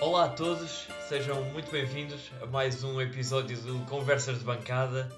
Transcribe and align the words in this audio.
Olá 0.00 0.24
a 0.24 0.28
todos, 0.30 0.88
sejam 1.10 1.44
muito 1.50 1.70
bem-vindos 1.70 2.30
a 2.40 2.46
mais 2.46 2.82
um 2.82 2.98
episódio 3.02 3.60
do 3.60 3.84
Conversas 3.84 4.38
de 4.38 4.44
Bancada. 4.46 5.14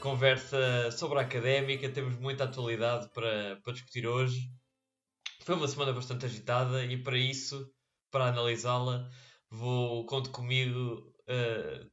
Conversa 0.00 0.90
sobre 0.90 1.18
a 1.18 1.20
académica, 1.20 1.86
temos 1.90 2.18
muita 2.18 2.44
atualidade 2.44 3.10
para, 3.10 3.60
para 3.62 3.72
discutir 3.74 4.06
hoje. 4.06 4.50
Foi 5.40 5.54
uma 5.54 5.68
semana 5.68 5.92
bastante 5.92 6.24
agitada 6.24 6.82
e 6.82 6.96
para 6.96 7.18
isso, 7.18 7.70
para 8.10 8.28
analisá-la, 8.28 9.06
vou 9.50 10.06
conto 10.06 10.30
comigo 10.30 11.14
uh, 11.28 11.90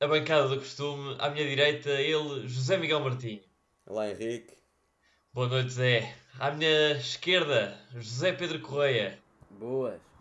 a 0.00 0.06
bancada 0.08 0.48
do 0.48 0.56
costume. 0.56 1.16
À 1.18 1.28
minha 1.28 1.46
direita, 1.46 1.90
ele, 1.90 2.48
José 2.48 2.78
Miguel 2.78 3.00
Martinho. 3.00 3.42
Olá 3.84 4.10
Henrique. 4.10 4.56
Boa 5.34 5.48
noite, 5.48 5.74
Zé. 5.74 6.16
À 6.38 6.50
minha 6.50 6.92
esquerda, 6.92 7.78
José 7.92 8.32
Pedro 8.32 8.58
Correia. 8.60 9.18
Boas. 9.50 10.13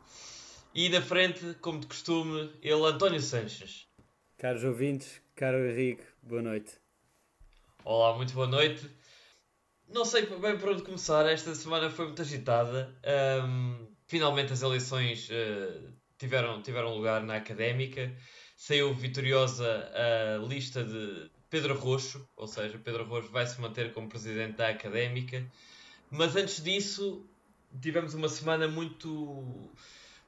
E 0.76 0.90
na 0.90 1.04
frente, 1.04 1.54
como 1.62 1.80
de 1.80 1.86
costume, 1.86 2.50
ele, 2.60 2.84
António 2.84 3.22
Sanches. 3.22 3.88
Caros 4.40 4.64
ouvintes, 4.64 5.22
caro 5.36 5.70
Henrique, 5.70 6.04
boa 6.24 6.42
noite. 6.42 6.72
Olá, 7.86 8.16
muito 8.18 8.34
boa 8.34 8.48
noite. 8.48 8.90
Não 9.88 10.04
sei 10.04 10.26
bem 10.26 10.58
por 10.58 10.70
onde 10.70 10.82
começar, 10.82 11.28
esta 11.28 11.54
semana 11.54 11.92
foi 11.92 12.06
muito 12.06 12.24
agitada. 12.24 12.92
Um, 13.46 13.86
finalmente 14.08 14.52
as 14.52 14.64
eleições 14.64 15.30
uh, 15.30 15.94
tiveram, 16.18 16.60
tiveram 16.64 16.96
lugar 16.96 17.22
na 17.22 17.36
académica. 17.36 18.12
Saiu 18.58 18.96
vitoriosa 18.96 19.92
a 19.94 20.44
lista 20.44 20.84
de 20.84 21.30
Pedro 21.52 21.78
Roxo, 21.78 22.28
ou 22.36 22.48
seja, 22.48 22.80
Pedro 22.80 23.06
Roxo 23.06 23.30
vai 23.30 23.46
se 23.46 23.62
manter 23.62 23.94
como 23.94 24.10
presidente 24.10 24.58
da 24.58 24.70
académica. 24.70 25.46
Mas 26.10 26.36
antes 26.36 26.64
disso, 26.64 27.24
tivemos 27.80 28.16
uma 28.16 28.28
semana 28.28 28.68
muito 28.68 29.70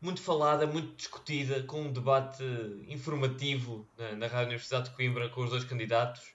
muito 0.02 0.22
falada, 0.22 0.68
muito 0.68 0.96
discutida, 0.96 1.64
com 1.64 1.84
um 1.84 1.92
debate 1.92 2.44
informativo 2.88 3.88
na, 3.98 4.16
na 4.16 4.28
Rádio 4.28 4.48
Universidade 4.48 4.90
de 4.90 4.96
Coimbra 4.96 5.30
com 5.30 5.44
os 5.44 5.50
dois 5.50 5.64
candidatos. 5.64 6.34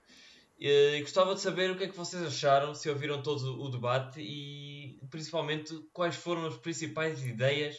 E, 0.59 0.99
gostava 1.01 1.33
de 1.33 1.41
saber 1.41 1.71
o 1.71 1.77
que 1.77 1.85
é 1.85 1.87
que 1.87 1.97
vocês 1.97 2.21
acharam, 2.23 2.75
se 2.75 2.89
ouviram 2.89 3.21
todo 3.23 3.61
o 3.61 3.69
debate 3.69 4.21
e 4.21 4.99
principalmente 5.09 5.73
quais 5.91 6.15
foram 6.15 6.45
as 6.45 6.57
principais 6.57 7.25
ideias 7.25 7.77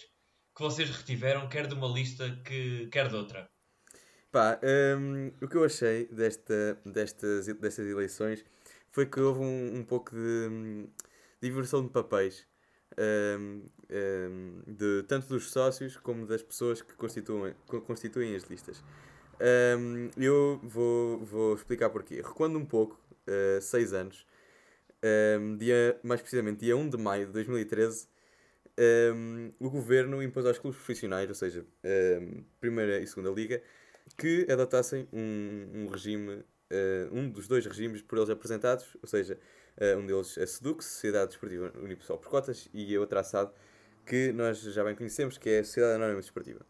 que 0.54 0.62
vocês 0.62 0.90
retiveram, 0.90 1.48
quer 1.48 1.66
de 1.66 1.74
uma 1.74 1.86
lista, 1.86 2.30
que, 2.44 2.88
quer 2.88 3.08
de 3.08 3.16
outra. 3.16 3.48
Pá, 4.30 4.58
um, 4.98 5.28
o 5.42 5.48
que 5.48 5.56
eu 5.56 5.64
achei 5.64 6.06
desta, 6.06 6.80
destas, 6.84 7.46
destas 7.46 7.86
eleições 7.86 8.44
foi 8.90 9.06
que 9.06 9.20
houve 9.20 9.40
um, 9.40 9.76
um 9.78 9.84
pouco 9.84 10.10
de, 10.10 10.48
hum, 10.50 10.88
de 11.40 11.48
inversão 11.48 11.84
de 11.84 11.90
papéis. 11.90 12.46
Um, 12.98 13.62
um, 13.90 14.62
de, 14.66 15.02
tanto 15.08 15.28
dos 15.28 15.50
sócios 15.50 15.96
como 15.96 16.26
das 16.26 16.42
pessoas 16.42 16.82
que 16.82 16.94
constituem, 16.94 17.54
constituem 17.86 18.34
as 18.34 18.44
listas. 18.44 18.82
Um, 19.40 20.10
eu 20.16 20.60
vou, 20.62 21.18
vou 21.18 21.54
explicar 21.54 21.90
porquê. 21.90 22.16
Recuando 22.16 22.58
um 22.58 22.64
pouco, 22.64 22.98
uh, 23.26 23.60
seis 23.60 23.92
anos, 23.92 24.26
dia, 25.58 25.98
mais 26.02 26.20
precisamente 26.20 26.60
dia 26.60 26.76
1 26.76 26.90
de 26.90 26.96
maio 26.96 27.26
de 27.26 27.32
2013, 27.32 28.06
o 29.58 29.68
governo 29.68 30.22
impôs 30.22 30.46
aos 30.46 30.58
clubes 30.58 30.78
profissionais, 30.78 31.28
ou 31.28 31.34
seja, 31.34 31.66
primeira 32.60 33.00
e 33.00 33.06
segunda 33.08 33.30
liga, 33.30 33.60
que 34.16 34.46
adotassem 34.50 35.08
um, 35.12 35.68
um 35.74 35.86
regime, 35.88 36.30
uh, 36.30 36.44
um 37.12 37.28
dos 37.28 37.48
dois 37.48 37.64
regimes 37.66 38.02
por 38.02 38.18
eles 38.18 38.30
apresentados, 38.30 38.96
ou 39.02 39.08
seja, 39.08 39.38
uh, 39.80 39.98
um 39.98 40.06
deles 40.06 40.36
a 40.38 40.46
SEDUC, 40.46 40.82
Sociedade 40.84 41.28
Desportiva 41.28 41.72
Unipessoal 41.82 42.18
por 42.18 42.30
Cotas, 42.30 42.68
e 42.72 42.94
a 42.94 43.00
outra 43.00 43.20
a 43.20 43.24
SAD, 43.24 43.50
que 44.04 44.32
nós 44.32 44.60
já 44.60 44.84
bem 44.84 44.94
conhecemos, 44.94 45.38
que 45.38 45.48
é 45.50 45.58
a 45.60 45.64
Sociedade 45.64 45.94
Anónima 45.94 46.20
Desportiva. 46.20 46.60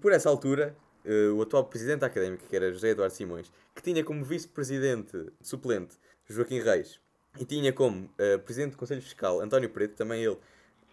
Por 0.00 0.12
essa 0.12 0.28
altura, 0.28 0.76
uh, 1.04 1.34
o 1.34 1.42
atual 1.42 1.64
presidente 1.64 2.00
da 2.00 2.06
Académica, 2.06 2.44
que 2.48 2.56
era 2.56 2.72
José 2.72 2.90
Eduardo 2.90 3.14
Simões, 3.14 3.52
que 3.74 3.82
tinha 3.82 4.02
como 4.02 4.24
vice-presidente 4.24 5.32
suplente 5.40 5.96
Joaquim 6.28 6.60
Reis, 6.60 7.00
e 7.38 7.44
tinha 7.44 7.72
como 7.72 8.04
uh, 8.04 8.38
presidente 8.40 8.72
do 8.72 8.78
Conselho 8.78 9.02
Fiscal 9.02 9.40
António 9.40 9.70
Preto, 9.70 9.96
também 9.96 10.22
ele, 10.22 10.38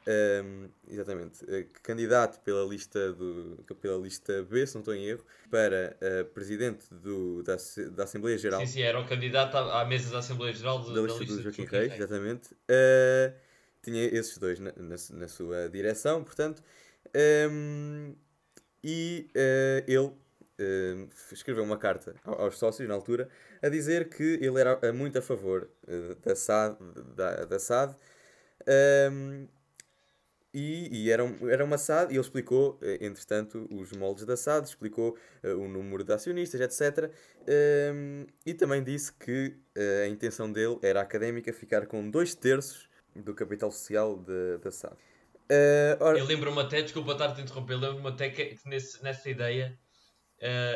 um, 0.08 0.70
exatamente, 0.88 1.44
uh, 1.44 1.68
candidato 1.84 2.40
pela 2.42 2.66
lista, 2.66 3.14
do, 3.14 3.64
pela 3.80 3.98
lista 3.98 4.44
B, 4.44 4.66
se 4.66 4.76
não 4.76 4.82
estou 4.82 4.96
em 4.96 5.06
erro, 5.06 5.24
para 5.50 5.96
uh, 6.02 6.26
presidente 6.26 6.86
do, 6.92 7.44
da, 7.44 7.56
da 7.92 8.04
Assembleia 8.04 8.38
Geral. 8.38 8.62
Sim, 8.62 8.68
sim, 8.68 8.82
era 8.82 9.00
o 9.00 9.08
candidato 9.08 9.56
à, 9.58 9.82
à 9.82 9.86
mesa 9.86 10.12
da 10.12 10.20
Assembleia 10.20 10.54
Geral 10.54 10.80
do, 10.80 10.94
da, 10.94 11.02
lista 11.02 11.20
da 11.20 11.24
lista 11.24 11.36
do 11.36 11.44
Joaquim, 11.44 11.62
Joaquim 11.64 11.76
Reis, 11.76 11.90
Reis, 11.90 12.02
exatamente. 12.02 12.54
Uh, 12.54 13.34
tinha 13.84 14.06
esses 14.06 14.38
dois 14.38 14.60
na, 14.60 14.72
na, 14.76 14.96
na 15.12 15.28
sua 15.28 15.70
direção, 15.70 16.24
portanto, 16.24 16.64
um, 17.52 18.16
e 18.84 19.30
ele 19.88 20.12
escreveu 21.32 21.64
uma 21.64 21.78
carta 21.78 22.14
aos 22.24 22.60
sócios 22.60 22.88
na 22.88 22.94
altura 22.94 23.28
a 23.60 23.70
dizer 23.70 24.10
que 24.10 24.38
ele 24.40 24.60
era 24.60 24.94
muito 24.94 25.18
a 25.18 25.22
favor 25.22 25.68
da 26.24 26.36
SAD, 26.36 26.78
da, 27.16 27.46
da 27.46 27.58
SAD 27.58 27.96
um, 29.12 29.48
e, 30.54 31.06
e 31.06 31.10
era, 31.10 31.24
um, 31.24 31.50
era 31.50 31.64
uma 31.64 31.78
SAD, 31.78 32.12
e 32.12 32.16
ele 32.16 32.22
explicou, 32.22 32.78
eh, 32.82 32.98
entretanto, 33.02 33.68
os 33.72 33.92
moldes 33.94 34.26
da 34.26 34.36
SAD, 34.36 34.68
explicou 34.68 35.18
uh, 35.44 35.58
o 35.58 35.68
número 35.68 36.04
de 36.04 36.12
acionistas, 36.12 36.60
etc. 36.60 37.10
Um, 37.10 37.46
ehm, 37.48 38.28
e 38.46 38.54
também 38.54 38.84
disse 38.84 39.14
que 39.14 39.58
uh, 39.78 40.04
a 40.04 40.08
intenção 40.08 40.52
dele 40.52 40.78
era 40.82 41.00
académica 41.00 41.54
ficar 41.54 41.88
com 41.88 42.10
dois 42.10 42.36
terços 42.36 42.90
do 43.16 43.34
capital 43.34 43.72
social 43.72 44.18
de, 44.18 44.58
da 44.58 44.72
SAD. 44.72 44.94
Uh, 44.94 45.96
ora... 46.02 46.20
Eu 46.20 46.26
lembro-me 46.26 46.60
até, 46.60 46.82
desculpa 46.82 47.14
estar-te 47.14 47.40
a 47.40 47.44
interromper, 47.44 47.76
lembro-me 47.76 48.10
até 48.10 48.30
que, 48.30 48.58
nesse, 48.66 49.02
nessa 49.02 49.30
ideia 49.30 49.78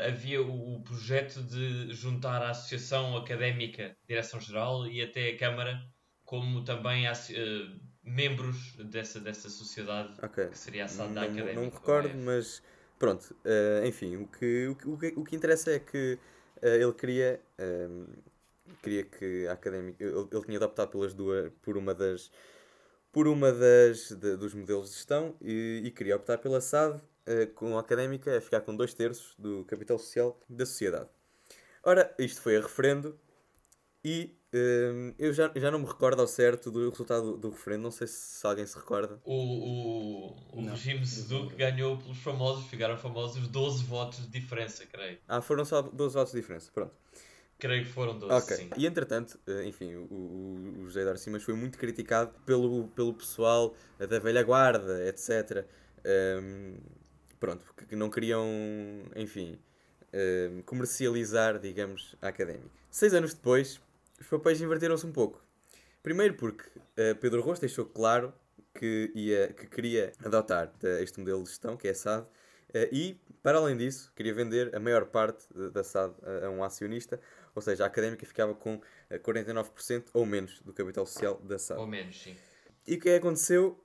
havia 0.07 0.43
o, 0.43 0.75
o, 0.75 0.83
projeto 0.83 1.41
de 1.41 1.91
juntar 1.91 2.39
a 2.39 2.51
Associação 2.51 3.17
Académica 3.17 3.97
Direção-Geral 4.07 4.85
e 4.85 5.01
até 5.01 5.29
a 5.29 5.37
Câmara, 5.37 5.81
como 6.23 6.63
também 6.63 7.07
a, 7.07 7.13
membros 8.05 8.73
dessa, 8.77 9.19
dessa 9.19 9.49
sociedade 9.49 10.13
okay. 10.23 10.47
que 10.47 10.57
seria 10.57 10.85
a 10.85 10.87
SAD 10.87 11.13
da 11.13 11.21
Académica. 11.23 11.53
Não 11.53 11.63
me 11.63 11.69
recordo, 11.69 12.15
mas 12.19 12.61
pronto, 12.99 13.35
uh, 13.43 13.85
enfim, 13.85 14.15
o 14.17 14.27
que, 14.27 14.67
o, 14.67 14.75
que, 14.75 15.07
o 15.17 15.23
que 15.23 15.35
interessa 15.35 15.71
é 15.71 15.79
que 15.79 16.19
uh, 16.61 16.67
ele 16.67 16.93
queria, 16.93 17.41
um, 17.59 18.05
queria 18.83 19.03
que 19.03 19.47
a 19.47 19.53
Académica, 19.53 20.03
ele, 20.03 20.27
ele 20.31 20.43
tinha 20.43 20.59
optado 20.59 20.91
pelas 20.91 21.13
duas, 21.13 21.51
por 21.61 21.77
uma 21.77 21.93
das 21.93 22.31
por 23.11 23.29
uma 23.29 23.49
das 23.49 24.11
de, 24.11 24.35
dos 24.35 24.53
modelos 24.53 24.89
de 24.89 24.95
gestão 24.95 25.37
e, 25.41 25.81
e 25.85 25.91
queria 25.91 26.17
optar 26.17 26.37
pela 26.37 26.59
SAD 26.59 26.97
uh, 26.97 27.47
com 27.55 27.77
a 27.77 27.79
Académica 27.79 28.37
a 28.37 28.41
ficar 28.41 28.59
com 28.59 28.75
dois 28.75 28.93
terços 28.93 29.33
do 29.39 29.63
capital 29.63 29.97
social 29.97 30.37
da 30.49 30.65
sociedade. 30.65 31.09
Ora, 31.81 32.13
isto 32.19 32.41
foi 32.41 32.57
a 32.57 32.61
referendo 32.61 33.17
e 34.03 34.35
eu 35.17 35.33
já, 35.33 35.51
já 35.55 35.71
não 35.71 35.79
me 35.79 35.85
recordo 35.85 36.21
ao 36.21 36.27
certo 36.27 36.71
do 36.71 36.89
resultado 36.89 37.37
do, 37.37 37.49
referendo, 37.49 37.83
não 37.83 37.91
sei 37.91 38.07
se 38.07 38.45
alguém 38.45 38.65
se 38.65 38.77
recorda. 38.77 39.19
O, 39.23 39.33
o, 39.33 40.35
o 40.53 40.65
regime 40.65 41.05
Seduc 41.05 41.55
ganhou 41.55 41.97
pelos 41.97 42.17
famosos, 42.19 42.65
ficaram 42.67 42.97
famosos 42.97 43.47
12 43.47 43.83
votos 43.83 44.19
de 44.19 44.39
diferença, 44.39 44.85
creio. 44.85 45.17
Ah, 45.27 45.41
foram 45.41 45.65
só 45.65 45.81
12 45.81 46.13
votos 46.13 46.33
de 46.33 46.39
diferença, 46.39 46.71
pronto. 46.73 46.93
Creio 47.57 47.85
que 47.85 47.91
foram 47.91 48.17
12, 48.17 48.33
okay. 48.33 48.57
sim. 48.57 48.69
E 48.77 48.85
entretanto, 48.85 49.39
eh, 49.47 49.65
enfim, 49.65 49.95
o, 49.95 50.03
o, 50.11 50.81
o 50.81 50.85
José 50.89 51.15
Simas 51.15 51.41
foi 51.41 51.53
muito 51.53 51.77
criticado 51.77 52.33
pelo, 52.45 52.89
pelo 52.89 53.13
pessoal 53.13 53.73
da 53.97 54.19
velha 54.19 54.43
guarda, 54.43 55.07
etc. 55.07 55.65
Um, 56.05 56.77
pronto, 57.39 57.65
porque 57.75 57.95
não 57.95 58.09
queriam, 58.09 58.45
enfim, 59.15 59.57
um, 60.13 60.61
comercializar, 60.63 61.57
digamos, 61.57 62.15
a 62.21 62.27
académica. 62.27 62.69
Seis 62.89 63.13
anos 63.13 63.33
depois, 63.33 63.79
os 64.19 64.27
papéis 64.27 64.61
inverteram-se 64.61 65.05
um 65.05 65.11
pouco. 65.11 65.43
Primeiro 66.01 66.35
porque 66.35 66.67
uh, 66.77 67.15
Pedro 67.19 67.41
Rosto 67.41 67.61
deixou 67.61 67.85
claro 67.85 68.33
que, 68.73 69.11
ia, 69.15 69.53
que 69.53 69.67
queria 69.67 70.11
adotar 70.23 70.71
este 71.01 71.19
modelo 71.19 71.41
de 71.43 71.49
gestão, 71.49 71.77
que 71.77 71.87
é 71.87 71.91
a 71.91 71.95
SAD, 71.95 72.23
uh, 72.23 72.27
e, 72.91 73.19
para 73.41 73.57
além 73.57 73.75
disso, 73.75 74.11
queria 74.15 74.33
vender 74.33 74.75
a 74.75 74.79
maior 74.79 75.05
parte 75.05 75.45
da 75.71 75.83
SAD 75.83 76.13
a, 76.43 76.49
um 76.49 76.63
acionista, 76.63 77.19
ou 77.53 77.61
seja, 77.61 77.83
a 77.83 77.87
académica 77.87 78.25
ficava 78.25 78.53
com 78.53 78.81
49% 79.11 79.65
eh, 79.89 80.03
ou 80.13 80.25
menos 80.25 80.61
do 80.61 80.73
capital 80.73 81.05
social 81.05 81.39
da 81.43 81.57
SAD. 81.57 81.79
Ou 81.79 81.87
menos, 81.87 82.21
sim. 82.21 82.35
E 82.85 82.95
o 82.95 82.99
que 82.99 83.09
aconteceu? 83.09 83.81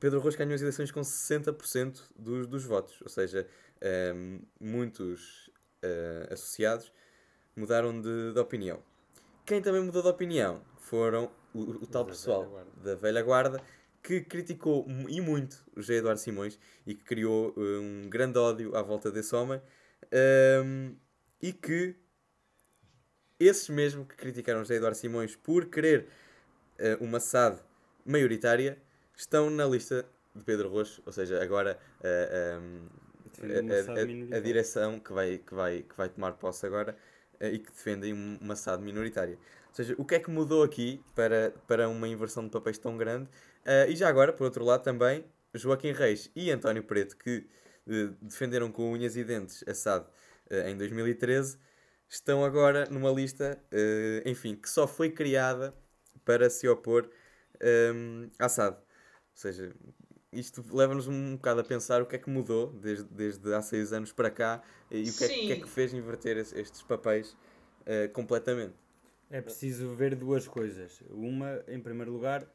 Pedro 0.00 0.20
Rocha 0.20 0.36
ganhou 0.36 0.54
as 0.54 0.60
eleições 0.60 0.90
com 0.90 1.00
60% 1.00 2.02
dos, 2.16 2.46
dos 2.46 2.64
votos, 2.64 3.00
ou 3.02 3.08
seja, 3.08 3.48
um, 4.14 4.40
muitos 4.60 5.48
uh, 5.82 6.32
associados 6.32 6.92
mudaram 7.56 8.00
de, 8.00 8.32
de 8.32 8.38
opinião. 8.38 8.82
Quem 9.48 9.62
também 9.62 9.82
mudou 9.82 10.02
de 10.02 10.08
opinião 10.08 10.60
foram 10.76 11.30
o, 11.54 11.60
o 11.60 11.86
tal 11.86 12.04
da 12.04 12.10
pessoal 12.10 12.46
velha 12.50 12.66
da 12.84 12.94
velha 12.94 13.22
guarda 13.22 13.62
que 14.02 14.20
criticou 14.20 14.86
e 15.08 15.22
muito 15.22 15.64
o 15.74 15.80
José 15.80 15.94
Eduardo 15.94 16.20
Simões 16.20 16.58
e 16.86 16.94
que 16.94 17.02
criou 17.02 17.54
eh, 17.56 17.60
um 17.78 18.10
grande 18.10 18.38
ódio 18.38 18.76
à 18.76 18.82
volta 18.82 19.10
desse 19.10 19.34
homem 19.34 19.58
um, 20.62 20.94
e 21.40 21.52
que 21.54 21.96
esses 23.40 23.70
mesmo 23.70 24.04
que 24.04 24.16
criticaram 24.16 24.60
o 24.60 24.64
José 24.64 24.74
Eduardo 24.74 24.98
Simões 24.98 25.34
por 25.34 25.64
querer 25.64 26.08
uh, 26.78 27.02
uma 27.02 27.18
SAD 27.18 27.58
maioritária 28.04 28.76
estão 29.16 29.48
na 29.48 29.64
lista 29.64 30.04
de 30.34 30.44
Pedro 30.44 30.68
Roxo, 30.68 31.02
ou 31.06 31.12
seja, 31.12 31.42
agora 31.42 31.78
uh, 32.00 32.60
um, 32.60 32.86
Defendem 33.40 33.62
uma 33.62 33.82
SAD 33.82 34.28
a, 34.30 34.34
a, 34.34 34.38
a 34.38 34.40
direção 34.42 35.00
que 35.00 35.12
vai, 35.12 35.38
que, 35.38 35.54
vai, 35.54 35.82
que 35.82 35.96
vai 35.96 36.08
tomar 36.10 36.32
posse 36.32 36.66
agora 36.66 36.94
eh, 36.94 37.17
e 37.40 37.58
que 37.58 37.70
defendem 37.70 38.12
um- 38.14 38.38
uma 38.40 38.54
SAD 38.56 38.82
minoritária. 38.84 39.36
Ou 39.68 39.74
seja, 39.74 39.94
o 39.98 40.04
que 40.04 40.14
é 40.16 40.18
que 40.20 40.30
mudou 40.30 40.62
aqui 40.62 41.00
para, 41.14 41.52
para 41.66 41.88
uma 41.88 42.08
inversão 42.08 42.44
de 42.44 42.50
papéis 42.50 42.78
tão 42.78 42.96
grande? 42.96 43.28
Eh, 43.64 43.90
e 43.90 43.96
já 43.96 44.08
agora, 44.08 44.32
por 44.32 44.44
outro 44.44 44.64
lado, 44.64 44.82
também 44.82 45.24
Joaquim 45.54 45.92
Reis 45.92 46.30
e 46.34 46.50
António 46.50 46.82
Preto, 46.82 47.16
que 47.16 47.46
eh, 47.88 48.10
defenderam 48.20 48.70
com 48.72 48.92
unhas 48.92 49.16
e 49.16 49.24
dentes 49.24 49.64
a 49.66 49.74
SAD 49.74 50.06
eh, 50.50 50.70
em 50.70 50.76
2013, 50.76 51.58
estão 52.08 52.44
agora 52.44 52.86
numa 52.90 53.10
lista, 53.10 53.58
eh, 53.70 54.22
enfim, 54.26 54.56
que 54.56 54.68
só 54.68 54.86
foi 54.86 55.10
criada 55.10 55.74
para 56.24 56.48
se 56.50 56.68
opor 56.68 57.08
ehm, 57.60 58.28
à 58.38 58.48
SAD. 58.48 58.76
Ou 58.76 58.82
seja, 59.34 59.72
isto 60.32 60.64
leva-nos 60.74 61.08
um 61.08 61.36
bocado 61.36 61.60
a 61.60 61.64
pensar 61.64 62.02
o 62.02 62.06
que 62.06 62.16
é 62.16 62.18
que 62.18 62.28
mudou 62.30 62.72
desde, 62.72 63.04
desde 63.04 63.54
há 63.54 63.62
seis 63.62 63.92
anos 63.92 64.12
para 64.12 64.30
cá 64.30 64.62
e 64.90 65.02
o 65.08 65.12
que 65.16 65.24
é, 65.24 65.28
que- 65.28 65.46
que 65.46 65.52
é 65.52 65.56
que 65.56 65.68
fez 65.68 65.92
inverter 65.94 66.36
es- 66.36 66.52
estes 66.52 66.82
papéis 66.82 67.36
eh, 67.86 68.08
completamente. 68.08 68.74
É 69.30 69.40
preciso 69.40 69.94
ver 69.94 70.14
duas 70.14 70.46
coisas. 70.46 71.02
Uma, 71.10 71.62
em 71.68 71.80
primeiro 71.80 72.12
lugar, 72.12 72.46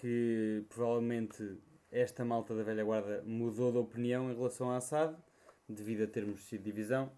que 0.00 0.64
provavelmente 0.68 1.58
esta 1.90 2.24
malta 2.24 2.54
da 2.54 2.62
velha 2.62 2.84
guarda 2.84 3.22
mudou 3.24 3.70
de 3.72 3.78
opinião 3.78 4.30
em 4.30 4.34
relação 4.34 4.70
à 4.70 4.80
SAD, 4.80 5.16
devido 5.68 6.02
a 6.04 6.06
termos 6.06 6.44
sido 6.46 6.62
divisão. 6.64 7.10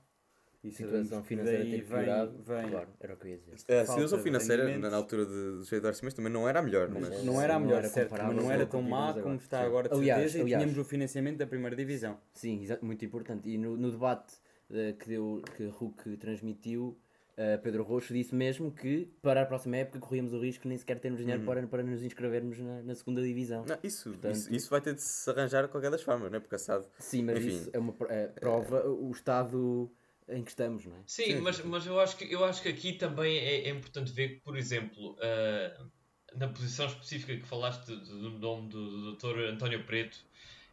E 0.67 0.73
situação 0.73 1.23
financeira 1.23 1.59
daí 1.65 1.71
ter 1.71 1.83
vem, 1.83 2.05
piorado. 2.05 2.33
vem- 2.43 2.71
Claro, 2.71 2.89
era 3.01 3.15
o 3.15 3.17
que 3.17 3.27
eu 3.27 3.31
ia 3.31 3.39
dizer. 3.39 3.53
A 3.53 3.57
falta 3.85 3.93
situação 3.93 4.19
de 4.19 4.25
financeira, 4.25 4.79
na, 4.79 4.97
altura 4.97 5.25
de, 5.27 5.33
do 5.33 5.59
José 5.59 5.77
Eduardo 5.77 5.97
Simões, 5.99 6.15
também 6.15 6.33
não 6.33 6.49
era 6.49 6.59
a 6.59 6.63
melhor. 6.63 6.89
Mas 6.89 7.09
Mas, 7.09 7.25
Não 7.25 7.41
era 7.41 7.55
a 7.55 7.59
Não 7.59 7.67
melhor, 7.67 7.79
era 7.79 7.89
certo, 7.89 8.11
mas 8.13 8.37
não 8.37 8.51
era 8.51 8.67
tão 8.67 8.83
má 8.83 9.09
tivemos 9.09 9.13
como 9.23 9.29
agora. 9.35 9.37
está 9.45 9.61
Sim. 9.61 9.67
agora 9.67 9.89
de 9.89 9.95
Aliás, 9.95 10.21
certeza 10.23 10.45
aliás. 10.45 10.63
e 10.63 10.65
tínhamos 10.67 10.87
o 10.87 10.89
financiamento 10.89 11.37
da 11.39 11.47
primeira 11.47 11.77
divisão. 11.77 12.19
Sim, 12.35 12.67
muito 12.83 13.05
importante. 13.05 13.49
E 13.49 13.57
no, 13.59 13.77
no 13.77 13.91
debate 13.91 14.35
eh, 14.71 14.95
que, 14.99 15.09
deu, 15.09 15.43
que 15.57 15.67
a 15.69 15.71
RUC 15.71 16.17
transmitiu, 16.17 16.99
eh, 17.37 17.59
Pedro 17.59 17.83
Roxo 17.85 18.15
disse 18.15 18.35
mesmo 18.35 18.71
que 18.73 19.09
para 19.23 19.43
a 19.43 19.47
próxima 19.47 19.77
época 19.77 19.99
corríamos 20.01 20.33
o 20.33 20.41
risco 20.41 20.63
de 20.63 20.69
nem 20.71 20.79
sequer 20.79 20.99
termos 20.99 21.21
dinheiro 21.21 21.43
para, 21.45 21.65
para 21.67 21.83
nos 21.83 22.03
inscrevermos 22.03 22.59
na, 22.59 22.83
na 22.83 22.95
segunda 22.95 23.23
divisão. 23.23 23.65
Não, 23.69 23.77
isso, 23.83 24.09
Portanto- 24.11 24.33
isso, 24.35 24.55
isso 24.55 24.71
vai 24.71 24.81
ter 24.81 24.95
de 24.95 25.03
se 25.03 25.29
arranjar 25.31 25.65
de 25.65 25.69
qualquer 25.69 25.91
das 25.91 26.03
formas, 26.03 26.31
não 26.31 26.39
é? 26.39 26.41
Porque 26.41 26.55
a 26.55 26.59
SAD 26.59 26.87
Sim, 26.99 27.25
mas 27.25 27.39
Enfim. 27.39 27.49
isso 27.49 27.71
é 27.73 27.79
uma 27.79 27.95
é, 28.09 28.27
prova 28.29 28.87
o 28.89 29.11
estado 29.13 29.91
em 30.29 30.43
que 30.43 30.51
estamos, 30.51 30.85
não 30.85 30.97
é? 30.97 31.03
Sim, 31.07 31.25
Sim, 31.25 31.41
mas, 31.41 31.61
mas 31.65 31.87
eu, 31.87 31.99
acho 32.01 32.17
que, 32.17 32.33
eu 32.33 32.45
acho 32.45 32.63
que 32.63 32.69
aqui 32.69 32.93
também 32.95 33.39
é, 33.39 33.69
é 33.69 33.71
importante 33.71 34.13
ver 34.13 34.29
que, 34.37 34.41
por 34.41 34.57
exemplo, 34.57 35.17
ah, 35.21 35.87
na 36.35 36.49
posição 36.49 36.87
específica 36.87 37.37
que 37.37 37.47
falaste 37.47 37.87
do, 37.87 38.31
nome 38.39 38.69
do, 38.69 38.91
do 38.91 39.13
Dr. 39.17 39.39
António 39.51 39.85
Preto, 39.85 40.19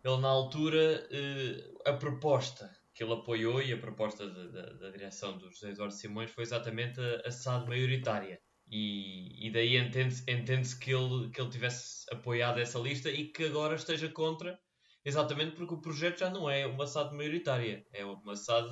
ele 0.04 0.18
na 0.18 0.28
altura, 0.28 1.08
eh, 1.12 1.72
a 1.86 1.94
proposta 1.94 2.70
que 2.94 3.04
ele 3.04 3.14
apoiou 3.14 3.62
e 3.62 3.72
a 3.74 3.78
proposta 3.78 4.30
de- 4.30 4.50
da- 4.52 4.74
da 4.74 4.90
direção 4.90 5.38
do 5.38 5.50
José 5.50 5.70
Eduardo 5.72 5.94
Simões 5.94 6.30
foi 6.32 6.44
exatamente 6.44 7.00
a, 7.00 7.22
a 7.28 7.32
SAD 7.32 7.68
maioritária. 7.70 8.42
E, 8.70 9.48
e 9.48 9.52
daí 9.52 9.78
entende-se 9.78 10.24
entende 10.30 10.76
que, 10.78 10.92
ele, 10.94 11.30
que 11.30 11.40
ele 11.42 11.50
tivesse 11.50 12.06
apoiado 12.12 12.60
essa 12.60 12.80
lista 12.80 13.10
e 13.10 13.28
que 13.30 13.46
agora 13.46 13.76
esteja 13.76 14.10
contra, 14.10 14.60
exatamente 15.06 15.56
porque 15.56 15.74
o 15.74 15.82
projeto 15.82 16.20
já 16.20 16.30
não 16.30 16.50
é 16.50 16.66
uma 16.66 16.86
SAD 16.86 17.16
maioritária, 17.16 17.86
é 17.94 18.04
uma 18.06 18.36
SAD 18.36 18.70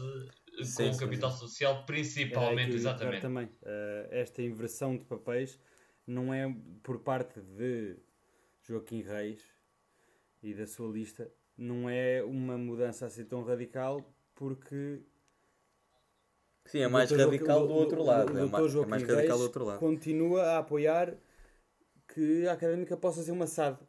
Sim, 0.66 0.88
com 0.88 0.94
sim, 0.94 1.00
capital 1.00 1.31
social 1.31 1.74
aí 1.74 1.80
que 1.81 1.86
principalmente, 1.88 2.66
tocar 2.68 2.75
exatamente. 2.75 3.22
também. 3.22 3.50
Eh, 3.63 4.08
esta 4.12 4.42
inversão 4.42 4.98
de 4.98 5.06
papéis 5.06 5.60
não 6.08 6.34
é 6.34 6.54
por 6.84 7.00
parte 7.00 7.40
de 7.42 7.98
Joaquim 8.62 9.02
Reis 9.02 9.42
e 10.44 10.54
da 10.54 10.66
sua 10.68 10.92
lista, 10.92 11.31
não 11.58 11.90
é 11.90 12.24
uma 12.24 12.58
mudança 12.58 13.06
assim 13.06 13.24
tão 13.25 13.44
radical 13.44 14.02
porque 14.36 15.02
sim, 16.66 16.80
é 16.80 16.88
o 16.88 16.92
mais 16.92 17.10
Dr. 17.10 17.18
Joaquim- 17.18 17.31
radical 17.38 17.64
o- 17.64 17.68
do 17.68 17.74
outro 17.74 18.02
o- 18.02 18.06
lado. 18.06 18.34
o 18.34 18.38
É, 18.38 18.46
Dr. 18.48 18.66
é 18.66 18.69
Joaquim 18.69 18.90
mais 18.90 19.04
radical 19.04 19.18
do 19.25 19.28
Reis 19.28 19.42
outro 19.42 19.66
lado. 19.66 19.80
continua 19.80 20.44
a 20.44 20.57
apoiar 20.60 21.16
que 22.07 22.46
a 22.48 22.54
académica 22.54 22.98
possa 22.98 23.22
ser 23.24 23.31
uma 23.31 23.46
SAD 23.48 23.80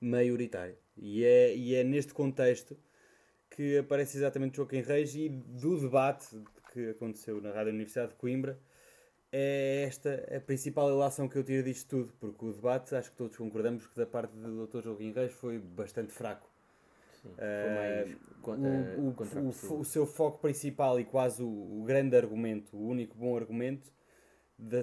maioritária. 0.00 0.78
E 0.96 1.24
é, 1.24 1.56
e 1.56 1.74
é 1.74 1.82
neste 1.84 2.12
contexto 2.12 2.76
que 3.54 3.78
aparece 3.78 4.16
exatamente 4.16 4.56
Joaquim 4.56 4.80
Reis 4.80 5.14
e 5.14 5.28
do 5.28 5.78
debate 5.78 6.26
que 6.72 6.90
aconteceu 6.90 7.40
na 7.40 7.52
Rádio 7.52 7.72
Universidade 7.72 8.12
de 8.12 8.14
Coimbra 8.18 8.58
é 9.30 9.84
esta 9.86 10.26
a 10.36 10.40
principal 10.40 10.90
ilação 10.90 11.28
que 11.28 11.36
eu 11.36 11.44
tiro 11.44 11.62
disto 11.62 11.88
tudo, 11.88 12.12
porque 12.20 12.44
o 12.44 12.52
debate, 12.52 12.94
acho 12.94 13.10
que 13.10 13.16
todos 13.16 13.36
concordamos 13.36 13.86
que 13.86 13.96
da 13.96 14.06
parte 14.06 14.32
do 14.36 14.66
Dr. 14.66 14.82
Joaquim 14.82 15.12
Reis 15.12 15.32
foi 15.32 15.58
bastante 15.58 16.12
fraco. 16.12 16.48
Sim, 17.22 17.30
foi 17.34 17.70
mais 17.74 18.16
con- 18.42 18.56
O, 18.98 19.08
o- 19.08 19.14
o- 19.46 19.80
o 19.80 19.84
seu 19.84 20.06
foco 20.06 20.38
principal 20.38 20.98
e 21.00 21.04
quase 21.04 21.42
o, 21.42 21.82
grande 21.86 22.16
argumento, 22.16 22.76
o 22.76 22.86
único 22.88 23.16
bom 23.16 23.36
argumento 23.36 23.90
de, 24.58 24.82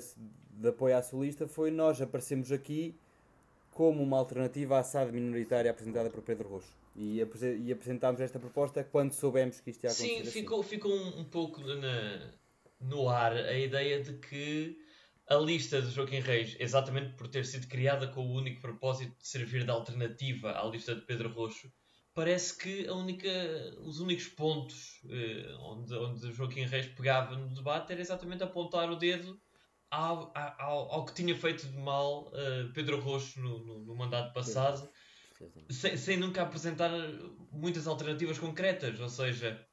de 0.52 0.68
apoio 0.70 0.96
à 0.98 1.02
sua 1.02 1.26
lista 1.26 1.48
foi 1.48 1.70
nós 1.70 2.02
aparecemos 2.02 2.52
aqui 2.52 2.96
como 3.72 4.02
uma 4.02 4.18
alternativa 4.18 4.80
à 4.80 4.84
SAD 4.84 5.12
minoritária 5.12 5.70
apresentada 5.70 6.10
por 6.10 6.22
Pedro 6.24 6.50
Roxo. 6.50 6.79
E, 6.96 7.22
e 7.66 7.72
apresentámos 7.72 8.20
esta 8.20 8.40
proposta 8.40 8.84
quando 8.84 9.14
soubemos 9.14 9.60
que 9.62 9.70
isto 9.70 9.84
ia 9.86 9.90
acontecer. 9.92 10.08
Sim, 10.16 10.22
assim. 10.22 10.32
ficou, 10.32 10.62
ficou 10.64 10.92
um, 10.92 11.20
um 11.20 11.24
pouco 11.26 11.62
na- 11.62 12.34
no 12.80 13.08
ar 13.10 13.34
a 13.34 13.58
ideia 13.58 14.02
de 14.02 14.14
que 14.18 14.78
a 15.28 15.36
lista 15.36 15.82
de 15.82 15.92
Joaquim 15.92 16.20
Reis, 16.20 16.56
exatamente 16.60 17.14
por 17.16 17.28
ter 17.28 17.46
sido 17.46 17.68
criada 17.68 18.08
com 18.08 18.22
o 18.22 18.34
único 18.34 18.60
propósito 18.62 19.16
de 19.18 19.28
servir 19.28 19.64
de 19.64 19.72
alternativa 19.72 20.60
à 20.60 20.66
lista 20.66 20.96
de 20.96 21.02
Pedro 21.02 21.30
Roxo, 21.32 21.72
parece 22.16 22.58
que 22.58 22.88
a 22.88 22.94
única, 22.96 23.30
os 23.82 24.00
únicos 24.00 24.28
pontos 24.28 25.00
eh, 25.10 25.56
onde, 25.60 25.94
onde 25.94 26.32
Joaquim 26.34 26.64
Reis 26.66 26.88
pegava 26.88 27.36
no 27.38 27.54
debate 27.54 27.92
era 27.94 28.02
exatamente 28.02 28.44
apontar 28.44 28.90
o 28.92 28.96
dedo 28.96 29.40
ao, 29.92 30.34
ao, 30.36 30.92
ao 30.92 31.06
que 31.06 31.14
tinha 31.14 31.36
feito 31.36 31.68
de 31.68 31.78
mal 31.78 32.32
eh, 32.34 32.70
Pedro 32.74 33.00
Roxo 33.00 33.40
no, 33.40 33.60
no- 33.64 33.80
no 33.86 33.96
mandato 33.96 34.34
passado 34.34 34.90
sem, 35.70 35.98
sem 35.98 36.18
nunca 36.18 36.42
apresentar 36.42 36.92
muitas 37.52 37.88
alternativas 37.88 38.38
concretas, 38.38 39.00
ou 39.00 39.10
seja, 39.10 39.66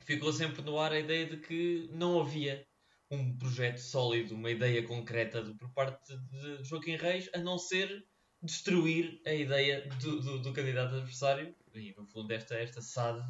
ficou 0.00 0.32
sempre 0.32 0.62
no 0.62 0.78
ar 0.78 0.92
a 0.92 0.98
ideia 0.98 1.26
de 1.26 1.36
que 1.38 1.88
não 1.92 2.20
havia 2.20 2.66
um 3.10 3.36
projeto 3.36 3.78
sólido, 3.78 4.34
uma 4.34 4.50
ideia 4.50 4.82
concreta 4.82 5.42
de- 5.42 5.54
por 5.54 5.70
parte 5.72 6.16
de 6.16 6.64
Joaquim 6.64 6.96
Reis, 6.96 7.28
a 7.34 7.38
não 7.38 7.58
ser 7.58 8.04
destruir 8.42 9.20
a 9.26 9.32
ideia 9.32 9.88
do, 10.00 10.20
do, 10.20 10.38
do 10.42 10.52
candidato 10.52 10.94
adversário 10.96 11.54
e, 11.74 11.94
no 11.96 12.06
fundo, 12.06 12.30
esta, 12.32 12.54
esta 12.54 12.80
SAD 12.80 13.22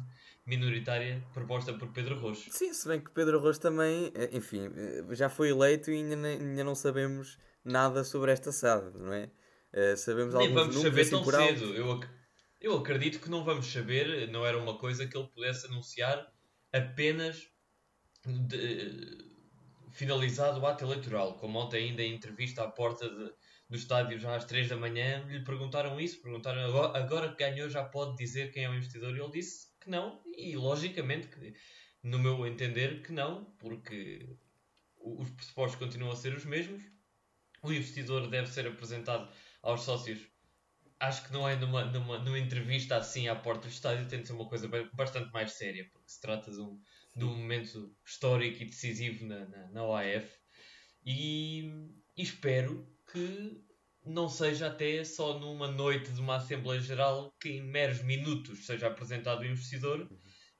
minoritária 0.45 1.23
proposta 1.33 1.73
por 1.73 1.91
Pedro 1.91 2.19
Roxo. 2.19 2.49
Sim, 2.51 2.73
se 2.73 2.87
bem 2.87 2.99
que 2.99 3.09
Pedro 3.11 3.39
Arroz 3.39 3.57
também, 3.57 4.11
eh, 4.13 4.29
enfim, 4.33 4.69
eh, 4.75 5.15
já 5.15 5.29
foi 5.29 5.49
eleito 5.49 5.89
e 5.89 5.95
ainda, 5.95 6.27
ainda 6.27 6.63
não 6.63 6.75
sabemos 6.75 7.37
nada 7.63 8.03
sobre 8.03 8.31
esta 8.31 8.51
SAD, 8.51 8.97
não 8.97 9.13
é? 9.13 9.31
Eh, 9.75 9.95
sabemos 9.97 10.33
Nem 10.33 10.47
alguns 10.47 10.61
vamos 10.67 10.81
saber 10.81 11.01
assim 11.01 11.09
tão 11.11 11.23
cedo. 11.25 11.75
Eu, 11.75 11.91
ac- 11.91 12.09
eu 12.61 12.77
acredito 12.77 13.19
que 13.19 13.29
não 13.29 13.43
vamos 13.43 13.67
saber, 13.67 14.27
não 14.29 14.45
era 14.45 14.57
uma 14.57 14.77
coisa 14.77 15.05
que 15.05 15.17
ele 15.17 15.27
pudesse 15.27 15.67
anunciar 15.67 16.25
apenas 16.71 17.45
de- 18.25 19.25
finalizado 19.91 20.59
o 20.61 20.65
ato 20.65 20.85
eleitoral. 20.85 21.37
Como 21.37 21.59
ontem 21.59 21.89
ainda 21.89 22.01
em 22.01 22.13
entrevista 22.15 22.63
à 22.63 22.67
porta 22.69 23.07
de- 23.09 23.33
do 23.69 23.75
estádio 23.75 24.17
já 24.17 24.35
às 24.35 24.45
3 24.45 24.69
da 24.69 24.77
manhã, 24.77 25.25
lhe 25.27 25.43
perguntaram 25.43 25.99
isso, 25.99 26.21
perguntaram 26.21 26.61
agora, 26.65 26.97
agora 26.97 27.29
que 27.35 27.43
ganhou 27.43 27.69
já 27.69 27.83
pode 27.83 28.15
dizer 28.15 28.51
quem 28.51 28.63
é 28.63 28.69
o 28.69 28.75
investidor 28.75 29.15
e 29.15 29.19
ele 29.19 29.31
disse 29.31 29.67
que 29.81 29.89
não, 29.89 30.21
e 30.25 30.55
logicamente, 30.55 31.27
que, 31.27 31.53
no 32.01 32.17
meu 32.17 32.45
entender, 32.47 33.01
que 33.01 33.11
não, 33.11 33.45
porque 33.59 34.37
os 34.97 35.29
pressupostos 35.31 35.77
continuam 35.79 36.11
a 36.13 36.15
ser 36.15 36.33
os 36.33 36.45
mesmos, 36.45 36.81
o 37.63 37.71
investidor 37.73 38.27
deve 38.29 38.47
ser 38.47 38.67
apresentado 38.67 39.27
aos 39.65 39.81
sócios. 39.83 40.29
Acho 40.99 41.25
que 41.27 41.33
não 41.33 41.47
é 41.47 41.55
numa, 41.57 41.85
numa, 41.85 42.19
numa 42.19 42.39
entrevista 42.39 42.97
assim 42.97 43.27
à 43.27 43.35
porta 43.35 43.67
do 43.67 43.71
estádio, 43.71 44.07
tem 44.07 44.21
de 44.21 44.27
ser 44.27 44.33
uma 44.33 44.47
coisa 44.47 44.67
ba- 44.67 44.89
bastante 44.93 45.31
mais 45.33 45.51
séria, 45.53 45.87
porque 45.91 46.09
se 46.11 46.21
trata 46.21 46.51
de 46.51 46.61
um, 46.61 46.79
de 47.15 47.25
um 47.25 47.35
momento 47.35 47.95
histórico 48.05 48.61
e 48.63 48.65
decisivo 48.65 49.25
na, 49.25 49.45
na, 49.47 49.71
na 49.71 49.83
OAF. 49.85 50.37
E, 51.05 51.63
e 52.17 52.21
espero 52.23 52.87
que 53.11 53.61
não 54.05 54.29
seja 54.29 54.67
até 54.67 55.03
só 55.03 55.39
numa 55.39 55.67
noite 55.67 56.11
de 56.13 56.19
uma 56.21 56.37
Assembleia 56.37 56.81
Geral 56.81 57.33
que 57.41 57.49
em 57.49 57.61
meros 57.61 58.01
minutos 58.03 58.65
seja 58.65 58.87
apresentado 58.87 59.41
o 59.41 59.45
investidor 59.45 60.07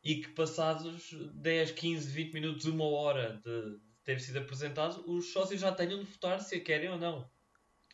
e 0.04 0.22
que 0.22 0.30
passados 0.30 1.10
10, 1.36 1.72
15, 1.72 2.12
20 2.12 2.34
minutos, 2.34 2.66
uma 2.66 2.86
hora 2.86 3.42
de 3.44 3.80
ter 4.04 4.20
sido 4.22 4.40
apresentado, 4.40 5.04
os 5.08 5.32
sócios 5.34 5.62
já 5.62 5.72
tenham 5.74 6.00
de 6.00 6.06
votar 6.12 6.40
se 6.42 6.56
a 6.56 6.64
querem 6.64 6.90
ou 6.90 6.98
não. 6.98 7.35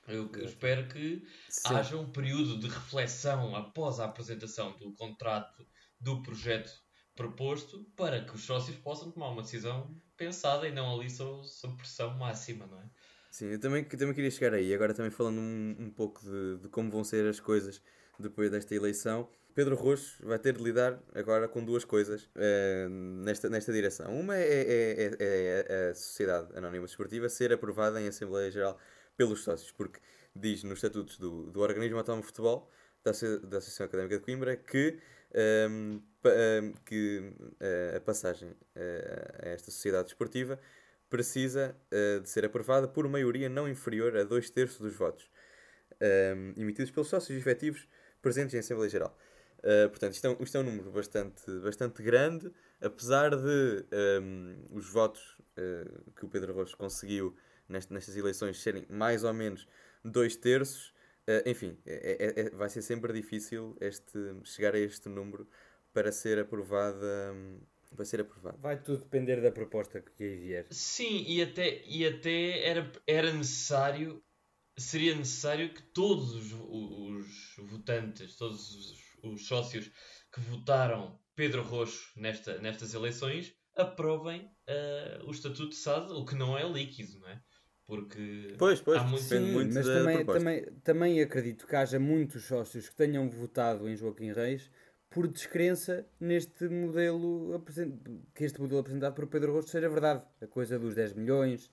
Eu 0.07 0.29
espero 0.43 0.87
que 0.87 1.23
Sim. 1.49 1.73
haja 1.73 1.97
um 1.97 2.11
período 2.11 2.59
de 2.59 2.67
reflexão 2.67 3.55
após 3.55 3.99
a 3.99 4.05
apresentação 4.05 4.77
do 4.77 4.93
contrato 4.93 5.65
do 5.99 6.21
projeto 6.23 6.71
proposto 7.15 7.85
para 7.95 8.23
que 8.23 8.35
os 8.35 8.43
sócios 8.43 8.77
possam 8.77 9.11
tomar 9.11 9.29
uma 9.29 9.41
decisão 9.43 9.95
pensada 10.17 10.67
e 10.67 10.71
não 10.71 10.95
ali 10.95 11.09
sob, 11.09 11.47
sob 11.47 11.77
pressão 11.77 12.17
máxima, 12.17 12.65
não 12.65 12.79
é? 12.81 12.89
Sim, 13.29 13.45
eu 13.45 13.59
também, 13.59 13.87
eu 13.89 13.97
também 13.97 14.13
queria 14.13 14.31
chegar 14.31 14.53
aí. 14.53 14.73
Agora 14.73 14.93
também 14.93 15.11
falando 15.11 15.39
um, 15.39 15.75
um 15.79 15.89
pouco 15.91 16.21
de, 16.21 16.57
de 16.57 16.69
como 16.69 16.89
vão 16.89 17.03
ser 17.03 17.25
as 17.27 17.39
coisas 17.39 17.81
depois 18.19 18.49
desta 18.51 18.75
eleição. 18.75 19.29
Pedro 19.53 19.75
Roxo 19.75 20.25
vai 20.25 20.39
ter 20.39 20.55
de 20.55 20.63
lidar 20.63 21.01
agora 21.13 21.47
com 21.47 21.63
duas 21.63 21.83
coisas 21.83 22.29
eh, 22.35 22.87
nesta, 22.89 23.49
nesta 23.49 23.71
direção. 23.73 24.17
Uma 24.17 24.37
é, 24.37 24.41
é- 24.43 25.03
é- 25.03 25.17
é- 25.19 25.65
é 25.67 25.89
a 25.89 25.95
Sociedade 25.95 26.57
Anónima 26.57 26.85
Desportiva 26.85 27.27
ser 27.27 27.51
aprovada 27.51 28.01
em 28.01 28.07
Assembleia 28.07 28.49
Geral 28.49 28.77
pelos 29.21 29.43
sócios, 29.43 29.71
porque 29.71 29.99
diz 30.35 30.63
nos 30.63 30.79
estatutos 30.79 31.17
do, 31.19 31.51
do 31.51 31.59
Organismo 31.61 31.97
Autónomo 31.99 32.21
de 32.23 32.27
Futebol, 32.27 32.67
da, 33.03 33.11
da 33.11 33.57
Associação 33.59 33.85
Académica 33.85 34.17
de 34.17 34.23
Coimbra, 34.23 34.55
que, 34.57 34.97
ehm, 35.31 35.99
pa- 36.23 36.31
ehm, 36.31 36.73
que 36.83 37.33
eh, 37.59 37.93
a 37.97 38.01
passagem 38.01 38.55
eh, 38.75 39.41
a 39.43 39.49
esta 39.49 39.69
sociedade 39.69 40.05
desportiva 40.05 40.59
precisa 41.07 41.75
eh, 41.91 42.19
de 42.19 42.29
ser 42.29 42.45
aprovada 42.45 42.87
por 42.87 43.07
maioria 43.07 43.47
não 43.47 43.67
inferior 43.69 44.15
a 44.17 44.23
dois 44.23 44.49
terços 44.49 44.79
dos 44.79 44.95
votos 44.95 45.29
ehm, 45.99 46.53
emitidos 46.57 46.89
pelos 46.91 47.09
sócios 47.09 47.37
efetivos 47.37 47.87
presentes 48.21 48.55
em 48.55 48.59
Assembleia 48.59 48.89
Geral. 48.89 49.15
Uh, 49.63 49.87
portanto, 49.89 50.13
isto 50.13 50.25
é, 50.25 50.29
um, 50.31 50.37
isto 50.39 50.57
é 50.57 50.59
um 50.59 50.63
número 50.63 50.89
bastante, 50.91 51.43
bastante 51.59 52.01
grande, 52.01 52.51
apesar 52.81 53.29
de 53.29 53.85
um, 54.19 54.55
os 54.71 54.89
votos 54.89 55.37
uh, 55.55 56.11
que 56.15 56.25
o 56.25 56.27
Pedro 56.27 56.51
Rocha 56.53 56.75
conseguiu 56.75 57.35
nestas 57.71 58.15
eleições 58.15 58.61
serem 58.61 58.85
mais 58.89 59.23
ou 59.23 59.33
menos 59.33 59.67
dois 60.03 60.35
terços. 60.35 60.93
Uh, 61.27 61.47
enfim, 61.49 61.77
é, 61.85 62.17
é- 62.19 62.41
é- 62.41 62.49
vai 62.49 62.69
ser 62.69 62.81
sempre 62.81 63.13
difícil 63.13 63.77
este, 63.79 64.17
chegar 64.43 64.73
a 64.73 64.79
este 64.79 65.07
número 65.07 65.47
para 65.93 66.11
ser 66.11 66.39
aprovada. 66.39 67.33
um, 67.33 67.59
para 67.95 68.05
ser 68.05 68.21
aprovado. 68.21 68.57
Vai 68.59 68.81
tudo 68.81 69.03
depender 69.03 69.41
da 69.41 69.51
proposta 69.51 70.01
que 70.01 70.23
aí 70.23 70.37
vier. 70.37 70.67
Sim, 70.71 71.25
e 71.27 71.41
até, 71.41 71.83
e 71.85 72.07
até 72.07 72.65
era, 72.65 72.91
era 73.05 73.33
necessário, 73.33 74.23
seria 74.77 75.13
necessário 75.13 75.73
que 75.73 75.81
todos 75.83 76.33
os, 76.33 76.53
os 76.53 77.55
votantes, 77.69 78.37
todos 78.37 78.73
os, 78.73 78.93
os 79.23 79.45
sócios 79.45 79.91
que 80.31 80.39
votaram 80.39 81.19
Pedro 81.35 81.63
Roxo 81.63 82.11
nesta, 82.15 82.57
nestas 82.59 82.93
eleições 82.93 83.53
aprovem 83.75 84.49
eh, 84.67 85.19
o 85.25 85.31
Estatuto 85.31 85.69
de 85.69 85.75
SAD, 85.75 86.11
o 86.11 86.25
que 86.25 86.35
não 86.35 86.57
é 86.57 86.63
líquido, 86.67 87.19
não 87.19 87.27
é? 87.29 87.41
Porque 87.91 88.55
Pois, 88.57 88.79
pois, 88.79 89.01
há 89.01 89.03
muito, 89.03 89.21
Sim, 89.25 89.51
muito 89.51 89.73
mas 89.73 89.85
da 89.85 89.93
também, 89.99 90.25
também, 90.25 90.65
também 90.81 91.21
acredito 91.21 91.67
que 91.67 91.75
haja 91.75 91.99
muitos 91.99 92.45
sócios 92.45 92.87
que 92.87 92.95
tenham 92.95 93.29
votado 93.29 93.89
em 93.89 93.97
Joaquim 93.97 94.31
Reis 94.31 94.71
por 95.09 95.27
descrença 95.27 96.05
neste 96.17 96.69
modelo 96.69 97.61
que 98.33 98.45
este 98.45 98.61
modelo 98.61 98.79
apresentado 98.79 99.13
por 99.13 99.27
Pedro 99.27 99.51
Rosto 99.51 99.71
seja 99.71 99.89
verdade. 99.89 100.23
A 100.41 100.47
coisa 100.47 100.79
dos 100.79 100.95
10 100.95 101.11
milhões, 101.11 101.69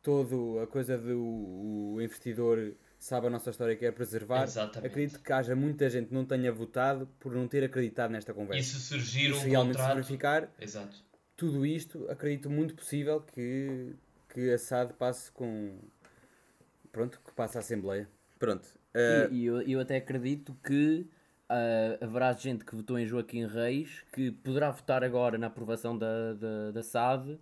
todo 0.00 0.60
a 0.60 0.68
coisa 0.68 0.96
do 0.96 1.18
o 1.20 2.00
investidor 2.00 2.76
sabe 2.96 3.26
a 3.26 3.30
nossa 3.30 3.50
história 3.50 3.72
e 3.72 3.76
quer 3.76 3.90
preservar. 3.92 4.44
Exatamente. 4.44 4.86
Acredito 4.88 5.20
que 5.20 5.32
haja 5.32 5.56
muita 5.56 5.90
gente 5.90 6.06
que 6.10 6.14
não 6.14 6.24
tenha 6.24 6.52
votado 6.52 7.08
por 7.18 7.34
não 7.34 7.48
ter 7.48 7.64
acreditado 7.64 8.12
nesta 8.12 8.30
E 8.30 8.34
conversa. 8.36 8.78
se 8.78 8.80
surgir 8.80 9.30
E 9.30 9.32
um 9.32 9.40
se 9.40 9.48
realmente 9.48 9.72
se 9.72 9.78
contrato. 9.78 9.96
verificar, 9.96 10.54
Exato. 10.60 10.96
tudo 11.36 11.66
isto, 11.66 12.06
acredito 12.08 12.48
muito 12.48 12.72
possível 12.76 13.20
que, 13.20 13.96
que 14.36 14.50
a 14.52 14.58
SAD 14.58 14.92
passe 14.98 15.32
com. 15.32 15.78
Pronto, 16.92 17.18
que 17.24 17.32
passe 17.32 17.56
à 17.56 17.60
Assembleia. 17.60 18.06
Pronto. 18.38 18.66
uh, 18.94 19.32
E, 19.32 19.40
e 19.42 19.44
eu, 19.46 19.62
eu 19.62 19.80
até 19.80 19.96
acredito 19.96 20.54
que 20.62 21.06
ah, 21.48 21.96
haverá 22.02 22.32
gente 22.34 22.64
que 22.64 22.74
votou 22.74 22.98
em 22.98 23.06
Joaquim 23.06 23.46
Reis 23.46 24.04
que 24.12 24.30
poderá 24.30 24.70
votar 24.70 25.02
agora 25.02 25.38
na 25.38 25.46
aprovação 25.46 25.96
da, 25.96 26.34
da, 26.34 26.70
da 26.72 26.82
SAD 26.82 27.38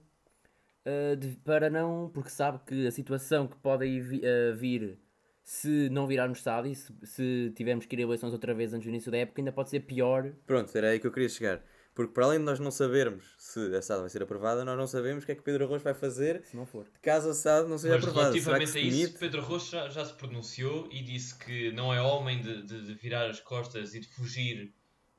ah, 0.86 1.16
de- 1.16 1.36
para 1.44 1.68
não, 1.68 2.10
porque 2.12 2.30
sabe 2.30 2.60
que 2.66 2.86
a 2.86 2.90
situação 2.92 3.48
que 3.48 3.56
pode 3.56 3.84
aí 3.84 4.00
vi- 4.00 4.22
vir 4.56 4.98
se 5.42 5.88
não 5.90 6.06
virarmos 6.06 6.40
SAD 6.42 6.70
e 6.70 6.74
se, 6.74 6.92
se 7.04 7.52
tivermos 7.56 7.86
que 7.86 7.94
ir 7.96 8.00
a 8.00 8.02
eleições 8.02 8.32
outra 8.32 8.54
vez 8.54 8.72
antes 8.72 8.86
do 8.86 8.90
início 8.90 9.10
da 9.10 9.18
época, 9.18 9.40
ainda 9.40 9.52
pode 9.52 9.68
ser 9.70 9.80
pior. 9.80 10.32
Pronto, 10.46 10.76
era 10.76 10.90
aí 10.90 11.00
que 11.00 11.06
eu 11.06 11.12
queria 11.12 11.28
chegar. 11.28 11.60
Porque 11.94 12.12
para 12.12 12.24
além 12.26 12.38
de 12.40 12.44
nós 12.44 12.58
não 12.58 12.70
sabermos 12.72 13.24
se 13.38 13.60
a 13.74 13.80
SAD 13.80 14.00
vai 14.00 14.10
ser 14.10 14.22
aprovada, 14.22 14.64
nós 14.64 14.76
não 14.76 14.86
sabemos 14.86 15.22
o 15.22 15.26
que 15.26 15.32
é 15.32 15.34
que 15.36 15.42
Pedro 15.42 15.64
Arroz 15.64 15.80
vai 15.82 15.94
fazer 15.94 16.42
Se 16.44 16.56
não 16.56 16.66
for. 16.66 16.86
caso 17.00 17.30
a 17.30 17.34
SAD 17.34 17.68
não 17.68 17.78
seja 17.78 17.94
Mas 17.94 18.04
aprovada. 18.04 18.32
Será 18.32 18.42
que 18.42 18.44
relativamente 18.64 18.70
se 18.72 18.78
a 18.78 18.80
isso, 18.82 18.96
demite? 18.98 19.18
Pedro 19.18 19.42
Rocha 19.42 19.70
já, 19.70 19.88
já 19.90 20.04
se 20.04 20.14
pronunciou 20.14 20.88
e 20.90 21.02
disse 21.02 21.38
que 21.38 21.70
não 21.72 21.94
é 21.94 22.02
homem 22.02 22.40
de, 22.42 22.62
de- 22.64 22.86
de 22.86 22.94
virar 22.94 23.30
as 23.30 23.38
costas 23.40 23.94
e 23.94 24.00
de 24.00 24.08
fugir 24.08 24.74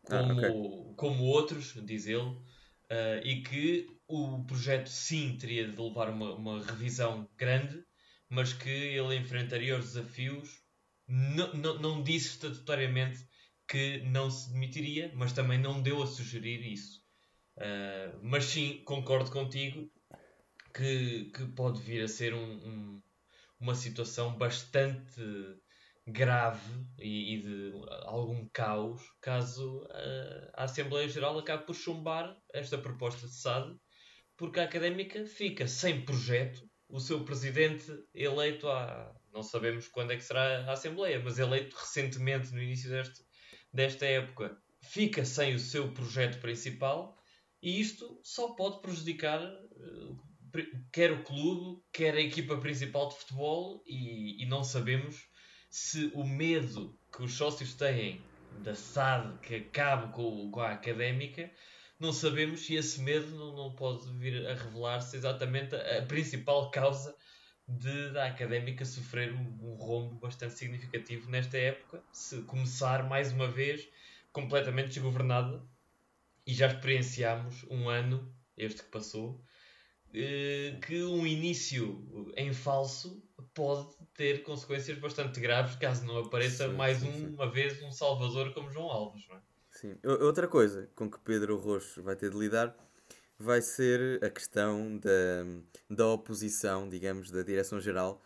Ah, 0.10 0.20
como, 0.27 0.94
como 0.96 1.24
outros, 1.24 1.74
diz 1.86 2.08
ele, 2.08 2.38
ah, 2.89 3.22
e 3.24 3.41
que 3.41 3.88
o 4.08 4.44
projeto 4.46 4.89
sim 4.89 5.38
teria 5.39 5.67
de 5.72 5.82
levar 5.82 6.10
uma, 6.10 6.34
uma 6.36 6.62
revisão 6.63 7.27
grande, 7.38 7.84
mas 8.29 8.51
que 8.53 8.70
ele 8.70 9.15
enfrentaria 9.15 9.77
os 9.77 9.86
desafios. 9.94 10.62
Não, 11.08 11.53
não, 11.53 11.79
não 11.79 12.03
disse 12.03 12.29
estatutariamente 12.32 13.20
que 13.67 14.00
não 14.03 14.29
se 14.29 14.51
demitiria, 14.53 15.12
mas 15.15 15.34
também 15.34 15.60
não 15.60 15.81
deu 15.81 16.01
a 16.03 16.07
sugerir 16.07 16.62
isso. 16.65 17.01
Ah, 17.57 18.17
mas 18.24 18.45
sim, 18.45 18.84
concordo 18.86 19.31
contigo 19.31 19.89
que, 20.74 21.25
que 21.36 21.45
pode 21.48 21.81
vir 21.81 22.03
a 22.03 22.07
ser 22.07 22.34
um- 22.34 22.57
um- 22.67 23.03
uma 23.60 23.75
situação 23.75 24.38
bastante 24.38 25.22
grave 26.07 26.86
e, 27.00 27.36
e 27.36 27.41
de 27.41 27.72
algum 28.03 28.48
caos 28.53 29.01
caso 29.22 29.88
ah, 29.91 30.51
a 30.55 30.63
Assembleia 30.65 31.07
Geral 31.10 31.38
acabe 31.39 31.65
por 31.65 31.75
chumbar 31.75 32.38
esta 32.53 32.77
proposta 32.77 33.27
de 33.27 33.34
SAD, 33.34 33.75
porque 34.38 34.60
a 34.60 34.63
académica 34.63 35.25
fica 35.25 35.67
sem 35.67 36.03
projeto, 36.05 36.62
o 36.89 37.00
seu 37.00 37.24
presidente 37.25 37.86
eleito 38.13 38.67
há. 38.69 39.15
não 39.34 39.41
sabemos 39.43 39.88
quando 39.88 40.12
é 40.12 40.17
que 40.17 40.24
será 40.24 40.65
a 40.69 40.74
Assembleia, 40.74 41.19
mas 41.24 41.39
eleito 41.39 41.75
recentemente 41.75 42.51
no 42.53 42.62
início 42.62 42.89
deste, 42.89 43.24
desta 43.75 44.05
época, 44.05 44.58
fica 44.82 45.25
sem 45.25 45.53
o 45.53 45.60
seu 45.60 45.91
projeto 45.91 46.39
principal 46.39 47.17
e 47.62 47.79
isto 47.79 48.20
só 48.24 48.53
pode 48.53 48.82
prejudicar 48.82 49.41
eh, 49.41 50.62
quer 50.91 51.12
o 51.12 51.24
clube, 51.24 51.82
quer 51.91 52.15
a 52.15 52.22
equipa 52.22 52.58
principal 52.58 53.10
de 53.10 53.15
futebol 53.15 53.84
e, 53.86 54.41
e 54.41 54.46
não 54.46 54.63
sabemos 54.63 55.27
se 55.70 56.10
o 56.13 56.24
medo 56.24 56.98
que 57.12 57.24
os 57.24 57.34
sócios 57.34 57.74
têm 57.74 58.22
da 58.63 58.74
SAD 58.74 59.39
que 59.39 59.55
acabe 59.55 60.13
com, 60.13 60.50
com 60.50 60.62
a 60.62 60.72
académica, 60.72 61.51
não 62.00 62.13
sabemos 62.13 62.62
se 62.62 62.75
esse 62.75 63.01
medo 63.01 63.36
não, 63.36 63.55
não 63.55 63.75
pode 63.75 64.10
vir 64.17 64.48
a 64.48 64.53
revelar-se 64.53 65.17
exatamente 65.17 65.75
a, 65.75 66.00
a 66.00 66.05
principal 66.05 66.72
causa 66.72 67.13
de, 67.67 68.12
da 68.12 68.27
académica 68.27 68.86
sofrer 68.86 69.34
um, 69.34 69.57
um 69.62 69.74
rombo 69.75 70.15
bastante 70.15 70.53
significativo 70.53 71.29
nesta 71.29 71.57
época, 71.57 72.03
se 72.12 72.41
começar 72.43 73.07
mais 73.07 73.31
uma 73.31 73.48
vez 73.48 73.88
completamente 74.31 74.89
desgovernada 74.89 75.62
e 76.45 76.53
já 76.53 76.67
experienciámos 76.67 77.63
um 77.69 77.89
ano, 77.89 78.31
este 78.55 78.84
que 78.84 78.89
passou, 78.89 79.41
eh, 80.13 80.77
que 80.86 81.03
um 81.03 81.25
início 81.25 82.34
em 82.38 82.53
falso 82.53 83.24
pode 83.53 83.88
ter 84.13 84.43
consequências 84.43 84.98
bastante 85.00 85.39
graves 85.39 85.75
caso 85.75 86.05
não 86.05 86.17
apareça 86.19 86.69
Sim, 86.69 86.75
mais 86.75 87.00
sim, 87.00 87.10
um- 87.10 87.13
sim. 87.13 87.34
uma 87.34 87.50
vez 87.50 87.81
um 87.81 87.91
salvador 87.91 88.53
como 88.53 88.69
João 88.72 88.89
Alves. 88.89 89.27
Não 89.27 89.36
é? 89.36 89.39
Sim. 89.72 89.98
Outra 90.03 90.48
coisa 90.48 90.89
com 90.95 91.10
que 91.10 91.19
Pedro 91.19 91.57
Roxo 91.57 92.01
vai 92.03 92.15
ter 92.15 92.29
de 92.29 92.38
lidar 92.38 92.74
vai 93.37 93.61
ser 93.61 94.23
a 94.23 94.29
questão 94.29 94.97
da, 94.97 95.09
da 95.89 96.07
oposição, 96.07 96.87
digamos, 96.89 97.31
da 97.31 97.41
direção-geral, 97.43 98.21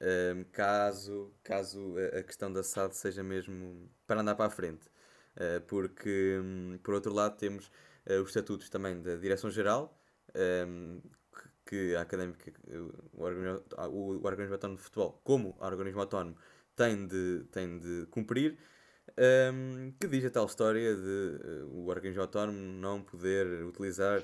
ehm, 0.00 0.44
caso, 0.52 1.32
caso 1.42 1.94
a- 2.18 2.22
questão 2.22 2.52
da 2.52 2.60
SAD 2.62 2.94
seja 2.96 3.22
mesmo 3.22 3.90
para 4.06 4.20
andar 4.20 4.34
para 4.34 4.46
a 4.46 4.50
frente. 4.50 4.88
Eh, 5.36 5.60
porque, 5.60 6.38
hum, 6.42 6.78
por 6.82 6.94
outro 6.94 7.12
lado, 7.12 7.36
temos 7.38 7.70
eh, 8.06 8.18
os 8.18 8.28
estatutos 8.28 8.68
também 8.68 9.00
da 9.02 9.16
direção-geral, 9.16 9.96
ehm, 10.34 11.00
que- 11.64 11.90
que 11.92 11.96
a 11.96 12.02
Académica, 12.02 12.52
o 13.12 13.22
organismo, 13.22 13.62
o 13.90 14.26
organismo 14.26 14.54
autónomo 14.54 14.76
de 14.78 14.82
futebol, 14.84 15.20
como 15.24 15.56
organismo 15.60 16.00
autónomo, 16.00 16.36
tem 16.76 17.06
de, 17.06 17.44
tem 17.52 17.78
de 17.78 18.06
cumprir, 18.10 18.58
um, 19.18 19.92
que 20.00 20.06
diz 20.08 20.24
a 20.24 20.30
tal 20.30 20.46
história 20.46 20.94
de 20.94 21.00
uh, 21.64 21.66
o 21.70 21.88
organismo 21.88 22.22
autónomo 22.22 22.58
não 22.58 23.02
poder 23.02 23.64
utilizar 23.64 24.22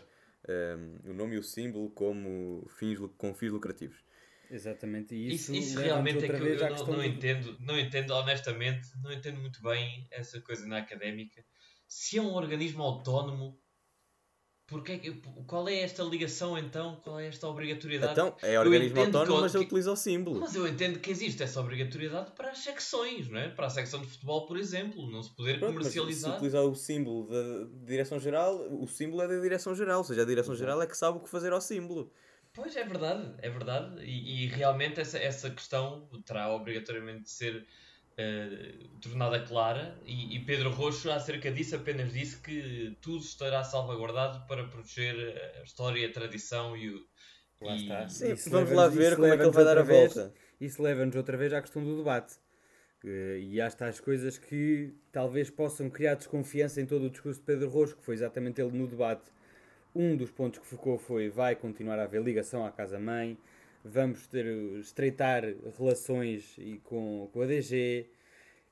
um, 0.48 1.10
o 1.10 1.14
nome 1.14 1.36
e 1.36 1.38
o 1.38 1.42
símbolo 1.42 1.90
como 1.90 2.66
fins, 2.78 2.98
com 3.16 3.34
fins 3.34 3.50
lucrativos. 3.50 4.02
Exatamente, 4.50 5.14
e 5.14 5.28
Isso, 5.34 5.52
isso, 5.52 5.72
isso 5.72 5.80
realmente 5.80 6.24
é 6.24 6.28
que 6.28 6.42
eu, 6.42 6.46
eu 6.46 6.70
não, 6.70 6.76
não 6.86 6.96
do- 6.96 7.04
entendo, 7.04 7.56
não 7.60 7.78
entendo 7.78 8.10
honestamente, 8.14 8.88
não 9.02 9.12
entendo 9.12 9.40
muito 9.40 9.60
bem 9.62 10.06
essa 10.10 10.40
coisa 10.40 10.66
na 10.66 10.78
académica. 10.78 11.44
Se 11.86 12.16
é 12.18 12.22
um 12.22 12.32
organismo 12.32 12.82
autónomo, 12.82 13.60
porque 14.68 14.98
que- 14.98 15.10
qual 15.46 15.66
é 15.68 15.80
esta 15.80 16.02
ligação 16.04 16.56
então? 16.56 17.00
Qual 17.02 17.18
é 17.18 17.26
esta 17.26 17.48
obrigatoriedade? 17.48 18.12
Então, 18.12 18.36
é 18.42 18.54
Eu 18.56 18.60
organismo 18.60 19.00
autónomo, 19.00 19.34
que- 19.36 19.40
mas 19.42 19.54
ele 19.54 19.64
que- 19.64 19.68
utiliza 19.70 19.90
o 19.92 19.96
símbolo. 19.96 20.40
Mas 20.40 20.54
eu 20.54 20.68
entendo 20.68 21.00
que 21.00 21.10
existe 21.10 21.42
essa 21.42 21.60
obrigatoriedade 21.60 22.30
para 22.32 22.50
as 22.50 22.58
secções, 22.58 23.28
não 23.28 23.38
é? 23.40 23.48
Para 23.48 23.66
a 23.66 23.70
secção 23.70 24.00
de 24.00 24.06
futebol, 24.06 24.46
por 24.46 24.56
exemplo, 24.58 25.10
não 25.10 25.22
se 25.22 25.34
poder 25.34 25.58
Pronto, 25.58 25.74
mas 25.74 25.86
se 25.88 25.98
comercializar. 25.98 26.34
utilizar 26.36 26.62
o 26.64 26.74
símbolo 26.74 27.26
da 27.28 27.66
direção-geral, 27.86 28.56
o 28.80 28.86
símbolo 28.86 29.22
é 29.22 29.28
da 29.28 29.40
direção-geral, 29.40 29.98
ou 29.98 30.04
seja, 30.04 30.22
a 30.22 30.26
direção-geral 30.26 30.80
é 30.82 30.86
que 30.86 30.96
sabe 30.96 31.18
o 31.18 31.20
que 31.20 31.28
fazer 31.28 31.52
ao 31.52 31.60
símbolo. 31.60 32.12
Pois 32.52 32.76
é 32.76 32.84
verdade, 32.84 33.34
é 33.38 33.48
verdade. 33.50 34.04
E, 34.04 34.44
e 34.44 34.46
realmente 34.48 35.00
essa, 35.00 35.18
essa 35.18 35.48
questão 35.50 36.08
terá 36.26 36.52
obrigatoriamente 36.54 37.22
de 37.24 37.30
ser 37.30 37.66
eh, 38.18 38.74
tornada 39.00 39.40
clara 39.40 39.96
e, 40.04 40.36
e 40.36 40.44
Pedro 40.44 40.70
Roxo 40.70 41.10
acerca 41.10 41.50
disso 41.50 41.76
apenas 41.76 42.12
disse 42.12 42.40
que 42.42 42.96
tudo 43.00 43.24
estará 43.24 43.62
salvaguardado 43.64 44.46
para 44.46 44.64
proteger 44.66 45.14
a 45.60 45.62
história, 45.62 46.06
a 46.06 46.12
tradição 46.12 46.76
e 46.76 46.90
o. 46.90 47.06
Lá 47.62 47.72
e- 47.74 47.82
está. 47.82 48.08
Sim, 48.08 48.34
vamos 48.50 48.72
lá 48.72 48.88
ver 48.88 49.14
como 49.16 49.26
é 49.26 49.36
que 49.36 49.42
ele 49.42 49.50
leva-nos 49.50 49.54
vai 49.54 49.64
dar 49.64 49.76
a 49.78 49.80
outra 49.80 49.94
vez- 49.94 50.14
volta. 50.14 50.34
Isso 50.60 50.82
leva-nos 50.82 51.16
outra 51.16 51.36
vez 51.36 51.52
à 51.52 51.62
questão 51.62 51.82
do 51.84 51.96
debate. 51.96 52.34
Eh, 53.04 53.38
E 53.40 53.60
há 53.60 53.70
tais 53.70 54.00
coisas 54.00 54.36
que 54.38 54.92
talvez 55.12 55.48
possam 55.50 55.88
criar 55.88 56.16
desconfiança 56.16 56.80
em 56.80 56.86
todo 56.86 57.06
o 57.06 57.10
discurso 57.10 57.38
de 57.40 57.46
Pedro 57.46 57.68
Rocho, 57.68 57.96
que 57.96 58.04
foi 58.04 58.14
exatamente 58.14 58.60
ele 58.60 58.76
no 58.76 58.86
debate. 58.88 59.30
Um 59.94 60.16
dos 60.16 60.30
pontos 60.32 60.58
que 60.58 60.66
focou 60.66 60.98
foi 60.98 61.28
vai 61.30 61.54
continuar 61.56 61.98
a 61.98 62.04
haver 62.04 62.20
ligação 62.22 62.66
à 62.66 62.70
casa-mãe, 62.72 63.38
vamos 63.84 64.26
ter 64.26 64.46
estreitar 64.78 65.44
relações 65.78 66.54
e 66.58 66.78
com, 66.84 67.28
com 67.32 67.40
a 67.42 67.46
DG 67.46 68.06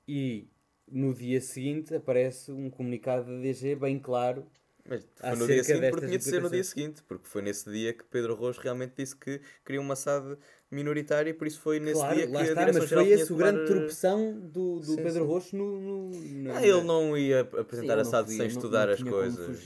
e 0.06 0.48
no 0.90 1.12
dia 1.14 1.40
seguinte 1.40 1.94
aparece 1.94 2.52
um 2.52 2.70
comunicado 2.70 3.24
da 3.26 3.40
DG 3.40 3.74
bem 3.76 3.98
claro 3.98 4.46
Mas 4.88 5.04
foi 5.20 5.36
no 5.36 5.46
dia 5.48 5.64
seguinte 5.64 5.90
porque 5.90 6.06
tinha 6.06 6.18
de 6.18 6.24
ser 6.24 6.42
no 6.42 6.50
dia 6.50 6.64
seguinte, 6.64 7.02
porque 7.02 7.26
foi 7.26 7.42
nesse 7.42 7.70
dia 7.70 7.92
que 7.92 8.04
Pedro 8.04 8.34
Rojo 8.34 8.60
realmente 8.60 8.94
disse 8.96 9.16
que 9.16 9.40
queria 9.64 9.80
uma 9.80 9.96
SAD 9.96 10.36
minoritária 10.70 11.30
e 11.30 11.34
por 11.34 11.46
isso 11.46 11.60
foi 11.60 11.80
nesse 11.80 11.94
claro, 11.94 12.16
dia 12.16 12.26
que 12.28 12.36
a 12.36 12.42
está, 12.42 12.60
Direção 12.66 12.82
mas 12.82 12.90
foi 12.90 13.08
esse 13.08 13.32
o 13.32 13.36
grande 13.36 13.58
tomar, 13.58 13.64
eh, 13.64 13.74
tropeção 13.74 14.32
do, 14.40 14.76
do 14.76 14.82
sim, 14.84 14.96
Pedro 14.96 15.22
sim. 15.24 15.28
Rocho 15.28 15.56
no, 15.56 15.80
no, 15.80 16.10
na- 16.44 16.56
Ah, 16.56 16.66
ele 16.66 16.82
não 16.82 17.16
ia 17.18 17.40
apresentar 17.40 17.94
Sim, 17.94 18.00
a 18.00 18.04
SAD 18.04 18.30
sem 18.32 18.46
estudar 18.46 18.86
não 18.86 18.94
as 18.94 19.02
coisas. 19.02 19.64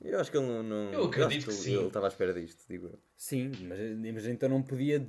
Eu 0.00 0.20
acho 0.20 0.30
que 0.30 0.36
ele 0.36 0.46
não. 0.46 0.62
não 0.62 0.92
Eu 0.92 1.04
acredito 1.06 1.38
acho 1.38 1.46
que 1.46 1.52
sim. 1.52 1.74
Ele 1.76 1.86
estava 1.86 2.06
à 2.06 2.08
espera 2.08 2.32
disto, 2.34 2.64
digo 2.68 2.86
eu. 2.88 3.02
Sim, 3.16 3.50
mas, 3.62 3.78
mas 4.14 4.26
então 4.26 4.48
não 4.48 4.62
podia, 4.62 5.08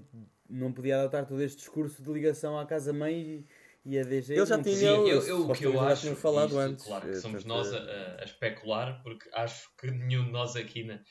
não 0.50 0.72
podia 0.72 1.00
adotar 1.00 1.26
todo 1.26 1.42
este 1.42 1.58
discurso 1.58 2.02
de 2.02 2.12
ligação 2.12 2.58
à 2.58 2.66
casa-mãe 2.66 3.46
e, 3.86 3.94
e 3.94 4.00
a 4.00 4.04
DG. 4.04 4.34
Ele 4.36 4.46
já 4.46 4.62
tinha- 4.62 4.76
eu, 4.92 5.08
Ele- 5.08 5.30
eu, 5.30 5.50
o 5.50 5.54
que 5.54 5.66
eu 5.66 5.80
acho, 5.82 6.16
falado 6.16 6.48
isto, 6.50 6.60
antes, 6.60 6.86
claro 6.86 7.06
que 7.06 7.12
eh, 7.12 7.22
somos 7.22 7.44
portanto, 7.44 7.72
nós 7.72 7.74
a, 7.74 8.22
a 8.22 8.24
especular, 8.24 9.04
porque 9.04 9.30
acho 9.34 9.70
que 9.78 9.92
nenhum 9.92 10.26
de 10.26 10.32
nós 10.32 10.56
aqui 10.56 10.84
na, 10.84 11.04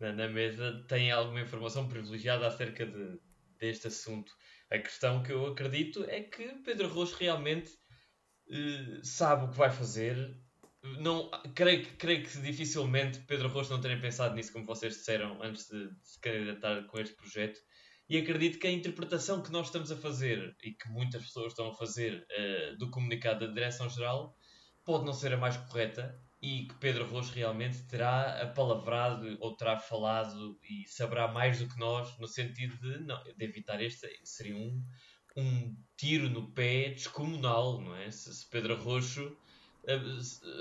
na, 0.00 0.12
na 0.12 0.28
mesa 0.28 0.84
tem 0.88 1.12
alguma 1.12 1.40
informação 1.40 1.88
privilegiada 1.88 2.46
acerca 2.48 2.84
de, 2.84 3.20
deste 3.58 3.86
assunto. 3.86 4.32
A 4.70 4.78
questão 4.78 5.22
que 5.22 5.30
eu 5.32 5.46
acredito 5.46 6.04
é 6.08 6.20
que 6.22 6.48
Pedro 6.64 6.88
Rocha 6.88 7.16
realmente 7.18 7.70
eh, 8.50 9.00
sabe 9.04 9.44
o 9.44 9.50
que 9.50 9.56
vai 9.56 9.70
fazer. 9.70 10.36
Não, 10.82 11.30
creio, 11.54 11.84
que- 11.84 11.96
creio 11.96 12.22
que 12.22 12.38
dificilmente 12.40 13.20
Pedro 13.20 13.48
Rocha 13.48 13.70
não 13.70 13.80
tenha 13.80 14.00
pensado 14.00 14.34
nisso, 14.34 14.52
como 14.52 14.64
vocês 14.64 14.94
disseram, 14.94 15.42
antes 15.42 15.66
de, 15.68 15.90
se 16.02 16.18
candidatar 16.20 16.84
com 16.86 16.98
este 16.98 17.14
projeto. 17.14 17.60
E 18.08 18.16
acredito 18.18 18.58
que 18.58 18.66
a 18.66 18.70
interpretação 18.72 19.42
que 19.42 19.52
nós 19.52 19.66
estamos 19.66 19.92
a 19.92 19.96
fazer 19.96 20.56
e 20.64 20.72
que 20.72 20.88
muitas 20.88 21.22
pessoas 21.22 21.52
estão 21.52 21.68
a 21.68 21.74
fazer 21.74 22.24
eh, 22.30 22.74
do 22.78 22.90
comunicado 22.90 23.46
da 23.46 23.52
Direção-Geral 23.52 24.34
pode 24.84 25.04
não 25.04 25.12
ser 25.12 25.34
a 25.34 25.36
mais 25.36 25.56
correta 25.58 26.18
e 26.42 26.66
que 26.66 26.74
Pedro 26.80 27.06
Rocha 27.06 27.32
realmente 27.34 27.86
terá 27.86 28.40
apalavrado 28.42 29.36
ou 29.40 29.54
terá 29.56 29.78
falado 29.78 30.58
e 30.64 30.88
saberá 30.88 31.28
mais 31.28 31.58
do 31.60 31.68
que 31.68 31.78
nós 31.78 32.18
no 32.18 32.26
sentido 32.26 32.76
de, 32.80 33.04
não, 33.04 33.22
de 33.22 33.44
evitar 33.44 33.80
este 33.82 34.08
seria 34.24 34.56
um, 34.56 34.82
um 35.36 35.76
tiro 35.96 36.28
no 36.30 36.50
pé 36.52 36.88
descomunal, 36.90 37.80
não 37.80 37.94
é? 37.94 38.10
Se, 38.10 38.34
se 38.34 38.48
Pedro 38.48 38.76
se- 39.02 39.36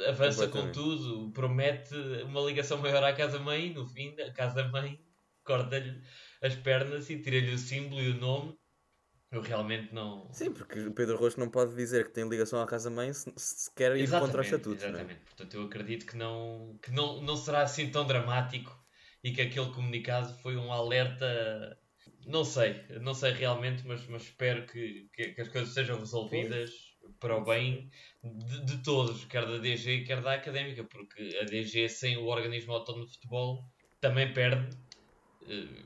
avança 0.07 0.47
com 0.47 0.71
tudo, 0.71 1.31
promete 1.31 1.93
uma 2.23 2.41
ligação 2.41 2.77
maior 2.77 3.03
à 3.03 3.13
casa-mãe 3.13 3.73
no 3.73 3.85
fim 3.85 4.15
a 4.21 4.31
casa-mãe 4.31 4.99
corta-lhe 5.43 6.01
as 6.41 6.55
pernas 6.55 7.09
e 7.09 7.19
tira-lhe 7.19 7.53
o 7.53 7.57
símbolo 7.57 8.01
e 8.01 8.09
o 8.09 8.19
nome. 8.19 8.57
Eu 9.31 9.41
realmente 9.41 9.93
não. 9.93 10.31
Sim, 10.33 10.51
porque 10.51 10.79
o 10.79 10.93
Pedro 10.93 11.17
Rojo 11.17 11.39
não 11.39 11.49
pode 11.49 11.75
dizer 11.75 12.05
que 12.05 12.13
tem 12.13 12.27
ligação 12.27 12.61
à 12.61 12.65
casa-mãe 12.65 13.13
se, 13.13 13.31
se 13.37 13.71
quer 13.75 13.95
ir 13.95 14.09
contra 14.09 14.41
os 14.41 14.47
estatutos. 14.47 14.81
não 14.81 14.89
é? 14.89 14.93
Exatamente. 14.93 15.19
Portanto, 15.25 15.53
eu 15.53 15.63
acredito 15.63 16.05
que, 16.05 16.17
não, 16.17 16.79
que 16.81 16.91
não, 16.91 17.21
não 17.21 17.35
será 17.35 17.61
assim 17.61 17.91
tão 17.91 18.07
dramático 18.07 18.75
e 19.23 19.31
que 19.31 19.41
aquele 19.41 19.71
comunicado 19.71 20.33
foi 20.41 20.55
um 20.57 20.71
alerta. 20.71 21.77
Não 22.25 22.43
sei, 22.43 22.83
não 23.01 23.13
sei 23.13 23.31
realmente, 23.31 23.85
mas, 23.85 24.05
mas 24.07 24.23
espero 24.23 24.65
que, 24.65 25.09
que, 25.13 25.33
que 25.33 25.41
as 25.41 25.47
coisas 25.47 25.73
sejam 25.73 25.99
resolvidas 25.99 26.88
para 27.19 27.37
o 27.37 27.43
bem 27.43 27.89
de, 28.23 28.65
de 28.65 28.83
todos, 28.83 29.25
quer 29.25 29.45
da 29.45 29.57
DG, 29.57 30.03
quer 30.03 30.21
da 30.21 30.33
académica, 30.33 30.83
porque 30.83 31.37
a 31.41 31.45
DG 31.45 31.89
sem 31.89 32.17
o 32.17 32.25
organismo 32.25 32.73
autónomo 32.73 33.05
de 33.05 33.13
futebol 33.13 33.63
também 33.99 34.33
perde 34.33 34.75
eh, 35.47 35.83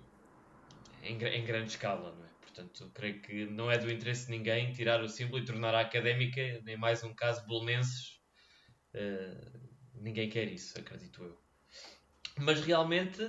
em, 1.04 1.14
em 1.16 1.46
grande 1.46 1.72
escala, 1.72 2.14
não 2.16 2.26
é? 2.26 2.30
Portanto, 2.42 2.92
creio 2.94 3.20
que 3.22 3.46
não 3.46 3.72
é 3.72 3.78
do 3.78 3.92
interesse 3.92 4.28
de 4.28 4.32
ninguém 4.38 4.72
tirar 4.72 5.02
o 5.04 5.10
símbolo 5.10 5.40
e 5.42 5.46
tornar 5.46 5.74
a 5.74 5.82
académica, 5.82 6.62
nem 6.64 6.78
mais 6.78 7.04
um 7.04 7.14
caso 7.14 7.46
bolonenses. 7.48 8.20
Eh, 8.94 9.52
ninguém 9.96 10.30
quer 10.30 10.48
isso, 10.48 10.78
acredito 10.80 11.24
eu. 11.24 11.38
Mas 12.38 12.62
realmente, 12.62 13.20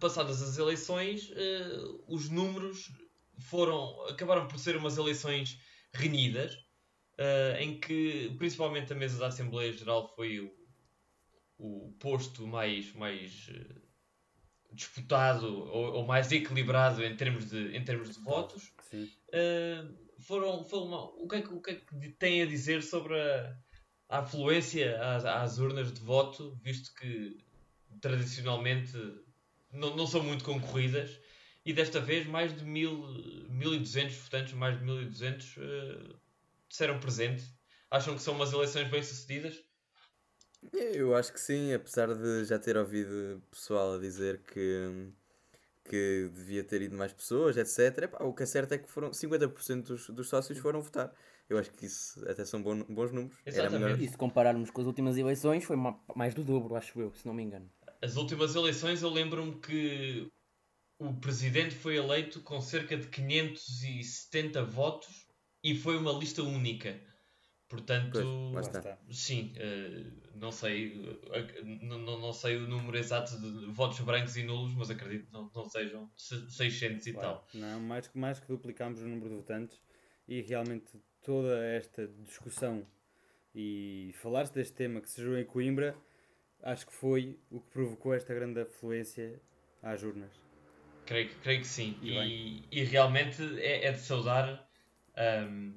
passadas 0.00 0.42
as 0.42 0.58
eleições, 0.58 1.30
eh, 1.34 1.78
os 2.06 2.28
números 2.28 2.90
foram, 3.38 4.06
acabaram 4.06 4.46
por 4.48 4.58
ser 4.58 4.76
umas 4.76 4.98
eleições 4.98 5.58
renhidas, 5.92 6.56
eh, 7.18 7.56
em 7.60 7.78
que 7.80 8.34
principalmente 8.38 8.92
a 8.92 8.96
mesa 8.96 9.18
da 9.18 9.26
Assembleia 9.28 9.72
Geral 9.72 10.06
foi 10.14 10.40
o, 10.40 10.52
o 11.58 11.92
posto 11.98 12.46
mais, 12.46 12.92
mais 12.94 13.48
eh, 13.50 13.74
disputado 14.72 15.46
ou, 15.46 15.94
ou 15.94 16.06
mais 16.06 16.30
equilibrado 16.32 17.04
em 17.04 17.16
termos 17.16 17.50
de, 17.50 17.76
em 17.76 17.84
termos 17.84 18.10
de 18.14 18.20
votos. 18.22 18.72
Uh, 19.28 20.22
foram, 20.22 20.64
foi 20.64 20.80
uma- 20.80 21.04
o, 21.04 21.26
que 21.28 21.36
é 21.36 21.42
que, 21.42 21.52
o 21.54 21.60
que 21.60 21.70
é 21.70 21.74
que 21.76 22.08
tem 22.12 22.42
a 22.42 22.46
dizer 22.46 22.82
sobre 22.82 23.20
a, 23.20 23.56
a 24.08 24.18
afluência 24.20 25.00
às, 25.02 25.24
às 25.24 25.58
urnas 25.58 25.92
de 25.92 26.00
voto, 26.00 26.58
visto 26.62 26.94
que 26.94 27.36
tradicionalmente 28.00 28.92
não, 29.72 29.96
não 29.96 30.06
são 30.06 30.22
muito 30.22 30.44
concorridas 30.44 31.18
e 31.64 31.72
desta 31.72 32.00
vez 32.00 32.26
mais 32.26 32.56
de 32.56 32.64
mil, 32.64 33.06
1200 33.50 34.16
votantes, 34.16 34.52
mais 34.54 34.78
de 34.78 34.84
1200 34.84 35.56
uh, 35.56 36.20
disseram 36.68 37.00
presente. 37.00 37.44
Acham 37.90 38.14
que 38.14 38.22
são 38.22 38.34
umas 38.34 38.52
eleições 38.52 38.88
bem 38.90 39.02
sucedidas? 39.02 39.62
Eu 40.72 41.14
acho 41.14 41.32
que 41.32 41.40
sim, 41.40 41.72
apesar 41.72 42.14
de 42.14 42.44
já 42.44 42.58
ter 42.58 42.76
ouvido 42.76 43.42
pessoal 43.50 43.94
a 43.94 43.98
dizer 43.98 44.42
que, 44.42 45.12
que 45.84 46.30
devia 46.34 46.64
ter 46.64 46.82
ido 46.82 46.96
mais 46.96 47.12
pessoas, 47.12 47.56
etc. 47.56 48.04
Epá, 48.04 48.24
o 48.24 48.34
que 48.34 48.42
é 48.42 48.46
certo 48.46 48.72
é 48.72 48.78
que 48.78 48.90
foram 48.90 49.12
50% 49.12 49.86
dos, 49.86 50.08
dos 50.10 50.28
sócios 50.28 50.58
foram 50.58 50.82
votar. 50.82 51.12
Eu 51.48 51.56
acho 51.58 51.70
que 51.70 51.86
isso 51.86 52.22
até 52.28 52.44
são 52.44 52.62
bom- 52.62 52.82
bons 52.84 53.10
números. 53.12 53.38
Era 53.46 53.56
Exatamente. 53.56 53.84
melhor. 53.84 54.00
E 54.00 54.08
se 54.08 54.16
compararmos 54.16 54.70
com 54.70 54.80
as 54.80 54.86
últimas 54.86 55.16
eleições, 55.16 55.64
foi 55.64 55.76
ma- 55.76 55.98
mais 56.14 56.34
do 56.34 56.44
dobro, 56.44 56.74
acho 56.74 57.00
eu, 57.00 57.14
se 57.14 57.26
não 57.26 57.32
me 57.32 57.42
engano. 57.42 57.70
As 58.02 58.16
últimas 58.16 58.54
eleições 58.54 59.00
eu 59.02 59.08
lembro-me 59.08 59.58
que 59.60 60.30
o 60.98 61.14
presidente 61.14 61.74
foi 61.74 61.96
eleito 61.96 62.40
com 62.42 62.60
cerca 62.60 62.96
de 62.96 63.06
570 63.08 64.62
votos 64.64 65.27
e 65.70 65.74
foi 65.74 65.96
uma 65.96 66.12
lista 66.12 66.42
única. 66.42 66.98
Portanto, 67.68 68.10
Pois, 68.52 68.70
sim, 69.10 69.52
eh, 69.56 70.04
não 70.34 70.50
sei, 70.50 71.04
eh, 71.32 71.62
não, 71.82 71.98
não- 72.18 72.32
sei 72.32 72.56
o 72.56 72.66
número 72.66 72.96
exato 72.96 73.38
de 73.38 73.66
votos 73.66 74.00
brancos 74.00 74.36
e 74.38 74.42
nulos, 74.42 74.74
mas 74.74 74.90
acredito 74.90 75.26
que 75.26 75.32
não, 75.32 75.50
não 75.54 75.64
sejam 75.68 76.10
se- 76.16 76.50
600 76.50 77.06
e 77.06 77.12
Claro. 77.12 77.28
tal. 77.34 77.48
Não, 77.52 77.80
mais 77.80 78.08
que, 78.08 78.18
mais 78.18 78.40
que 78.40 78.46
duplicámos 78.48 79.02
o 79.02 79.06
número 79.06 79.28
de 79.28 79.36
votantes 79.36 79.82
e 80.26 80.40
realmente 80.40 80.98
toda 81.22 81.62
esta 81.66 82.06
discussão 82.08 82.86
e 83.54 84.12
falar-se 84.14 84.54
deste 84.54 84.74
tema 84.74 85.00
que 85.00 85.10
se 85.10 85.20
gerou 85.20 85.36
em 85.36 85.44
Coimbra, 85.44 85.94
acho 86.62 86.86
que 86.86 86.92
foi 86.94 87.38
o 87.50 87.60
que 87.60 87.68
provocou 87.70 88.14
esta 88.14 88.32
grande 88.34 88.60
afluência 88.60 89.40
às 89.82 90.02
urnas. 90.02 90.32
Creio, 91.04 91.28
que- 91.28 91.34
creio 91.36 91.60
que 91.60 91.66
sim. 91.66 91.98
E 92.02 92.12
E, 92.12 92.64
e 92.70 92.84
realmente 92.84 93.42
é, 93.60 93.86
é 93.86 93.92
de 93.92 93.98
saudar, 94.00 94.67
ahm, 95.18 95.72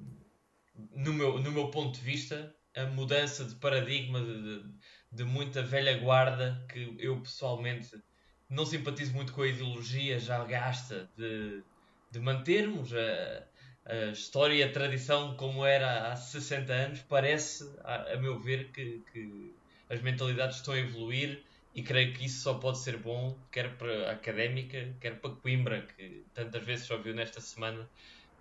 no, 0.95 1.13
meu, 1.13 1.39
no 1.39 1.51
meu 1.51 1.69
ponto 1.69 1.97
de 1.97 2.05
vista, 2.05 2.55
a 2.75 2.85
mudança 2.85 3.43
de 3.45 3.55
paradigma 3.55 4.21
de, 4.21 4.41
de, 4.43 4.75
de 5.11 5.23
muita 5.23 5.61
velha 5.61 5.97
guarda 5.97 6.65
que 6.69 6.95
eu 6.99 7.19
pessoalmente 7.21 8.01
não 8.49 8.65
simpatizo 8.65 9.13
muito 9.13 9.33
com 9.33 9.41
a 9.41 9.47
ideologia 9.47 10.19
já 10.19 10.43
gasta 10.45 11.09
de, 11.17 11.63
de 12.11 12.19
mantermos 12.19 12.93
a, 12.93 13.47
a 13.85 14.05
história 14.11 14.53
e 14.55 14.63
a 14.63 14.71
tradição 14.71 15.35
como 15.35 15.65
era 15.65 16.11
há 16.11 16.15
60 16.15 16.73
anos. 16.73 16.99
Parece, 17.01 17.63
a, 17.83 18.13
a 18.13 18.17
meu 18.17 18.39
ver, 18.39 18.71
que, 18.71 19.03
que 19.11 19.55
as 19.89 20.01
mentalidades 20.01 20.57
estão 20.57 20.73
a 20.73 20.79
evoluir 20.79 21.43
e 21.73 21.81
creio 21.83 22.13
que 22.13 22.25
isso 22.25 22.41
só 22.41 22.55
pode 22.55 22.79
ser 22.79 22.97
bom, 22.97 23.37
quer 23.51 23.77
para 23.77 24.09
a 24.09 24.11
académica, 24.11 24.95
quer 24.99 25.19
para 25.19 25.35
Coimbra, 25.35 25.81
que 25.83 26.25
tantas 26.33 26.63
vezes 26.63 26.85
só 26.85 26.97
viu 26.97 27.13
nesta 27.13 27.39
semana 27.39 27.89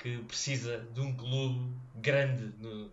que 0.00 0.18
precisa 0.24 0.78
de 0.94 1.00
um 1.00 1.14
clube 1.16 1.60
grande. 1.96 2.52
no- 2.58 2.90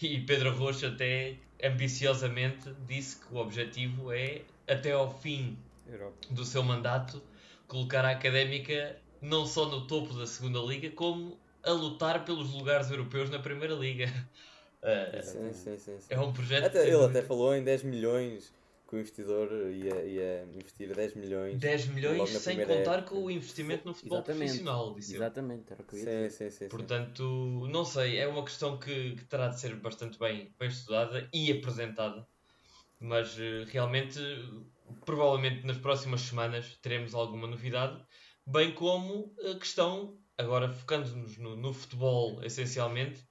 E 0.00 0.20
Pedro 0.20 0.54
Rocha 0.56 0.88
até 0.88 1.36
ambiciosamente 1.62 2.72
disse 2.86 3.16
que 3.20 3.34
o 3.34 3.38
objetivo 3.38 4.12
é, 4.12 4.42
até 4.68 4.92
ao 4.92 5.10
fim 5.20 5.56
Europa. 5.86 6.16
do 6.30 6.44
seu 6.44 6.62
mandato, 6.62 7.22
colocar 7.66 8.04
a 8.04 8.10
académica 8.10 8.96
não 9.20 9.44
só 9.46 9.66
no 9.66 9.86
topo 9.86 10.14
da 10.14 10.26
segunda 10.26 10.58
liga, 10.60 10.90
como 10.90 11.38
a 11.62 11.70
lutar 11.72 12.24
pelos 12.24 12.50
lugares 12.52 12.90
europeus 12.90 13.28
na 13.30 13.38
Primeira 13.38 13.74
Liga. 13.74 14.06
Uh, 14.82 15.22
Sim, 15.22 15.52
sim, 15.52 15.76
sim, 15.76 15.98
é 16.08 16.18
um 16.18 16.32
projeto. 16.32 16.64
Até- 16.68 16.88
ele 16.88 17.04
até 17.04 17.20
falou 17.20 17.54
em 17.54 17.62
10 17.62 17.82
milhões 17.82 18.50
que 18.90 18.96
o 18.96 18.98
investidor 18.98 19.52
ia, 19.70 20.04
ia 20.04 20.42
investir 20.52 20.92
10 20.92 21.14
milhões. 21.14 21.58
10 21.60 21.86
milhões 21.86 22.28
sem 22.30 22.58
contar 22.58 22.98
época. 22.98 23.02
com 23.02 23.24
o 23.24 23.30
investimento 23.30 23.86
no 23.86 23.94
futebol 23.94 24.18
Exatamente. 24.18 24.46
profissional, 24.46 24.94
disse 24.94 25.12
ele. 25.12 25.18
Exatamente, 25.18 25.72
era 25.72 25.80
o 25.80 25.84
que 25.84 25.94
eu 25.94 25.98
ia 26.00 26.30
sim, 26.30 26.50
sim. 26.50 26.50
sim. 26.50 26.68
Portanto, 26.68 27.68
não 27.70 27.84
sei, 27.84 28.18
é 28.18 28.26
uma 28.26 28.42
questão 28.42 28.78
que, 28.78 29.14
que 29.14 29.24
terá 29.26 29.46
de 29.46 29.60
ser 29.60 29.76
bastante 29.76 30.18
bem, 30.18 30.52
bem 30.58 30.68
estudada 30.68 31.28
e 31.32 31.52
apresentada, 31.52 32.26
mas 32.98 33.38
eh, 33.38 33.64
realmente, 33.68 34.18
provavelmente 35.06 35.64
nas 35.64 35.78
próximas 35.78 36.22
semanas 36.22 36.76
teremos 36.82 37.14
alguma 37.14 37.46
novidade, 37.46 38.04
bem 38.44 38.74
como 38.74 39.32
a 39.38 39.56
questão, 39.56 40.18
agora 40.36 40.72
focando-nos 40.72 41.38
no, 41.38 41.54
no 41.54 41.72
futebol 41.72 42.42
essencialmente, 42.42 43.24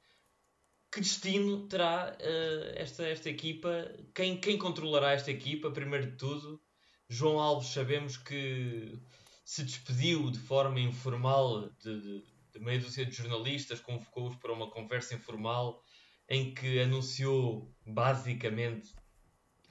que 0.91 0.99
destino 1.01 1.67
terá 1.67 2.15
eh, 2.19 2.73
esta, 2.77 3.07
esta 3.07 3.29
equipa? 3.29 3.69
Quem, 4.13 4.39
quem 4.39 4.57
controlará 4.57 5.11
esta 5.11 5.31
equipa, 5.31 5.71
primeiro 5.71 6.11
de 6.11 6.17
tudo? 6.17 6.61
João 7.07 7.39
Alves 7.39 7.69
sabemos 7.69 8.17
que 8.17 8.99
se 9.43 9.63
despediu 9.63 10.29
de 10.29 10.39
forma 10.39 10.79
informal 10.79 11.69
de, 11.83 12.01
de, 12.01 12.23
de 12.53 12.59
meia 12.59 12.79
dúzia 12.79 13.05
de 13.05 13.11
jornalistas, 13.11 13.79
convocou-os 13.79 14.35
para 14.35 14.53
uma 14.53 14.69
conversa 14.69 15.15
informal 15.15 15.81
em 16.27 16.53
que 16.53 16.79
anunciou 16.79 17.73
basicamente 17.85 18.93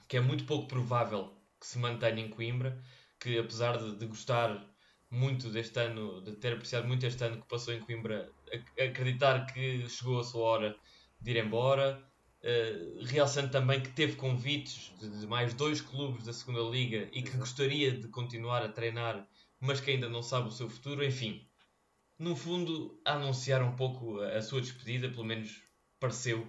que 0.07 0.17
é 0.17 0.19
muito 0.19 0.45
pouco 0.45 0.67
provável 0.67 1.37
que 1.59 1.67
se 1.67 1.77
mantenha 1.77 2.19
em 2.19 2.29
Coimbra, 2.29 2.81
que 3.19 3.37
apesar 3.37 3.77
de, 3.77 3.95
de 3.95 4.05
gostar 4.05 4.65
muito 5.09 5.49
deste 5.49 5.79
ano, 5.79 6.21
de 6.21 6.35
ter 6.35 6.53
apreciado 6.53 6.87
muito 6.87 7.05
este 7.05 7.23
ano 7.23 7.41
que 7.41 7.47
passou 7.47 7.73
em 7.73 7.79
Coimbra, 7.79 8.31
ac- 8.51 8.81
acreditar 8.81 9.45
que 9.45 9.87
chegou 9.87 10.19
a 10.19 10.23
sua 10.23 10.41
hora 10.43 10.75
de 11.21 11.31
ir 11.31 11.37
embora. 11.37 12.03
Uh, 12.41 13.03
realçando 13.03 13.51
também 13.51 13.81
que 13.81 13.89
teve 13.89 14.15
convites 14.15 14.93
de, 14.97 15.09
de 15.19 15.27
mais 15.27 15.53
dois 15.53 15.81
clubes 15.81 16.23
da 16.23 16.31
segunda 16.31 16.61
liga 16.61 17.09
e 17.11 17.21
que 17.21 17.27
Exato. 17.27 17.39
gostaria 17.39 17.91
de 17.91 18.07
continuar 18.07 18.63
a 18.63 18.69
treinar, 18.69 19.27
mas 19.59 19.81
que 19.81 19.91
ainda 19.91 20.07
não 20.07 20.23
sabe 20.23 20.47
o 20.47 20.51
seu 20.51 20.69
futuro. 20.69 21.03
Enfim, 21.03 21.45
no 22.17 22.35
fundo, 22.35 22.97
a 23.03 23.15
anunciar 23.15 23.61
um 23.61 23.75
pouco 23.75 24.21
a, 24.21 24.37
a 24.37 24.41
sua 24.41 24.61
despedida, 24.61 25.09
pelo 25.09 25.25
menos 25.25 25.61
pareceu, 25.99 26.47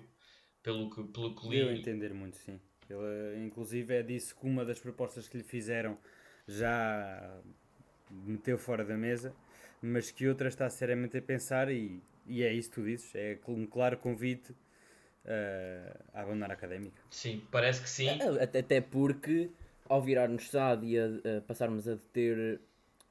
pelo 0.63 0.91
que, 0.91 1.03
pelo 1.05 1.35
que 1.35 1.49
Deu 1.49 1.69
a 1.69 1.73
li. 1.73 1.81
entender 1.81 2.15
muito, 2.15 2.37
sim. 2.37 2.61
Ele, 2.89 3.45
inclusive, 3.45 3.95
é 3.95 4.03
disse 4.03 4.35
que 4.35 4.47
uma 4.47 4.65
das 4.65 4.79
propostas 4.79 5.29
que 5.29 5.39
lhe 5.39 5.45
fizeram 5.45 5.99
já 6.47 7.41
meteu 8.11 8.59
fora 8.59 8.85
da 8.85 8.97
mesa, 8.97 9.35
mas 9.81 10.11
que 10.11 10.27
outra 10.27 10.49
está 10.49 10.69
seriamente 10.69 11.17
a 11.17 11.23
pensar, 11.23 11.71
e, 11.71 12.03
e 12.31 12.43
é 12.43 12.53
isso 12.53 12.69
que 12.71 12.77
tu 12.77 12.85
dizes, 12.85 13.15
é 13.15 13.39
um 13.49 13.67
claro 13.67 13.97
convite 13.99 14.55
eh, 15.25 15.97
a 16.15 16.23
abandonar 16.23 16.51
a 16.51 16.55
académica. 16.55 17.01
Sim, 17.11 17.43
parece 17.51 17.83
que 17.83 17.91
sim. 17.91 18.09
É, 18.09 18.43
Até, 18.43 18.59
até 18.61 18.81
porque, 18.81 19.51
ao 19.89 20.01
virarmos 20.03 20.49
SAD 20.51 20.87
e 20.87 20.99
a, 20.99 21.07
a 21.39 21.41
passarmos 21.43 21.87
a 21.89 21.95
deter 21.95 22.61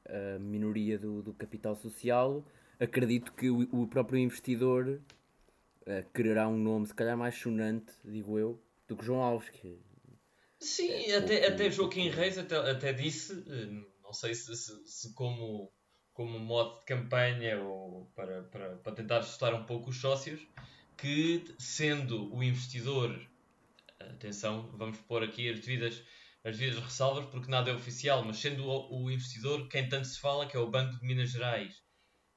a 0.08 0.40
minoria 0.40 0.98
do, 0.98 1.22
do 1.22 1.34
capital 1.34 1.76
social, 1.76 2.44
acredito 2.80 3.34
que 3.34 3.50
o, 3.50 3.62
o 3.84 3.88
próprio 3.88 4.18
investidor 4.20 5.00
eh, 5.86 6.04
quererá 6.14 6.48
um 6.48 6.58
nome, 6.58 6.88
se 6.88 6.94
calhar 6.94 7.18
mais 7.18 7.36
sonante, 7.36 7.92
digo 8.04 8.40
eu, 8.40 8.60
do 8.88 8.96
que 8.96 9.06
João 9.06 9.22
Alves. 9.22 9.50
Que, 9.50 9.78
Sim, 10.60 10.90
É, 10.92 11.16
até, 11.18 11.40
pouco- 11.40 11.54
até 11.54 11.72
Joaquim 11.72 12.10
Reis 12.10 12.38
até, 12.38 12.56
até 12.58 12.92
disse, 12.94 13.34
eh, 13.48 13.68
não 14.04 14.12
sei 14.14 14.34
se, 14.34 14.56
se, 14.56 14.74
se 14.86 15.14
como, 15.14 15.72
como 16.20 16.38
modo 16.38 16.80
de 16.80 16.86
campanha 16.86 17.62
ou 17.62 18.12
para, 18.14 18.44
para, 18.44 18.76
para 18.76 18.92
tentar 18.92 19.20
assustar 19.20 19.54
um 19.54 19.64
pouco 19.64 19.90
os 19.90 20.02
sócios, 20.02 20.46
que 20.98 21.46
sendo 21.58 22.36
o 22.36 22.44
investidor, 22.44 23.18
atenção, 24.02 24.70
vamos 24.74 24.98
pôr 24.98 25.24
aqui 25.24 25.50
as 25.50 25.62
devidas, 25.62 26.04
as 26.44 26.58
devidas 26.58 26.84
ressalvas, 26.84 27.24
porque 27.28 27.50
nada 27.50 27.72
é 27.72 27.74
oficial, 27.74 28.22
mas 28.26 28.36
sendo 28.36 28.66
o, 28.66 29.04
o 29.06 29.10
investidor, 29.10 29.70
quem 29.70 29.88
tanto 29.88 30.08
se 30.08 30.20
fala, 30.20 30.46
que 30.46 30.58
é 30.58 30.60
o 30.60 30.70
Banco 30.70 31.00
de 31.00 31.06
Minas 31.06 31.32
Gerais, 31.32 31.82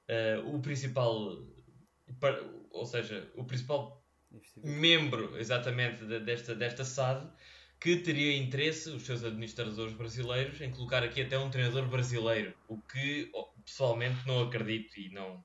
eh, 0.06 0.40
o 0.46 0.60
principal, 0.60 1.44
ou 2.70 2.86
seja, 2.86 3.28
o 3.34 3.44
principal 3.44 4.00
membro 4.62 5.36
exatamente 5.40 6.04
de- 6.06 6.20
desta, 6.20 6.54
desta 6.54 6.84
SAD 6.84 7.28
que 7.80 7.96
teria 7.96 8.36
interesse, 8.36 8.90
os 8.90 9.02
seus 9.02 9.24
administradores 9.24 9.92
brasileiros, 9.92 10.60
em 10.60 10.70
colocar 10.70 11.02
aqui 11.02 11.20
até 11.22 11.36
um 11.36 11.50
treinador 11.50 11.88
brasileiro, 11.88 12.54
o 12.68 12.80
que 12.80 13.28
pessoalmente 13.64 14.26
não 14.26 14.42
acredito 14.42 14.98
e 14.98 15.10
não, 15.10 15.44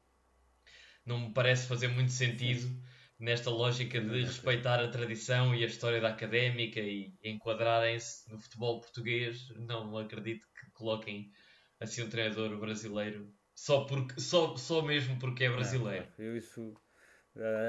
não 1.05 1.27
me 1.27 1.33
parece 1.33 1.67
fazer 1.67 1.87
muito 1.87 2.11
sentido 2.11 2.67
nesta 3.19 3.49
lógica 3.49 3.99
de 3.99 4.23
respeitar 4.23 4.79
a 4.79 4.87
tradição 4.89 5.55
e 5.55 5.63
a 5.63 5.67
história 5.67 5.99
da 5.99 6.09
académica 6.09 6.79
e 6.79 7.13
enquadrarem-se 7.23 8.29
no 8.31 8.37
futebol 8.39 8.79
português. 8.79 9.47
Não 9.55 9.97
acredito 9.97 10.45
que 10.59 10.69
coloquem 10.71 11.31
assim 11.79 12.03
um 12.03 12.09
treinador 12.09 12.57
brasileiro 12.59 13.33
só, 13.55 13.85
porque, 13.85 14.19
só, 14.19 14.55
só 14.55 14.81
mesmo 14.81 15.17
porque 15.17 15.45
é 15.45 15.49
brasileiro. 15.49 16.07
Não. 16.17 16.25
Eu 16.25 16.37
isso 16.37 16.73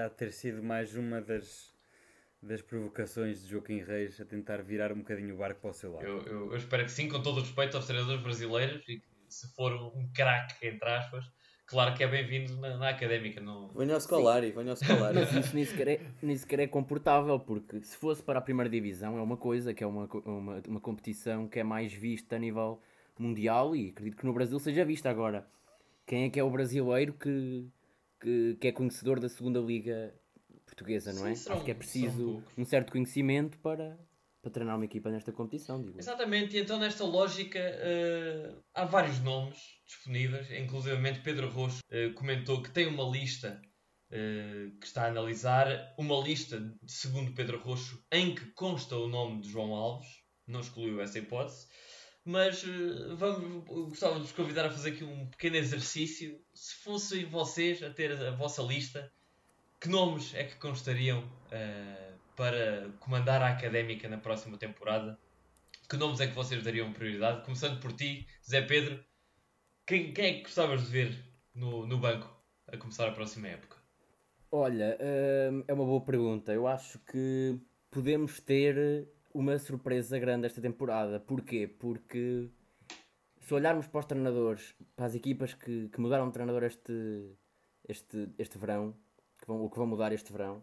há 0.05 0.09
de 0.09 0.17
ter 0.17 0.33
sido 0.33 0.63
mais 0.63 0.95
uma 0.95 1.21
das, 1.23 1.73
das 2.43 2.61
provocações 2.61 3.43
de 3.43 3.49
Joaquim 3.49 3.79
Reis 3.83 4.21
a 4.21 4.25
tentar 4.25 4.63
virar 4.63 4.93
um 4.93 4.99
bocadinho 4.99 5.35
o 5.35 5.39
barco 5.39 5.63
para 5.63 5.71
o 5.71 5.75
seu 5.75 5.93
lado. 5.93 6.07
Eu, 6.07 6.21
eu- 6.27 6.51
eu 6.53 6.57
espero 6.57 6.85
que 6.85 6.91
sim, 6.91 7.09
com 7.09 7.23
todo 7.23 7.39
o 7.39 7.41
respeito 7.41 7.77
aos 7.77 7.87
treinadores 7.87 8.23
brasileiros 8.23 8.83
e 8.87 9.01
que 9.01 9.18
se 9.29 9.47
for 9.55 9.73
um 9.73 10.09
craque, 10.15 10.67
entre 10.67 10.89
aspas, 10.89 11.25
claro 11.67 11.95
que 11.95 12.03
é 12.03 12.09
bem-vindo 12.09 12.57
na, 12.57 12.77
na 12.77 12.89
académica. 12.91 13.41
Não... 13.41 13.69
Venha 13.69 13.95
ao 13.95 14.01
Scolari, 14.01 14.53
venha 14.53 14.71
ao 14.71 14.77
Scolari. 14.77 15.15
Mas 15.17 15.33
isso 15.35 15.55
nem 15.55 15.65
sequer, 15.65 15.89
é, 15.89 16.01
nem 16.23 16.37
sequer 16.37 16.61
é 16.61 16.67
comportável, 16.67 17.39
porque 17.39 17.81
se 17.83 17.97
fosse 17.97 18.23
para 18.23 18.39
a 18.39 18.43
primeira 18.43 18.69
divisão 18.71 19.19
é 19.19 19.23
uma 19.23 19.37
coisa, 19.37 19.75
que 19.75 19.85
é 19.85 19.87
uma, 19.87 20.09
uma, 20.25 20.63
uma 20.67 20.81
competição 20.81 21.47
que 21.49 21.59
é 21.59 21.65
mais 21.65 21.93
vista 21.93 22.37
a 22.37 22.39
nível 22.39 22.81
mundial 23.19 23.75
e 23.75 23.91
acredito 23.91 24.17
que 24.17 24.27
no 24.27 24.33
Brasil 24.33 24.59
seja 24.59 24.85
vista 24.85 25.11
agora. 25.11 25.47
Quem 26.07 26.25
é 26.25 26.31
que 26.31 26.41
é 26.41 26.45
o 26.45 26.51
brasileiro 26.51 27.13
que, 27.13 27.67
que, 28.21 28.57
que 28.61 28.69
é 28.69 28.73
conhecedor 28.73 29.21
da 29.21 29.29
segunda 29.29 29.61
liga 29.61 30.15
portuguesa, 30.65 31.13
não 31.13 31.23
Sim, 31.25 31.31
é? 31.33 31.35
serão- 31.35 31.57
Acho 31.57 31.65
que 31.65 31.71
é 31.71 31.75
preciso 31.75 32.43
um 32.57 32.65
certo 32.65 32.93
conhecimento 32.93 33.59
para, 33.59 33.99
para 34.41 34.51
treinar 34.51 34.77
uma 34.77 34.85
equipa 34.85 35.11
nesta 35.11 35.33
competição, 35.33 35.83
digo. 35.83 35.99
Exatamente, 35.99 36.57
e 36.57 36.61
então 36.61 36.79
nesta 36.79 37.05
lógica 37.05 37.59
eh, 37.59 38.55
há 38.75 38.85
vários 38.85 39.19
nomes 39.21 39.59
disponíveis, 39.85 40.51
inclusivamente 40.53 41.21
Pedro 41.21 41.49
Rocho 41.51 41.81
eh, 41.91 42.11
comentou 42.11 42.63
que 42.63 42.71
tem 42.71 42.87
uma 42.87 43.05
lista 43.05 43.61
eh, 44.11 44.71
que 44.81 44.87
está 44.87 45.05
a 45.05 45.09
analisar, 45.09 45.95
uma 45.99 46.17
lista, 46.21 46.73
segundo 46.87 47.33
Pedro 47.33 47.59
Rocho, 47.59 48.03
em 48.13 48.35
que 48.35 48.47
consta 48.53 48.97
o 48.97 49.09
nome 49.09 49.41
de 49.41 49.51
João 49.51 49.75
Alves, 49.75 50.09
não 50.47 50.61
excluiu 50.61 51.01
essa 51.01 51.19
hipótese, 51.19 51.67
mas 52.25 52.63
vamos, 53.17 53.65
gostava 53.65 54.17
de 54.17 54.21
vos 54.21 54.33
convidar 54.33 54.67
a 54.67 54.71
fazer 54.71 54.91
aqui 54.91 55.03
um 55.03 55.27
pequeno 55.31 55.57
exercício, 55.57 56.39
se 56.55 56.75
fossem 56.77 57.25
vocês 57.25 57.83
a 57.83 57.91
ter 57.91 58.13
a 58.13 58.31
vossa 58.33 58.63
lista, 58.63 59.11
que 59.81 59.89
nomes 59.89 60.35
é 60.35 60.45
que 60.45 60.57
constariam 60.57 61.23
para 62.39 62.93
comandar 63.01 63.43
a 63.43 63.49
académica 63.49 64.09
na 64.09 64.17
próxima 64.17 64.57
temporada? 64.57 65.19
Que 65.91 65.97
nomes 65.97 66.21
é 66.21 66.29
que 66.29 66.35
vocês 66.35 66.63
dariam 66.63 66.93
prioridade? 66.93 67.45
Começando 67.45 67.81
por 67.81 67.93
ti, 67.93 68.29
Zé 68.49 68.63
Pedro, 68.63 69.05
quem, 69.85 70.13
quem 70.13 70.25
é 70.25 70.33
que 70.35 70.43
gostavas 70.43 70.85
de 70.85 70.91
ver 70.93 71.25
no, 71.53 71.85
no 71.85 71.99
banco 71.99 72.31
a 72.69 72.77
começar 72.77 73.09
a 73.09 73.13
próxima 73.13 73.49
época? 73.49 73.77
Olha, 74.53 74.97
hum, 75.51 75.65
é 75.67 75.75
uma 75.75 75.85
boa 75.85 76.01
pergunta. 76.01 76.53
Eu 76.53 76.69
acho 76.69 77.01
que 77.01 77.59
podemos 77.91 78.39
ter 78.39 79.09
uma 79.35 79.59
surpresa 79.59 80.17
grande 80.17 80.47
esta 80.47 80.61
temporada. 80.61 81.19
Porquê? 81.19 81.67
Porque 81.67 82.49
se 83.41 83.53
olharmos 83.53 83.89
para 83.89 83.99
os 83.99 84.07
treinadores, 84.07 84.77
para 84.95 85.07
as 85.07 85.15
equipas 85.17 85.55
que, 85.55 85.89
que 85.89 86.01
mudaram 86.01 86.29
de 86.29 86.35
treinador 86.35 86.63
este, 86.63 87.37
este, 87.89 88.29
este 88.39 88.59
verão, 88.59 88.95
que 89.39 89.47
vão, 89.47 89.61
ou 89.61 89.69
que 89.69 89.77
vão 89.77 89.89
mudar 89.89 90.13
este 90.13 90.31
verão, 90.31 90.63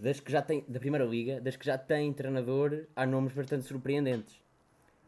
das 0.00 0.20
que 0.20 0.32
já 0.32 0.42
têm, 0.42 0.64
da 0.68 0.80
Primeira 0.80 1.04
Liga, 1.04 1.40
das 1.40 1.56
que 1.56 1.66
já 1.66 1.78
têm 1.78 2.12
treinador, 2.12 2.86
há 2.96 3.06
nomes 3.06 3.32
bastante 3.32 3.64
surpreendentes. 3.64 4.42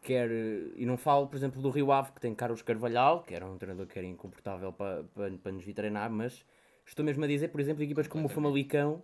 Quer, 0.03 0.31
eh, 0.31 0.73
e 0.77 0.87
não 0.87 0.97
falo, 0.97 1.29
por 1.29 1.37
exemplo, 1.37 1.63
do 1.63 1.71
Rio 1.71 1.93
Ave, 1.93 2.13
que 2.13 2.21
tem 2.21 2.35
Carlos 2.35 2.63
Carvalhal, 2.63 3.23
que 3.25 3.35
era 3.35 3.47
um 3.47 3.57
treinador 3.59 3.87
que 3.87 3.99
era 3.99 4.07
incomportável 4.07 4.73
para, 4.73 5.05
para, 5.05 5.31
para 5.39 5.53
nos 5.53 5.65
vir 5.65 5.75
treinar, 5.75 6.11
mas 6.11 6.45
estou 6.87 7.05
mesmo 7.05 7.25
a 7.25 7.29
dizer, 7.29 7.49
por 7.49 7.61
exemplo, 7.61 7.83
equipas 7.83 8.09
como 8.09 8.27
o 8.27 8.29
Famalicão, 8.29 9.03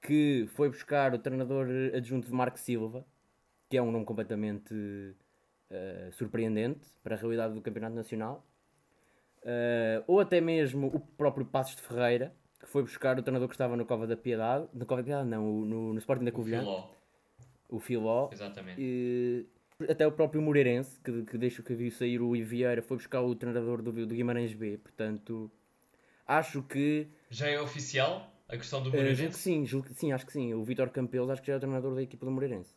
que 0.00 0.46
foi 0.48 0.68
buscar 0.68 1.14
o 1.14 1.18
treinador 1.18 1.66
adjunto 1.94 2.26
de 2.28 2.34
Marco 2.34 2.58
Silva, 2.58 3.06
que 3.68 3.76
é 3.76 3.82
um 3.82 3.90
nome 3.90 4.04
completamente 4.04 4.74
eh, 5.70 6.10
surpreendente 6.12 6.86
para 7.02 7.14
a 7.16 7.18
realidade 7.18 7.54
do 7.54 7.62
Campeonato 7.62 7.96
Nacional, 7.96 8.46
Eh, 9.44 10.02
ou 10.06 10.20
até 10.20 10.40
mesmo 10.40 10.86
o 10.88 11.00
próprio 11.00 11.44
Passos 11.44 11.76
de 11.76 11.82
Ferreira, 11.82 12.32
foi 12.64 12.82
buscar 12.82 13.18
o 13.18 13.22
treinador 13.22 13.48
que 13.48 13.54
estava 13.54 13.76
no 13.76 13.84
Cova 13.84 14.06
da 14.06 14.16
Piedade, 14.16 14.68
no 14.72 14.86
Cova 14.86 15.02
da 15.02 15.06
Piedade 15.06 15.28
não, 15.28 15.44
no, 15.60 15.92
no 15.92 15.98
Sporting 15.98 16.24
da 16.24 16.32
Covilhã, 16.32 16.60
Filó, 16.60 16.88
o 17.68 17.78
Filó, 17.78 18.28
exatamente. 18.32 18.80
e 18.80 19.46
até 19.88 20.06
o 20.06 20.12
próprio 20.12 20.40
Moreirense, 20.40 21.00
que, 21.00 21.22
que 21.22 21.36
deixa 21.38 21.62
que 21.62 21.74
viu 21.74 21.90
sair 21.90 22.20
o 22.20 22.36
Ivieira, 22.36 22.82
foi 22.82 22.96
buscar 22.96 23.20
o 23.20 23.34
treinador 23.34 23.82
do, 23.82 23.90
do 24.06 24.14
Guimarães 24.14 24.52
B. 24.54 24.78
Portanto, 24.78 25.50
Acho 26.26 26.62
que. 26.62 27.08
Já 27.30 27.48
é 27.48 27.60
oficial 27.60 28.32
a 28.48 28.56
questão 28.56 28.82
do 28.82 28.88
eh, 28.88 28.92
julgo 28.92 29.04
que 29.04 29.10
Moreirense? 29.10 29.38
sim, 29.38 29.66
julgo 29.66 29.88
sim, 29.92 30.12
acho 30.12 30.24
que 30.26 30.32
sim. 30.32 30.54
O 30.54 30.62
Vítor 30.62 30.88
Campelos 30.90 31.30
acho 31.30 31.42
que 31.42 31.48
já 31.48 31.54
é 31.54 31.56
o 31.56 31.60
treinador 31.60 31.94
da 31.94 32.02
equipa 32.02 32.24
do 32.24 32.30
Moreirense. 32.30 32.74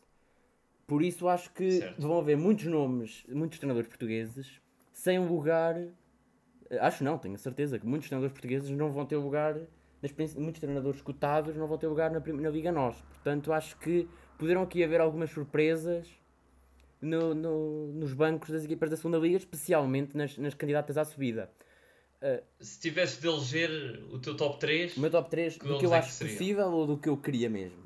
Por 0.86 1.02
isso 1.02 1.28
acho 1.28 1.52
que 1.52 1.72
Certo. 1.72 2.00
vão 2.00 2.18
haver 2.18 2.36
muitos 2.36 2.66
nomes, 2.66 3.24
muitos 3.28 3.58
treinadores 3.58 3.88
portugueses 3.88 4.60
sem 4.92 5.18
lugar. 5.18 5.76
Eh, 6.70 6.78
Acho 6.78 7.02
não, 7.04 7.18
tenho 7.18 7.34
a 7.34 7.38
certeza 7.38 7.78
que 7.78 7.86
muitos 7.86 8.08
treinadores 8.08 8.32
portugueses 8.32 8.70
não 8.70 8.90
vão 8.90 9.04
ter 9.06 9.16
lugar. 9.16 9.56
Muitos 10.36 10.60
treinadores 10.60 11.00
cotados 11.02 11.56
não 11.56 11.66
vão 11.66 11.76
ter 11.78 11.86
lugar 11.88 12.10
na, 12.10 12.20
na 12.20 12.50
Liga 12.50 12.70
Nós. 12.70 12.96
Portanto, 13.08 13.52
acho 13.52 13.76
que 13.78 14.08
poderão 14.38 14.62
aqui 14.62 14.84
haver 14.84 15.00
algumas 15.00 15.30
surpresas 15.30 16.06
no- 17.00 17.34
no- 17.34 17.88
nos 17.94 18.12
bancos 18.12 18.50
das 18.50 18.64
equipas 18.64 18.88
da 18.90 18.96
segunda 18.96 19.18
Liga, 19.18 19.36
especialmente 19.36 20.16
nas, 20.16 20.36
nas 20.38 20.54
candidatas 20.54 20.96
à 20.98 21.04
subida. 21.04 21.50
Se 22.60 22.80
tivesse 22.80 23.20
de 23.20 23.28
eleger 23.28 24.02
o 24.10 24.18
teu 24.18 24.36
top 24.36 24.58
3, 24.58 24.96
O 24.96 25.00
meu 25.00 25.10
top 25.10 25.30
3 25.30 25.58
do 25.58 25.78
que 25.78 25.86
eu 25.86 25.94
é 25.94 25.98
acho 25.98 26.18
possível 26.18 26.70
ou 26.72 26.86
do 26.86 26.98
que 26.98 27.08
eu 27.08 27.16
queria 27.16 27.48
mesmo? 27.48 27.85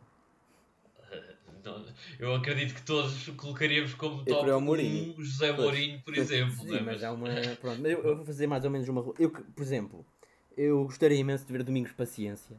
Não- 1.64 1.86
eu 2.18 2.34
acredito 2.34 2.74
que 2.74 2.82
todos 2.82 3.28
colocaríamos 3.30 3.94
como 3.94 4.24
top 4.24 4.50
o 4.50 4.60
Mourinho. 4.60 5.14
1 5.18 5.24
José. 5.24 5.52
Mourinho, 5.52 6.00
por 6.02 6.16
exemplo. 6.16 6.54
Sim, 6.56 6.76
é? 6.76 6.80
mas 6.80 7.02
há 7.02 7.12
uma. 7.12 7.28
Pronto, 7.60 7.86
eu, 7.86 8.02
eu 8.02 8.16
vou 8.16 8.24
fazer 8.24 8.46
mais 8.46 8.64
ou 8.64 8.70
menos 8.70 8.88
uma. 8.88 9.04
Eu, 9.18 9.30
por 9.30 9.62
exemplo, 9.62 10.04
eu 10.56 10.84
gostaria 10.84 11.18
imenso 11.18 11.46
de 11.46 11.52
ver 11.52 11.62
Domingos 11.62 11.92
Paciência 11.92 12.56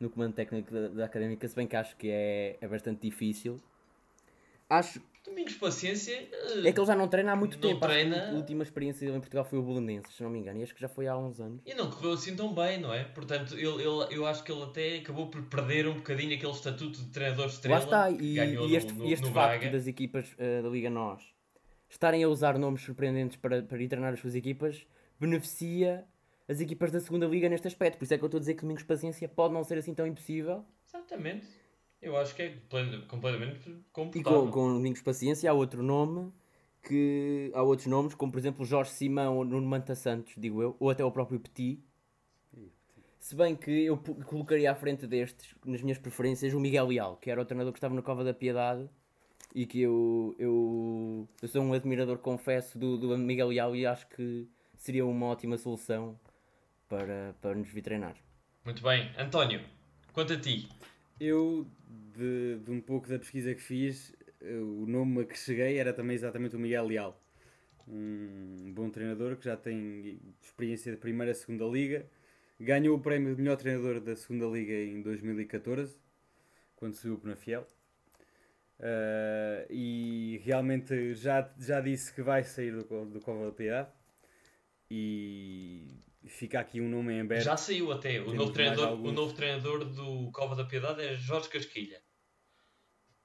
no 0.00 0.08
comando 0.08 0.34
técnico 0.34 0.72
da, 0.72 0.88
da 0.88 1.04
Académica, 1.04 1.46
se 1.46 1.54
bem 1.54 1.66
que 1.66 1.76
acho 1.76 1.94
que 1.96 2.08
é, 2.10 2.56
é 2.60 2.66
bastante 2.66 3.02
difícil. 3.02 3.60
Acho 4.68 5.00
Domingos 5.30 5.54
Paciência. 5.54 6.12
eh, 6.12 6.68
é 6.68 6.72
que 6.72 6.78
ele 6.78 6.86
já 6.86 6.94
não 6.94 7.08
treina 7.08 7.32
há 7.32 7.36
muito 7.36 7.58
tempo. 7.58 7.80
Treina. 7.80 8.30
a 8.30 8.34
última 8.34 8.62
experiência 8.62 9.06
dele 9.06 9.16
em 9.16 9.20
Portugal 9.20 9.44
foi 9.44 9.58
o 9.58 9.62
Bolonenses, 9.62 10.14
se 10.14 10.22
não 10.22 10.28
me 10.30 10.38
engano, 10.38 10.60
e 10.60 10.62
acho 10.62 10.74
que 10.74 10.80
já 10.80 10.88
foi 10.88 11.06
há 11.06 11.16
uns 11.16 11.40
anos. 11.40 11.62
E 11.64 11.72
não 11.74 11.88
correu 11.90 12.12
assim 12.12 12.34
tão 12.36 12.52
bem, 12.54 12.78
não 12.80 12.92
é? 12.92 13.04
Portanto, 13.04 13.54
ele, 13.54 13.66
ele- 13.82 14.06
eu 14.10 14.26
acho 14.26 14.42
que 14.44 14.50
ele 14.52 14.62
até 14.62 14.96
acabou 14.98 15.28
por 15.28 15.42
perder 15.44 15.86
um 15.88 15.94
bocadinho 15.94 16.34
aquele 16.34 16.52
estatuto 16.52 17.00
de 17.02 17.10
treinador 17.10 17.46
estrela. 17.46 17.78
Lá 17.78 17.84
está, 17.84 18.10
e, 18.10 18.38
e 18.38 18.54
no- 18.54 18.76
este, 18.76 18.92
no, 18.92 19.06
e 19.06 19.12
este 19.12 19.26
no 19.26 19.32
facto 19.32 19.60
Braga. 19.60 19.70
das 19.70 19.86
equipas 19.86 20.34
eh, 20.38 20.60
da 20.62 20.68
Liga 20.68 20.90
Nós 20.90 21.22
estarem 21.88 22.22
a 22.22 22.28
usar 22.28 22.58
nomes 22.58 22.82
surpreendentes 22.82 23.36
para, 23.36 23.62
para 23.62 23.82
ir 23.82 23.88
treinar 23.88 24.12
as 24.12 24.20
suas 24.20 24.34
equipas 24.34 24.86
beneficia 25.18 26.04
as 26.48 26.60
equipas 26.60 26.90
da 26.90 26.98
segunda 26.98 27.26
Liga 27.26 27.48
neste 27.48 27.68
aspecto. 27.68 27.96
Por 27.98 28.04
isso 28.04 28.14
é 28.14 28.18
que 28.18 28.24
eu 28.24 28.26
estou 28.26 28.38
a 28.38 28.40
dizer 28.40 28.54
que 28.54 28.62
Domingos 28.62 28.82
Paciência 28.82 29.28
pode 29.28 29.54
não 29.54 29.62
ser 29.62 29.78
assim 29.78 29.94
tão 29.94 30.04
impossível. 30.06 30.64
Exatamente. 30.88 31.46
Eu 32.00 32.16
acho 32.16 32.34
que 32.34 32.42
é 32.42 32.56
completamente 33.06 33.68
E 33.68 33.82
comportável. 33.92 34.42
com, 34.46 34.50
com 34.50 34.72
Domingos 34.74 35.02
Paciência 35.02 35.50
há 35.50 35.54
outro 35.54 35.82
nome 35.82 36.32
que 36.82 37.50
há 37.54 37.62
outros 37.62 37.86
nomes, 37.86 38.14
como 38.14 38.32
por 38.32 38.38
exemplo 38.38 38.64
Jorge 38.64 38.90
Simão 38.90 39.36
ou 39.36 39.44
Nuno 39.44 39.66
Manta 39.66 39.94
Santos, 39.94 40.32
digo 40.36 40.62
eu, 40.62 40.76
ou 40.80 40.88
até 40.90 41.04
o 41.04 41.10
próprio 41.12 41.38
Petit. 41.38 41.78
Se 43.18 43.34
bem 43.36 43.54
que 43.54 43.84
eu 43.84 43.98
colocaria 43.98 44.72
à 44.72 44.74
frente 44.74 45.06
destes, 45.06 45.54
nas 45.64 45.82
minhas 45.82 45.98
preferências, 45.98 46.54
o 46.54 46.58
Miguel 46.60 46.86
Leal, 46.86 47.16
que 47.18 47.30
era 47.30 47.40
o 47.42 47.44
treinador 47.44 47.70
que 47.72 47.78
estava 47.78 47.94
na 47.94 48.00
Cova 48.00 48.24
da 48.24 48.32
Piedade 48.32 48.88
e 49.54 49.66
que 49.66 49.82
eu, 49.82 50.34
eu, 50.38 51.28
eu 51.42 51.48
sou 51.48 51.62
um 51.62 51.74
admirador, 51.74 52.16
confesso, 52.16 52.78
do, 52.78 52.96
do 52.96 53.18
Miguel 53.18 53.48
Leal 53.48 53.76
e 53.76 53.84
acho 53.84 54.06
que 54.08 54.48
seria 54.74 55.04
uma 55.04 55.26
ótima 55.26 55.58
solução 55.58 56.18
para, 56.88 57.34
para 57.42 57.54
nos 57.54 57.68
vir 57.68 57.82
treinar. 57.82 58.16
Muito 58.64 58.82
bem. 58.82 59.10
António, 59.18 59.60
quanto 60.14 60.32
a 60.32 60.40
ti? 60.40 60.66
Eu, 61.20 61.66
de, 62.16 62.58
de 62.64 62.70
um 62.70 62.80
pouco 62.80 63.06
da 63.06 63.18
pesquisa 63.18 63.54
que 63.54 63.60
fiz, 63.60 64.14
eh, 64.40 64.54
o 64.54 64.86
nome 64.86 65.20
a 65.20 65.24
que 65.26 65.38
cheguei 65.38 65.76
era 65.78 65.92
também 65.92 66.14
exatamente 66.14 66.56
o 66.56 66.58
Miguel 66.58 66.86
Leal. 66.86 67.20
Um 67.86 68.72
bom 68.74 68.88
treinador 68.88 69.36
que 69.36 69.44
já 69.44 69.56
tem 69.56 70.18
experiência 70.40 70.90
de 70.92 70.98
primeira 70.98 71.32
e 71.32 71.34
segunda 71.34 71.66
liga. 71.66 72.06
Ganhou 72.58 72.96
o 72.96 73.00
prémio 73.00 73.34
de 73.34 73.42
melhor 73.42 73.56
treinador 73.56 74.00
da 74.00 74.16
segunda 74.16 74.46
liga 74.46 74.72
em 74.72 75.02
2014, 75.02 75.94
quando 76.76 76.94
subiu 76.94 77.20
na 77.24 77.36
Fiel. 77.36 77.66
Eh, 78.78 79.66
e 79.70 80.40
realmente 80.44 81.14
já, 81.14 81.52
já 81.58 81.80
disse 81.82 82.14
que 82.14 82.22
vai 82.22 82.44
sair 82.44 82.72
do, 82.72 83.04
do 83.06 83.20
Cova 83.20 83.46
da 83.46 83.52
Piedade. 83.52 83.90
E 84.90 85.86
fica 86.26 86.60
aqui 86.60 86.80
um 86.80 86.88
nome 86.88 87.14
em 87.14 87.20
aberto. 87.20 87.44
Já 87.44 87.56
saiu 87.56 87.92
até. 87.92 88.20
O 88.20 88.34
novo, 88.34 88.52
treinador, 88.52 88.92
o 88.92 89.12
novo 89.12 89.34
treinador 89.34 89.84
do 89.84 90.30
Cova 90.32 90.54
da 90.54 90.64
Piedade 90.64 91.02
é 91.02 91.14
Jorge 91.14 91.48
Casquilha, 91.48 92.02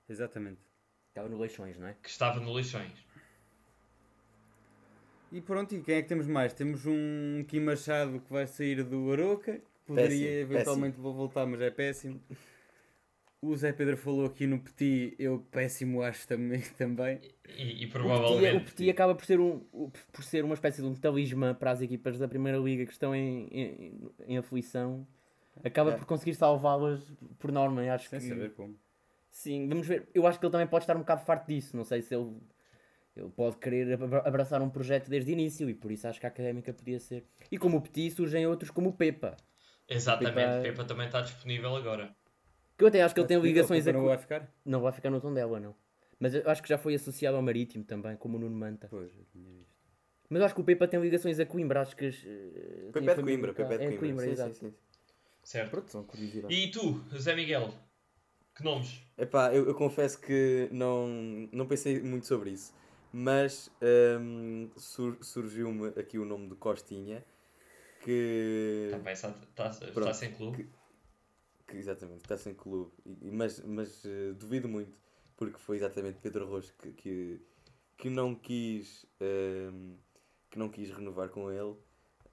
Exatamente. 0.07 0.61
Estava 1.09 1.27
no 1.29 1.39
Leixões, 1.39 1.77
não 1.77 1.87
é? 1.87 1.95
que 2.01 2.09
estava 2.09 2.39
no 2.39 2.53
Leixões. 2.53 3.05
E 5.31 5.41
pronto, 5.41 5.73
e 5.73 5.81
quem 5.81 5.95
é 5.95 6.01
que 6.01 6.07
temos 6.07 6.27
mais? 6.27 6.53
Temos 6.53 6.85
um 6.85 7.43
Kim 7.47 7.61
Machado 7.61 8.19
que 8.19 8.31
vai 8.31 8.45
sair 8.45 8.83
do 8.83 9.11
Aroca, 9.11 9.57
que 9.57 9.65
poderia 9.85 10.27
Péssimo, 10.27 10.53
eventualmente 10.53 10.97
voltar, 10.97 11.45
mas 11.45 11.61
é 11.61 11.71
péssimo. 11.71 12.21
O 13.41 13.55
Zé 13.55 13.71
Pedro 13.73 13.95
falou 13.95 14.25
aqui 14.25 14.47
no 14.47 14.59
Petit, 14.59 15.15
eu 15.19 15.39
péssimo 15.51 16.01
acho 16.01 16.27
também. 16.27 16.61
também. 16.77 17.21
E, 17.49 17.63
e 17.63 17.67
O 17.67 17.77
Petit, 17.77 17.87
provavelmente. 17.91 18.57
o 18.57 18.61
Petit 18.65 18.89
acaba 18.89 19.13
por 19.13 19.25
ser, 19.25 19.39
um, 19.39 19.61
o- 19.71 19.91
por 20.11 20.23
ser 20.23 20.43
uma 20.43 20.55
espécie 20.55 20.81
de 20.81 20.87
um 20.87 20.95
talismã 20.95 21.53
para 21.53 21.71
as 21.71 21.81
equipas 21.81 22.17
da 22.17 22.27
Primeira 22.27 22.57
Liga 22.57 22.85
que 22.85 22.91
estão 22.91 23.13
em, 23.15 23.47
em, 23.51 24.01
em 24.27 24.37
aflição. 24.37 25.05
Acaba 25.63 25.91
É. 25.91 25.95
por 25.97 26.05
conseguir 26.05 26.33
salvá-las 26.33 27.01
por 27.39 27.51
norma. 27.51 27.81
Acho 27.83 28.09
Sem 28.09 28.19
que, 28.19 28.27
saber 28.27 28.51
como. 28.53 28.75
Sim, 29.29 29.67
vamos 29.67 29.85
ver. 29.85 30.07
Eu 30.13 30.25
acho 30.25 30.39
que 30.39 30.45
ele 30.45 30.51
também 30.51 30.67
pode 30.67 30.83
estar 30.83 30.95
um 30.95 30.99
bocado 31.01 31.23
farto 31.25 31.47
disso. 31.47 31.75
Não 31.77 31.83
sei 31.83 32.01
se 32.01 32.15
ele, 32.15 32.35
ele 33.15 33.29
pode 33.29 33.57
querer 33.57 33.93
abra- 33.93 34.23
abraçar 34.25 34.61
um 34.61 34.69
projeto 34.69 35.07
desde 35.09 35.31
o 35.31 35.33
início 35.33 35.69
e 35.69 35.73
por 35.73 35.91
isso 35.91 36.07
acho 36.07 36.19
que 36.19 36.25
a 36.25 36.29
académica 36.29 36.73
podia 36.73 36.99
ser. 36.99 37.25
E 37.51 37.57
como 37.57 37.77
o 37.77 37.81
Petit, 37.81 38.11
surgem 38.15 38.47
outros 38.47 38.71
como 38.71 38.89
o 38.89 38.93
Pepa. 38.93 39.37
Exatamente, 39.87 40.35
Pepa- 40.35 40.61
Pepa 40.63 40.83
também 40.85 41.05
está 41.05 41.21
disponível 41.21 41.75
agora. 41.75 42.15
Que 42.77 42.83
eu 42.83 42.87
até 42.87 43.01
acho 43.01 43.13
que 43.13 43.21
ele 43.21 43.27
tem 43.27 43.39
ligações 43.39 43.87
ele 43.87 43.95
a. 43.97 43.99
não 43.99 44.07
vai 44.07 44.17
ficar? 44.17 44.51
Não 44.65 44.81
vai 44.81 44.91
ficar 44.91 45.09
no 45.09 45.21
Tondela, 45.21 45.59
não. 45.59 45.75
Mas 46.19 46.33
eu 46.33 46.49
acho 46.49 46.61
que 46.63 46.69
já 46.69 46.77
foi 46.77 46.95
associado 46.95 47.35
ao 47.37 47.43
Marítimo 47.43 47.83
também, 47.83 48.15
como 48.17 48.37
o 48.37 48.39
Nuno 48.39 48.55
Manta. 48.55 48.87
Pois, 48.89 49.11
eu 49.17 49.25
tinha 49.31 49.49
visto. 49.51 49.75
Mas 50.29 50.39
eu 50.39 50.45
acho 50.45 50.55
que 50.55 50.61
o 50.61 50.63
Pepa 50.63 50.87
tem 50.87 50.99
ligações 50.99 51.39
a 51.39 51.45
Coimbra, 51.45 51.81
acho 51.81 51.95
que. 51.95 52.05
eh, 52.05 52.91
Pepe 52.91 52.99
tinha 52.99 53.11
é 53.11 53.15
de 53.15 53.21
Coimbra, 53.21 53.53
cá. 53.53 53.65
Pepe 53.65 53.83
é 53.83 53.89
de 53.89 53.95
É 53.95 53.97
Coimbra. 53.99 54.25
sim, 54.25 54.31
exato. 54.31 54.55
sim, 54.55 54.69
sim. 54.69 54.75
Certo. 55.43 55.69
Pronto, 55.71 55.91
são 55.91 56.03
curiosidades. 56.03 56.57
E 56.57 56.71
tu, 56.71 57.03
Zé 57.17 57.35
Miguel? 57.35 57.71
Que 58.55 58.63
nomes? 58.63 58.99
Epá, 59.17 59.53
eu, 59.53 59.67
eu 59.67 59.75
confesso 59.75 60.19
que 60.19 60.67
não, 60.71 61.07
não 61.51 61.67
pensei 61.67 62.01
muito 62.01 62.25
sobre 62.25 62.49
isso, 62.51 62.73
mas 63.13 63.69
hum, 64.19 64.69
sur- 64.75 65.17
surgiu-me 65.21 65.89
aqui 65.99 66.17
o 66.17 66.25
nome 66.25 66.47
do 66.47 66.55
Costinha, 66.55 67.23
que, 68.01 68.87
Também 68.91 69.13
está, 69.13 69.29
está, 69.29 69.69
está 69.69 70.13
sem 70.13 70.31
clube. 70.33 70.67
Que 71.67 71.77
exatamente 71.77 72.21
está 72.21 72.37
sem 72.37 72.53
clube, 72.53 72.91
e- 73.05 73.31
mas, 73.31 73.59
mas 73.61 74.03
eh, 74.05 74.33
duvido 74.33 74.67
muito, 74.67 74.97
porque 75.37 75.57
foi 75.59 75.77
exatamente 75.77 76.19
Pedro 76.21 76.45
Rocha 76.47 76.73
que, 76.81 76.91
que, 76.93 77.41
que 77.97 78.09
não 78.09 78.35
quis 78.35 79.05
hum, 79.21 79.95
que 80.49 80.59
não 80.59 80.69
quis 80.69 80.89
renovar 80.91 81.29
com 81.29 81.51
ele. 81.51 81.75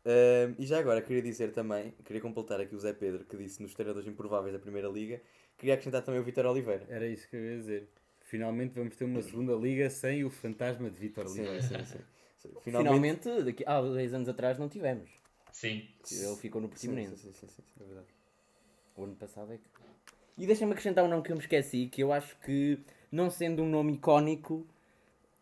Hum, 0.04 0.54
e 0.58 0.66
já 0.66 0.78
agora 0.78 1.00
queria 1.02 1.22
dizer 1.22 1.52
também, 1.52 1.92
queria 2.04 2.20
completar 2.20 2.60
aqui 2.60 2.74
o 2.74 2.78
Zé 2.78 2.92
Pedro 2.92 3.24
que 3.24 3.36
disse 3.36 3.62
nos 3.62 3.74
treinadores 3.74 4.08
improváveis 4.08 4.52
da 4.52 4.58
Primeira 4.58 4.88
Liga, 4.88 5.20
queria 5.58 5.74
acrescentar 5.74 6.02
também 6.02 6.20
o 6.20 6.24
Vitor 6.24 6.46
Oliveira. 6.46 6.84
Era 6.88 7.06
isso 7.06 7.28
que 7.28 7.36
eu 7.36 7.40
ia 7.44 7.56
dizer. 7.58 7.88
Finalmente 8.20 8.74
vamos 8.74 8.96
ter 8.96 9.04
uma 9.04 9.22
segunda 9.22 9.54
liga 9.54 9.90
sem 9.90 10.24
o 10.24 10.30
fantasma 10.30 10.90
de 10.90 10.98
Vitor 10.98 11.26
Sim, 11.26 11.44
Oliveira. 11.44 11.60
sim, 11.60 11.84
sim. 11.84 11.98
Finalmente, 12.64 13.28
daqui, 13.44 13.64
há 13.66 13.80
10 13.82 14.12
anos 14.14 14.28
atrás 14.28 14.58
não 14.58 14.68
tivemos. 14.68 15.10
Sim. 15.52 15.82
Ele 16.10 16.36
ficou 16.36 16.60
no 16.60 16.68
Sim, 16.74 16.98
Portimonense. 16.98 17.14
sim, 17.16 17.16
sim, 17.16 17.32
sim, 17.32 17.48
sim. 17.48 17.62
É 17.80 17.84
verdade. 17.84 18.06
O 18.96 19.04
ano 19.04 19.14
passado 19.16 19.52
é 19.52 19.56
que. 19.56 19.64
E 20.38 20.46
deixa-me 20.46 20.72
acrescentar 20.72 21.04
um 21.04 21.08
nome 21.08 21.22
que 21.22 21.30
eu 21.30 21.36
me 21.36 21.42
esqueci, 21.42 21.86
que 21.86 22.02
eu 22.02 22.12
acho 22.12 22.36
que, 22.38 22.78
não 23.10 23.28
sendo 23.30 23.62
um 23.62 23.68
nome 23.68 23.94
icónico, 23.94 24.66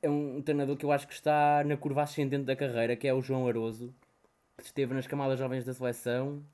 é 0.02 0.10
um 0.10 0.42
treinador 0.42 0.76
que 0.76 0.84
eu 0.84 0.90
acho 0.92 1.06
que 1.06 1.14
está 1.14 1.62
na 1.64 1.76
curva 1.76 2.02
ascendente 2.02 2.44
da 2.44 2.56
carreira, 2.56 2.96
que 2.96 3.06
é 3.06 3.14
o 3.14 3.22
João 3.22 3.46
Aroso, 3.46 3.94
que 4.56 4.64
esteve 4.64 4.92
nas 4.94 5.06
camadas 5.06 5.38
jovens 5.38 5.64
da 5.64 5.72
seleção 5.72 6.44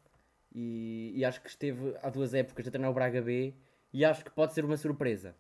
e, 0.54 1.12
e 1.14 1.24
acho 1.24 1.40
que 1.40 1.48
esteve 1.48 1.94
há 2.02 2.10
duas 2.10 2.34
épocas 2.34 2.66
a 2.68 2.70
treinar 2.70 2.90
o 2.90 2.94
Braga 2.94 3.22
B 3.22 3.54
e 3.92 4.04
acho 4.04 4.24
que 4.24 4.30
pode 4.30 4.52
ser 4.52 4.64
uma 4.64 4.76
surpresa 4.76 5.34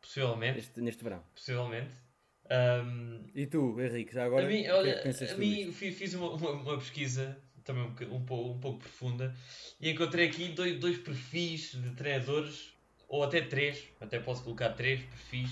Possivelmente. 0.00 0.58
este, 0.60 0.80
neste 0.80 1.02
verão. 1.02 1.22
Possivelmente. 1.34 1.90
Ahm, 2.50 3.20
E 3.34 3.46
tu, 3.46 3.80
Henrique, 3.80 4.12
já 4.14 4.24
agora? 4.24 4.44
a 4.44 4.48
mim, 4.48 4.62
é 4.64 4.72
olha, 4.74 5.02
a 5.02 5.36
mim 5.36 5.72
fiz 5.72 6.14
uma, 6.14 6.30
uma, 6.30 6.50
uma 6.52 6.78
pesquisa 6.78 7.36
também 7.62 7.82
um, 7.82 8.16
um, 8.16 8.24
pouco, 8.24 8.50
um 8.50 8.60
pouco 8.60 8.78
profunda 8.80 9.34
e 9.80 9.90
encontrei 9.90 10.28
aqui 10.28 10.48
dois, 10.48 10.78
dois 10.78 10.98
perfis 10.98 11.72
de 11.72 11.90
treinadores, 11.90 12.72
ou 13.08 13.22
até 13.22 13.42
três, 13.42 13.84
até 14.00 14.18
posso 14.18 14.42
colocar 14.42 14.70
três 14.70 15.00
perfis 15.00 15.50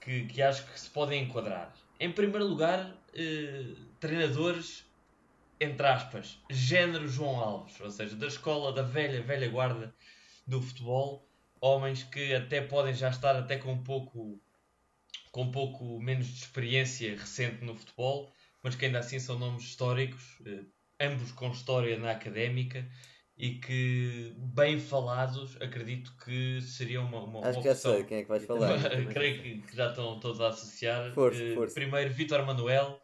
que, 0.00 0.26
que 0.26 0.42
acho 0.42 0.66
que 0.66 0.78
se 0.78 0.90
podem 0.90 1.24
enquadrar. 1.24 1.72
Em 2.00 2.10
primeiro 2.10 2.46
lugar, 2.46 2.94
eh, 3.14 3.74
treinadores, 4.00 4.84
entre 5.60 5.86
aspas, 5.86 6.38
género 6.50 7.08
João 7.08 7.36
Alves, 7.36 7.80
ou 7.80 7.90
seja, 7.90 8.16
da 8.16 8.26
escola 8.26 8.72
da 8.72 8.82
velha, 8.82 9.22
velha 9.22 9.48
guarda 9.48 9.94
do 10.46 10.62
futebol, 10.62 11.28
homens 11.60 12.04
que 12.04 12.34
até 12.34 12.60
podem 12.60 12.94
já 12.94 13.10
estar 13.10 13.36
até 13.36 13.58
com 13.58 13.72
um 13.72 13.82
pouco 13.82 14.40
com 15.30 15.42
um 15.42 15.50
pouco 15.50 16.00
menos 16.00 16.26
de 16.26 16.42
experiência 16.42 17.16
recente 17.16 17.64
no 17.64 17.74
futebol, 17.74 18.32
mas 18.62 18.74
que 18.74 18.86
ainda 18.86 18.98
assim 18.98 19.18
são 19.18 19.38
nomes 19.38 19.62
históricos, 19.62 20.38
eh, 20.46 20.64
ambos 21.00 21.32
com 21.32 21.50
história 21.50 21.98
na 21.98 22.12
académica 22.12 22.88
e 23.36 23.54
que, 23.60 24.34
bem 24.36 24.80
falados, 24.80 25.56
acredito 25.60 26.12
que 26.24 26.60
seria 26.60 27.00
uma, 27.00 27.22
uma, 27.22 27.46
Acho 27.46 27.60
que 27.60 27.68
já 27.68 27.74
sei 27.74 28.04
quem 28.04 28.18
é 28.18 28.22
que 28.22 28.28
vais 28.28 28.44
falar. 28.44 28.78
Creio 29.12 29.42
que, 29.42 29.62
que 29.62 29.76
já 29.76 29.90
estão 29.90 30.18
todos 30.18 30.40
a 30.40 30.48
associar. 30.48 31.12
Força, 31.12 31.42
Eh, 31.42 31.54
força. 31.54 31.74
Primeiro, 31.74 32.10
Vítor 32.10 32.44
Manuel 32.44 33.00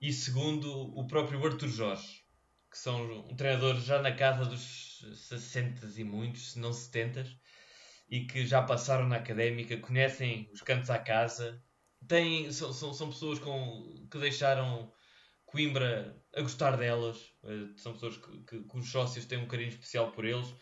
e 0.00 0.12
segundo, 0.14 0.70
o 0.98 1.06
próprio 1.06 1.44
Arthur 1.46 1.68
Jorge, 1.68 2.24
que 2.70 2.78
são 2.78 3.04
um 3.28 3.36
treinador 3.36 3.78
já 3.80 4.00
na 4.00 4.12
casa 4.12 4.46
dos 4.46 5.04
60 5.28 5.86
e 6.00 6.04
muitos, 6.04 6.52
se 6.52 6.58
não 6.58 6.72
70, 6.72 7.26
e 8.08 8.24
que 8.26 8.46
já 8.46 8.62
passaram 8.62 9.06
na 9.06 9.16
académica, 9.16 9.76
conhecem 9.76 10.48
os 10.54 10.62
cantos 10.62 10.88
à 10.88 10.98
casa, 10.98 11.62
têm, 12.08 12.50
são, 12.50 12.72
são, 12.72 12.94
são 12.94 13.08
pessoas 13.10 13.38
com, 13.38 14.06
que 14.10 14.18
deixaram 14.18 14.90
Coimbra 15.50 16.16
a 16.34 16.42
gostar 16.42 16.76
delas, 16.76 17.32
eh, 17.44 17.72
são 17.76 17.92
pessoas 17.92 18.16
que, 18.16 18.62
que, 18.62 18.78
os 18.78 18.88
sócios 18.88 19.26
têm 19.26 19.38
um 19.38 19.48
carinho 19.48 19.70
especial 19.70 20.12
por 20.12 20.24
eles 20.24 20.54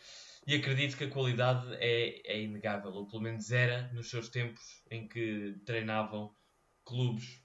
e 0.47 0.55
acredito 0.55 0.97
que 0.97 1.03
a 1.03 1.09
qualidade 1.09 1.67
é, 1.75 2.21
é 2.25 2.41
inegável, 2.41 2.91
ou 2.91 3.07
pelo 3.07 3.21
menos 3.21 3.51
era 3.51 3.91
nos 3.93 4.09
seus 4.09 4.29
tempos 4.29 4.63
em 4.89 5.07
que 5.07 5.55
treinavam 5.63 6.33
clubes 6.83 7.39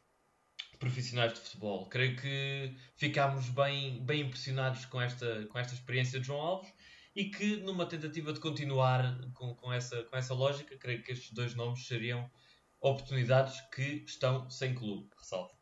profissionais 0.78 1.34
de 1.34 1.40
futebol. 1.40 1.86
Creio 1.90 2.16
que 2.16 2.74
ficámos 2.96 3.50
bem, 3.50 4.02
bem 4.04 4.22
impressionados 4.22 4.86
com 4.86 5.00
esta, 5.00 5.46
com 5.46 5.58
esta 5.58 5.74
experiência 5.74 6.18
de 6.18 6.26
João 6.26 6.40
Alves 6.40 6.72
e 7.14 7.26
que 7.26 7.58
numa 7.58 7.86
tentativa 7.86 8.32
de 8.32 8.40
continuar 8.40 9.20
com, 9.34 9.54
com, 9.54 9.70
essa, 9.70 10.02
com 10.04 10.16
essa 10.16 10.32
lógica, 10.32 10.78
creio 10.78 11.02
que 11.02 11.12
estes 11.12 11.30
dois 11.30 11.54
nomes 11.54 11.86
seriam 11.86 12.30
oportunidades 12.80 13.60
que 13.70 14.02
estão 14.06 14.48
sem 14.48 14.74
clube, 14.74 15.10
ressalto. 15.18 15.54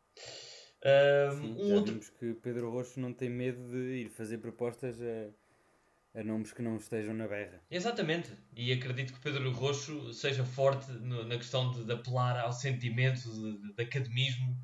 Um, 0.85 1.41
Sim, 1.41 1.55
um 1.63 1.67
já 1.69 1.75
outro- 1.75 1.91
vimos 1.93 2.09
que 2.09 2.33
Pedro 2.35 2.69
Rocho 2.69 2.99
não 2.99 3.13
tem 3.13 3.29
medo 3.29 3.69
de 3.71 4.01
ir 4.03 4.09
fazer 4.09 4.39
propostas 4.39 4.97
a, 5.01 6.19
a 6.19 6.23
nomes 6.23 6.51
que 6.51 6.61
não 6.61 6.75
estejam 6.75 7.13
na 7.13 7.25
berra. 7.27 7.61
Exatamente, 7.71 8.31
e 8.55 8.71
acredito 8.73 9.13
que 9.13 9.19
Pedro 9.21 9.49
Roxo 9.51 10.13
seja 10.13 10.43
forte 10.43 10.91
no- 10.91 11.23
na 11.23 11.37
questão 11.37 11.71
de, 11.71 11.85
de 11.85 11.93
apelar 11.93 12.37
ao 12.39 12.51
sentimento 12.51 13.21
de, 13.31 13.57
de- 13.59 13.73
de 13.73 13.81
academismo 13.83 14.57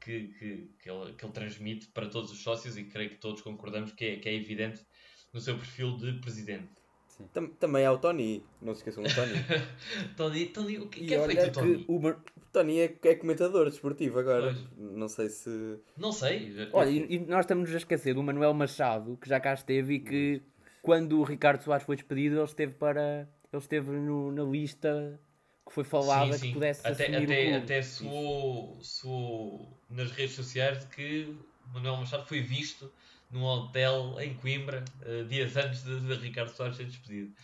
que, 0.00 0.28
que, 0.38 0.70
que, 0.80 0.90
ele, 0.90 1.14
que 1.14 1.24
ele 1.24 1.32
transmite 1.32 1.88
para 1.88 2.08
todos 2.10 2.30
os 2.30 2.40
sócios 2.42 2.76
e 2.76 2.84
creio 2.84 3.08
que 3.10 3.16
todos 3.16 3.40
concordamos 3.40 3.90
que 3.92 4.04
é, 4.04 4.16
que 4.16 4.28
é 4.28 4.34
evidente 4.34 4.84
no 5.32 5.40
seu 5.40 5.56
perfil 5.56 5.96
de 5.96 6.12
presidente. 6.20 6.83
Tam- 7.32 7.48
também 7.48 7.84
há 7.84 7.92
o 7.92 7.98
Tony, 7.98 8.42
não 8.60 8.74
se 8.74 8.80
esqueçam 8.80 9.02
do 9.02 9.14
Tony. 9.14 9.32
Tony, 10.16 10.46
Tony, 10.46 10.78
o 10.78 10.88
que, 10.88 11.02
E 11.04 11.06
que 11.06 11.14
é 11.14 11.20
olha 11.20 11.34
feito 11.40 11.48
o 11.48 11.52
Tony? 11.62 11.84
o 11.88 11.98
Mar- 12.00 12.20
O 12.36 12.40
Tony 12.52 12.80
é, 12.80 12.96
é 13.04 13.14
comentador 13.14 13.68
desportivo 13.70 14.18
agora. 14.18 14.52
Pois. 14.54 14.66
Não 14.96 15.08
sei 15.08 15.28
se. 15.28 15.78
Não 15.96 16.12
sei. 16.12 16.54
Olha, 16.72 16.90
e, 16.90 17.14
e 17.14 17.18
nós 17.20 17.40
estamos 17.40 17.72
a 17.72 17.76
esquecer 17.76 18.14
do 18.14 18.22
Manuel 18.22 18.54
Machado, 18.54 19.16
que 19.20 19.28
já 19.28 19.38
cá 19.40 19.54
esteve 19.54 19.94
e 19.94 20.00
que 20.00 20.42
quando 20.82 21.18
o 21.18 21.24
Ricardo 21.24 21.62
Soares 21.62 21.84
foi 21.86 21.96
despedido, 21.96 22.36
ele 22.36 22.44
esteve, 22.44 22.74
para, 22.74 23.28
ele 23.52 23.62
esteve 23.62 23.90
no- 23.92 24.30
na 24.32 24.42
lista 24.44 25.18
que 25.66 25.72
foi 25.72 25.82
falada 25.84 26.32
Sim, 26.34 26.38
sim. 26.38 26.46
que 26.48 26.52
pudesse 26.54 26.86
até, 26.86 27.04
assumir 27.06 27.16
até, 27.16 27.22
o 27.22 27.26
clube. 27.48 27.56
até 27.56 27.82
soou, 27.82 28.78
soou 28.82 29.78
nas 29.88 30.10
redes 30.10 30.34
sociais 30.34 30.80
de 30.80 30.86
que 30.94 31.34
Manuel 31.72 31.96
Machado 31.96 32.26
foi 32.26 32.40
visto 32.40 32.92
num 33.34 33.44
hotel 33.44 34.16
em 34.20 34.34
Coimbra 34.34 34.84
eh, 35.02 35.24
dias 35.24 35.56
antes 35.56 35.82
de, 35.84 36.00
de 36.00 36.14
Ricardo 36.14 36.50
Soares 36.54 36.76
ser 36.76 36.86
despedido. 36.86 37.34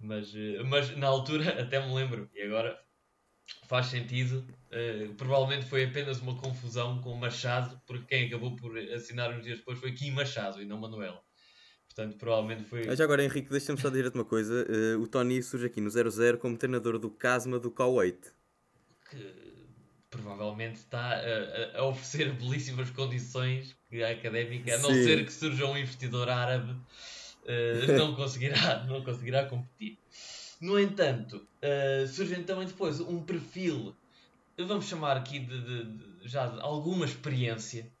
Mas, 0.00 0.34
eh, 0.34 0.62
mas 0.64 0.96
na 0.96 1.06
altura 1.06 1.44
até 1.62 1.84
me 1.86 1.94
lembro, 1.94 2.28
e 2.34 2.42
agora 2.42 2.78
faz 3.68 3.86
sentido. 3.86 4.44
eh, 4.70 5.08
provavelmente 5.16 5.66
foi 5.66 5.84
apenas 5.84 6.20
uma 6.20 6.36
confusão 6.40 7.00
com 7.00 7.14
Machado, 7.14 7.80
porque 7.86 8.06
quem 8.06 8.26
acabou 8.26 8.56
por 8.56 8.76
assinar 8.78 9.30
uns 9.36 9.44
dias 9.44 9.58
depois 9.58 9.78
foi 9.78 9.92
Kim 9.92 10.10
Machado 10.12 10.60
e 10.60 10.64
não 10.64 10.78
Manuel. 10.80 11.22
Portanto, 11.86 12.18
provavelmente 12.18 12.64
foi. 12.64 12.88
Ah, 12.88 12.94
Já 12.94 13.04
agora, 13.04 13.24
Henrique, 13.24 13.48
deixa-me 13.50 13.80
só 13.80 13.88
dizer-te 13.88 14.14
uma 14.16 14.24
coisa. 14.24 14.66
Eh, 14.68 14.96
o 14.96 15.06
Tony 15.06 15.42
surge 15.42 15.66
aqui 15.66 15.80
no 15.80 15.90
00 15.90 16.38
como 16.38 16.56
treinador 16.56 16.98
do 16.98 17.10
Casma 17.10 17.58
do 17.58 17.70
Kuwait. 17.70 18.32
que 19.10 19.55
provavelmente 20.16 20.76
está 20.76 21.14
a, 21.14 21.78
a- 21.78 21.84
oferecer 21.84 22.32
belíssimas 22.40 22.90
condições 22.90 23.76
que 23.88 24.02
a 24.02 24.10
académica, 24.10 24.74
a 24.74 24.78
não 24.78 24.90
Sim. 24.90 25.04
ser 25.04 25.24
que 25.24 25.32
surja 25.32 25.66
um 25.66 25.76
investidor 25.76 26.28
árabe, 26.28 26.74
eh, 27.46 27.86
não, 27.96 28.14
conseguirá, 28.16 28.84
não 28.84 29.02
conseguirá 29.04 29.44
competir. 29.44 29.98
No 30.60 30.78
entanto, 30.80 31.46
eh, 31.60 32.06
surge 32.08 32.34
também 32.44 32.66
depois 32.66 32.98
um 33.00 33.22
perfil, 33.22 33.94
vamos 34.58 34.86
chamar 34.86 35.16
aqui 35.16 35.38
de, 35.40 35.60
de- 35.60 35.84
de- 35.84 36.28
já 36.28 36.46
de 36.46 36.60
alguma 36.60 37.04
experiência, 37.04 37.92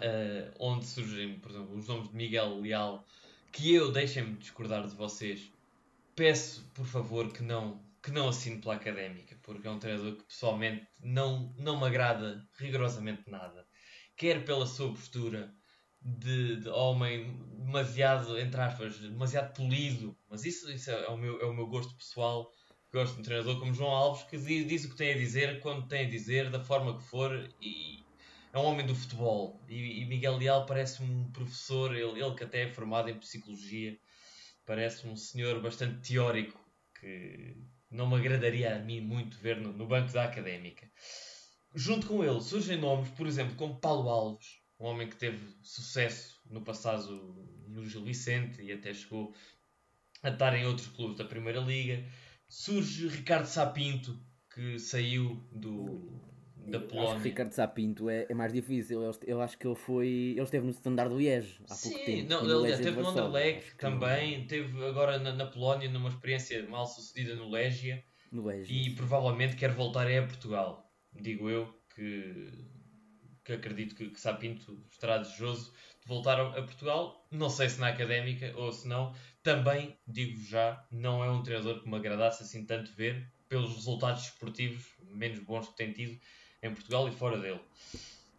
eh, 0.00 0.50
onde 0.58 0.86
surgem, 0.86 1.38
por 1.38 1.50
exemplo, 1.50 1.76
os 1.76 1.86
nomes 1.86 2.08
de 2.08 2.16
Miguel 2.16 2.60
Leal, 2.60 3.04
que 3.52 3.72
eu, 3.72 3.92
deixem-me 3.92 4.34
discordar 4.38 4.86
de 4.88 4.94
vocês, 4.96 5.52
peço, 6.16 6.64
por 6.74 6.86
favor, 6.86 7.30
que 7.32 7.42
não, 7.42 7.80
que 8.04 8.10
não 8.10 8.28
assine 8.28 8.60
pela 8.60 8.74
académica, 8.74 9.34
porque 9.42 9.66
é 9.66 9.70
um 9.70 9.78
treinador 9.78 10.16
que 10.16 10.24
pessoalmente 10.24 10.86
não, 11.00 11.54
não 11.56 11.80
me 11.80 11.86
agrada 11.86 12.46
rigorosamente 12.58 13.30
nada. 13.30 13.66
Quer 14.14 14.44
pela 14.44 14.66
sua 14.66 14.90
postura 14.90 15.50
de, 16.02 16.56
de 16.56 16.68
homem 16.68 17.34
demasiado, 17.64 18.38
entre 18.38 18.60
aspas, 18.60 18.98
demasiado 18.98 19.54
polido, 19.54 20.14
mas 20.28 20.44
isso, 20.44 20.70
isso 20.70 20.90
é, 20.90 21.08
o 21.08 21.16
meu, 21.16 21.40
é 21.40 21.46
o 21.46 21.54
meu 21.54 21.66
gosto 21.66 21.96
pessoal. 21.96 22.52
Gosto 22.92 23.14
de 23.14 23.20
um 23.20 23.24
treinador 23.24 23.58
como 23.58 23.72
João 23.72 23.90
Alves 23.90 24.24
que 24.24 24.36
diz, 24.36 24.68
diz 24.68 24.84
o 24.84 24.90
que 24.90 24.96
tem 24.96 25.14
a 25.14 25.18
dizer, 25.18 25.60
quando 25.60 25.88
tem 25.88 26.06
a 26.06 26.10
dizer, 26.10 26.50
da 26.50 26.60
forma 26.60 26.98
que 26.98 27.04
for, 27.04 27.50
e 27.60 28.04
é 28.52 28.58
um 28.58 28.64
homem 28.64 28.86
do 28.86 28.94
futebol. 28.94 29.64
E, 29.66 30.02
e 30.02 30.04
Miguel 30.04 30.36
Leal 30.36 30.66
parece 30.66 31.02
um 31.02 31.32
professor, 31.32 31.96
ele, 31.96 32.20
ele 32.20 32.34
que 32.34 32.44
até 32.44 32.64
é 32.64 32.68
formado 32.68 33.08
em 33.08 33.18
psicologia, 33.18 33.98
parece 34.66 35.06
um 35.08 35.16
senhor 35.16 35.60
bastante 35.62 36.06
teórico 36.06 36.62
que 37.00 37.56
não 37.94 38.08
me 38.08 38.16
agradaria 38.16 38.76
a 38.76 38.78
mim 38.80 39.00
muito 39.00 39.38
ver 39.38 39.60
no, 39.60 39.72
no 39.72 39.86
banco 39.86 40.12
da 40.12 40.24
académica. 40.24 40.90
Junto 41.74 42.06
com 42.06 42.24
ele 42.24 42.40
surgem 42.40 42.78
nomes, 42.78 43.08
por 43.10 43.26
exemplo, 43.26 43.54
como 43.56 43.80
Paulo 43.80 44.08
Alves, 44.08 44.58
um 44.78 44.86
homem 44.86 45.08
que 45.08 45.16
teve 45.16 45.38
sucesso 45.62 46.40
no 46.50 46.62
passado 46.62 47.10
no 47.68 47.88
Gil 47.88 48.04
Vicente 48.04 48.62
e 48.62 48.72
até 48.72 48.92
chegou 48.92 49.34
a 50.22 50.28
estar 50.28 50.56
em 50.56 50.66
outros 50.66 50.88
clubes 50.88 51.16
da 51.16 51.24
Primeira 51.24 51.60
Liga. 51.60 52.04
Surge 52.48 53.08
Ricardo 53.08 53.46
Sapinto, 53.46 54.20
que 54.52 54.78
saiu 54.78 55.48
do, 55.52 56.20
da 56.70 56.78
Acho 56.78 56.86
que 56.86 56.92
Polónia. 56.94 57.22
Ricardo 57.22 57.52
Sapinto 57.52 58.08
é, 58.08 58.26
é 58.28 58.34
mais 58.34 58.52
difícil. 58.52 59.02
Eu, 59.02 59.12
eu 59.26 59.40
acho 59.40 59.58
que 59.58 59.66
ele 59.66 59.74
foi. 59.74 60.06
Ele 60.08 60.42
esteve 60.42 60.64
no 60.66 60.72
Standard 60.72 61.14
Liège 61.14 61.60
há 61.68 61.74
pouco 61.74 61.98
Sim, 61.98 62.04
tempo. 62.04 62.28
não, 62.30 62.44
e 62.44 62.48
no 62.48 62.58
aliás, 62.58 62.62
Legia 62.62 62.76
de 62.78 62.82
teve 62.82 63.00
no. 63.02 63.08
Anderlecht 63.08 63.70
que 63.72 63.78
também, 63.78 64.46
teve 64.46 64.84
agora 64.86 65.18
na, 65.18 65.32
na 65.32 65.46
Polónia 65.46 65.88
numa 65.90 66.08
experiência 66.08 66.66
mal 66.68 66.86
sucedida 66.86 67.34
no 67.36 67.50
Legia 67.50 68.02
No 68.32 68.44
Legia. 68.46 68.76
e 68.76 68.94
provavelmente 68.94 69.56
quer 69.56 69.72
voltar 69.72 70.10
é 70.10 70.18
a 70.18 70.26
Portugal. 70.26 70.90
Digo 71.12 71.48
eu 71.48 71.72
que, 71.94 72.50
que 73.44 73.52
acredito 73.52 73.94
que, 73.94 74.10
que 74.10 74.20
Sapinto 74.20 74.82
estará 74.90 75.18
desejoso 75.18 75.72
de 76.02 76.08
voltar 76.08 76.40
a, 76.40 76.48
a 76.48 76.62
Portugal. 76.62 77.26
Não 77.30 77.48
sei 77.48 77.68
se 77.68 77.80
na 77.80 77.88
académica 77.88 78.52
ou 78.56 78.72
se 78.72 78.86
não. 78.88 79.14
Também, 79.42 79.96
digo 80.06 80.40
já, 80.40 80.84
não 80.90 81.22
é 81.22 81.30
um 81.30 81.42
treinador 81.42 81.82
que 81.82 81.88
me 81.88 81.96
agradasse 81.96 82.42
assim 82.42 82.64
tanto 82.64 82.92
ver 82.94 83.30
pelos 83.48 83.74
resultados 83.76 84.24
esportivos 84.24 84.86
menos 85.10 85.38
bons 85.40 85.68
que 85.68 85.76
tem 85.76 85.92
tido 85.92 86.18
em 86.64 86.74
Portugal 86.74 87.08
e 87.08 87.12
fora 87.12 87.38
dele. 87.38 87.60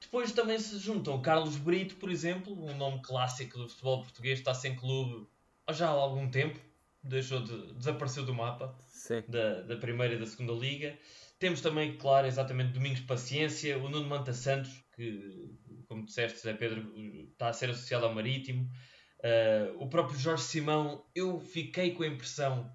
Depois 0.01 0.31
também 0.31 0.59
se 0.59 0.77
juntam 0.77 1.21
Carlos 1.21 1.57
Brito, 1.57 1.95
por 1.95 2.11
exemplo, 2.11 2.53
um 2.53 2.75
nome 2.75 3.01
clássico 3.01 3.57
do 3.57 3.69
futebol 3.69 4.01
português, 4.01 4.39
está 4.39 4.53
sem 4.53 4.75
clube 4.75 5.27
já 5.71 5.87
há 5.87 5.91
algum 5.91 6.29
tempo, 6.29 6.59
deixou 7.03 7.41
de 7.41 7.73
desapareceu 7.73 8.23
do 8.23 8.33
mapa 8.33 8.77
da, 9.27 9.61
da 9.61 9.77
primeira 9.77 10.13
e 10.13 10.19
da 10.19 10.25
segunda 10.25 10.53
liga. 10.53 10.97
Temos 11.39 11.61
também, 11.61 11.97
claro, 11.97 12.27
exatamente 12.27 12.73
Domingos 12.73 13.01
Paciência, 13.01 13.77
o 13.77 13.89
Nuno 13.89 14.07
Manta 14.07 14.33
Santos, 14.33 14.71
que, 14.95 15.51
como 15.87 16.05
disseste, 16.05 16.39
Zé 16.39 16.53
Pedro, 16.53 16.93
está 17.31 17.49
a 17.49 17.53
ser 17.53 17.69
associado 17.69 18.05
ao 18.05 18.13
Marítimo. 18.13 18.69
Uh, 19.19 19.83
o 19.83 19.89
próprio 19.89 20.17
Jorge 20.17 20.43
Simão, 20.43 21.03
eu 21.13 21.39
fiquei 21.39 21.91
com 21.91 22.03
a 22.03 22.07
impressão, 22.07 22.71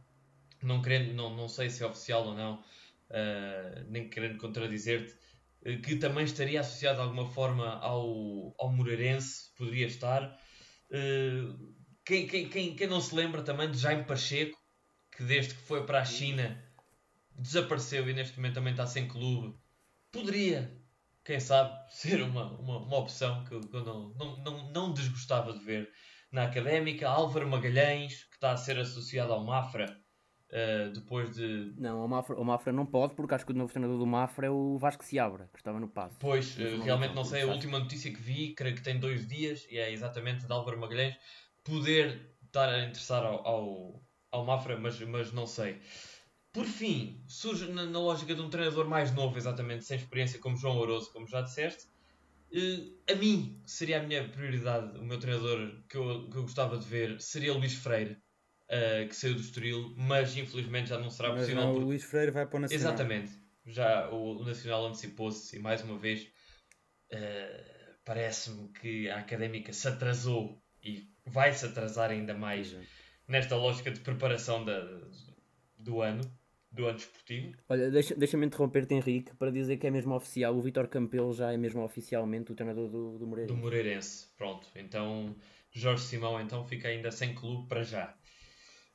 não, 0.62 0.82
querendo, 0.82 1.14
não, 1.14 1.34
não 1.34 1.48
sei 1.48 1.70
se 1.70 1.82
é 1.82 1.86
oficial 1.86 2.26
ou 2.26 2.34
não, 2.34 2.57
uh, 2.57 3.84
nem 3.88 4.09
querendo 4.09 4.36
contradizer-te, 4.36 5.14
que 5.62 5.96
também 5.96 6.24
estaria 6.24 6.61
associado 6.61 6.96
de 6.96 7.02
alguma 7.02 7.26
forma 7.26 7.78
ao, 7.80 8.54
ao 8.58 8.72
Moreirense, 8.72 9.54
poderia 9.56 9.86
estar. 9.86 10.38
Uh, 10.90 11.74
quem, 12.04 12.26
quem, 12.26 12.74
quem, 12.74 12.88
não 12.88 13.00
se 13.00 13.14
lembra 13.14 13.42
também 13.42 13.70
de 13.70 13.78
Jaime 13.78 14.04
Pacheco, 14.04 14.58
que 15.16 15.22
desde 15.22 15.54
que 15.54 15.62
foi 15.62 15.84
para 15.84 16.00
a 16.00 16.04
China 16.04 16.62
desapareceu 17.36 18.08
e 18.08 18.14
neste 18.14 18.36
momento 18.36 18.54
também 18.54 18.72
está 18.72 18.86
sem 18.86 19.06
clube, 19.06 19.56
poderia, 20.11 20.76
quem 21.24 21.38
sabe, 21.38 21.72
ser 21.92 22.22
uma, 22.22 22.58
uma, 22.58 22.78
uma 22.78 22.98
opção 22.98 23.44
que 23.44 23.54
eu 23.54 23.61
não, 23.84 24.14
não, 24.14 24.36
não, 24.42 24.72
não 24.72 24.92
desgostava 24.92 25.52
de 25.52 25.64
ver 25.64 25.90
na 26.32 26.44
académica. 26.44 27.08
Álvaro 27.08 27.48
Magalhães, 27.48 28.24
que 28.24 28.34
está 28.36 28.52
a 28.52 28.56
ser 28.56 28.78
associado 28.78 29.32
ao 29.32 29.44
Mafra, 29.44 29.99
uh, 30.53 30.92
depois 30.92 31.34
de. 31.34 31.72
Não, 31.76 32.05
o 32.05 32.09
Mafra, 32.09 32.36
o 32.36 32.44
Mafra 32.44 32.72
não 32.72 32.86
pode, 32.86 33.14
porque 33.14 33.34
acho 33.34 33.46
que 33.46 33.53
o 33.53 33.55
novo 33.55 33.72
treinador 33.72 33.98
do 33.98 34.07
Mafra 34.07 34.46
é 34.46 34.51
o 34.51 34.78
Vasco 34.78 35.05
Seabra, 35.05 35.48
que 35.53 35.59
estava 35.59 35.80
no 35.80 35.88
passo. 35.88 36.16
Pois, 36.18 36.57
uh, 36.57 36.82
realmente 36.82 37.14
não- 37.14 37.24
sei, 37.24 37.42
a 37.42 37.46
última 37.46 37.78
notícia 37.78 38.12
que 38.12 38.20
vi, 38.20 38.55
creio 38.55 38.74
que 38.74 38.82
tem 38.82 38.98
dois 38.98 39.26
dias, 39.26 39.66
e 39.70 39.78
é 39.78 39.92
exatamente 39.92 40.46
de 40.46 40.53
Álvaro 40.53 40.78
Magalhães, 40.78 41.16
poder 41.64 42.34
estar 42.44 42.68
a 42.68 42.84
interessar 42.84 43.24
ao, 43.24 43.46
ao, 43.46 44.03
ao 44.30 44.44
Mafra, 44.44 44.78
mas, 44.78 45.01
mas 45.01 45.32
não 45.32 45.46
sei. 45.46 45.80
Por 46.53 46.64
fim, 46.66 47.22
surge 47.28 47.70
na, 47.70 47.86
na 47.86 48.01
lógica 48.01 48.34
de 48.34 48.40
um 48.40 48.51
treinador 48.51 48.88
mais 48.88 49.14
novo, 49.14 49.36
exatamente, 49.38 49.84
sem 49.84 49.96
experiência, 49.96 50.40
como 50.40 50.57
João 50.57 50.74
Louroso, 50.74 51.12
como 51.12 51.26
já 51.28 51.42
disseste. 51.42 51.86
Eh, 52.53 53.12
a 53.12 53.14
mim, 53.14 53.62
seria 53.64 54.01
a 54.01 54.03
minha 54.03 54.28
prioridade, 54.28 54.98
o 54.98 55.05
meu 55.05 55.18
treinador 55.20 55.84
que 55.88 55.96
eu, 55.96 56.28
que 56.28 56.36
eu 56.36 56.42
gostava 56.42 56.76
de 56.76 56.84
ver 56.84 57.20
seria 57.20 57.53
Luís 57.55 57.74
Freire, 57.74 58.18
eh, 58.71 59.05
que 59.07 59.14
saiu 59.14 59.35
do 59.35 59.41
Estoril, 59.41 59.95
mas 59.97 60.35
infelizmente 60.37 60.89
já 60.89 60.99
não 60.99 61.11
será 61.11 61.31
Mas 61.31 61.41
possível. 61.41 61.62
não, 61.62 61.75
o 61.75 61.79
Luís 61.81 62.03
Freire 62.05 62.31
vai 62.31 62.47
para 62.47 62.57
o 62.57 62.61
Nacional. 62.61 62.87
Exatamente. 62.95 63.33
Já 63.66 64.09
o, 64.11 64.39
o 64.41 64.45
Nacional 64.45 64.87
antecipou-se 64.87 65.55
e 65.57 65.59
mais 65.61 65.83
uma 65.83 65.99
vez 65.99 66.27
eh, 67.11 67.95
parece-me 68.05 68.68
que 68.73 69.09
a 69.11 69.18
académica 69.18 69.73
se 69.73 69.87
atrasou 69.89 70.62
e 70.83 71.09
vai 71.27 71.53
se 71.53 71.66
atrasar 71.66 72.11
ainda 72.11 72.35
mais 72.35 72.75
nesta 73.29 73.57
lógica 73.57 73.91
de 73.91 74.01
preparação 74.01 74.64
da, 74.64 74.81
do 75.77 76.01
ano, 76.03 76.23
do 76.71 76.87
ano 76.87 76.99
esportivo. 76.99 77.57
Olha, 77.68 77.91
deixa- 77.91 78.14
deixa-me 78.14 78.47
interromper-te, 78.47 78.95
Henrique, 78.95 79.35
para 79.37 79.51
dizer 79.53 79.77
que 79.77 79.87
é 79.87 79.91
mesmo 79.91 80.14
oficial. 80.14 80.57
O 80.57 80.61
Vitor 80.61 80.89
Campelo 80.89 81.33
já 81.33 81.53
é 81.53 81.57
mesmo 81.57 81.83
oficialmente 81.83 82.51
o 82.51 82.55
treinador 82.55 82.89
do, 82.89 83.18
do 83.18 83.27
Moreira. 83.27 83.49
do 83.53 83.57
Moreirense. 83.57 84.29
Pronto, 84.37 84.66
então 84.75 85.37
Jorge 85.71 86.05
Simão 86.05 86.41
então 86.41 86.64
fica 86.64 86.89
ainda 86.89 87.11
sem 87.11 87.35
clube 87.35 87.68
para 87.68 87.83
já. 87.83 88.16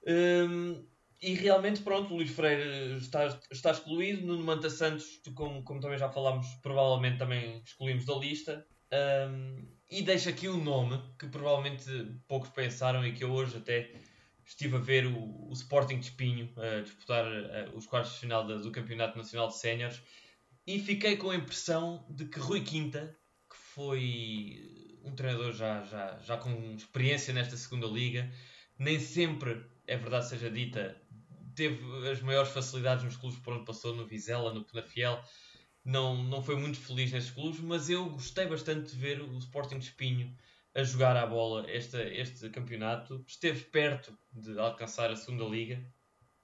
Hum, 0.08 0.88
e 1.22 1.34
realmente, 1.34 1.82
pronto, 1.82 2.14
o 2.14 2.18
Luís 2.18 2.30
Freire 2.32 2.97
está, 2.97 3.39
está 3.51 3.72
excluído. 3.72 4.26
Nuno 4.26 4.43
Manta 4.43 4.70
Santos, 4.70 5.22
como, 5.36 5.64
como 5.64 5.80
também 5.80 5.97
já 5.97 6.10
falámos, 6.10 6.47
provavelmente 6.62 7.18
também 7.18 7.62
excluímos 7.64 8.06
da 8.06 8.16
lista. 8.16 8.68
Hum, 8.93 9.76
e 9.89 10.01
deixo 10.01 10.30
aqui 10.30 10.47
um 10.49 10.64
nome 10.64 11.01
que 11.20 11.28
provavelmente 11.28 11.86
poucos 12.28 12.49
pensaram 12.49 13.06
e 13.06 13.14
que 13.14 13.24
eu 13.24 13.32
hoje 13.32 13.58
até 13.58 13.91
estive 14.45 14.76
a 14.78 14.80
ver 14.80 15.06
o, 15.08 15.49
o 15.49 15.53
Sporting 15.53 15.99
de 15.99 16.06
Espinho 16.06 16.53
a 16.58 16.82
disputar 16.82 17.26
eh, 17.26 17.72
os 17.74 17.86
quartos 17.88 18.14
de 18.14 18.20
final 18.20 18.45
da- 18.45 18.58
do 18.58 18.72
Campeonato 18.72 19.18
Nacional 19.18 19.47
de 19.47 19.58
Séniores 19.58 20.01
e 20.66 20.80
fiquei 20.80 21.18
com 21.18 21.30
a 21.30 21.36
impressão 21.36 22.08
de 22.10 22.26
que 22.26 22.39
Rui 22.39 22.62
Quinta, 22.64 23.18
que 23.49 23.56
foi 23.58 24.99
um 25.03 25.16
treinador 25.16 25.51
já, 25.53 25.84
já, 25.84 26.18
já 26.20 26.38
com 26.38 26.76
experiência 26.76 27.34
nesta 27.34 27.56
segunda 27.58 27.86
liga, 27.88 28.32
nem 28.78 28.99
sempre, 28.99 29.64
é 29.88 29.98
verdade 29.98 30.30
seja 30.30 30.50
dita, 30.50 31.00
teve 31.56 32.10
as 32.10 32.22
maiores 32.22 32.52
facilidades 32.52 33.04
nos 33.04 33.18
clubes 33.18 33.40
por 33.40 33.54
onde 33.54 33.66
passou, 33.66 33.96
no 33.96 34.06
Vizela, 34.06 34.54
no 34.54 34.64
Penafiel, 34.64 35.24
não, 35.84 36.24
não 36.24 36.42
foi 36.42 36.56
muito 36.56 36.80
feliz 36.80 37.12
nestes 37.12 37.34
clubes, 37.34 37.60
mas 37.60 37.90
eu 37.90 38.10
gostei 38.10 38.48
bastante 38.48 38.92
de 38.92 38.98
ver 38.98 39.22
o 39.22 39.38
Sporting 39.38 39.78
de 39.78 39.86
Espinho 39.86 40.36
a 40.74 40.84
jogar 40.84 41.16
à 41.16 41.26
bola 41.26 41.70
este, 41.72 41.98
este 41.98 42.50
campeonato, 42.50 43.24
esteve 43.28 43.62
perto 43.66 44.18
de 44.34 44.60
alcançar 44.60 45.10
a 45.10 45.16
segunda 45.16 45.46
liga, 45.46 45.82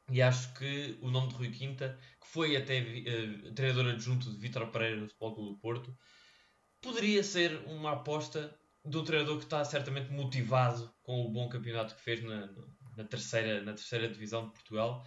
e 0.10 0.22
acho 0.22 0.54
que 0.54 0.98
o 1.02 1.10
nome 1.10 1.30
de 1.30 1.36
Rui 1.36 1.50
Quinta, 1.52 1.98
que 2.20 2.28
foi 2.28 2.56
até 2.56 2.78
eh, 2.78 3.52
treinador 3.56 3.94
adjunto 3.94 4.30
de 4.30 4.38
Vítor 4.38 4.68
Pereira 4.68 4.98
no 4.98 5.08
Futebol 5.08 5.36
Clube 5.36 5.50
do 5.52 5.58
Porto, 5.58 5.98
poderia 6.82 7.24
ser 7.24 7.64
uma 7.68 7.94
aposta 7.94 8.54
de 8.84 8.98
um 8.98 9.04
treinador 9.04 9.38
que 9.38 9.44
está 9.44 9.64
certamente 9.64 10.12
motivado 10.12 10.94
com 11.04 11.26
o 11.26 11.30
bom 11.30 11.48
campeonato 11.48 11.96
que 11.96 12.02
fez 12.02 12.24
na, 12.24 12.50
na, 12.98 13.04
terceira, 13.06 13.62
na 13.62 13.74
terceira 13.74 14.08
divisão 14.10 14.46
de 14.48 14.54
Portugal 14.54 15.06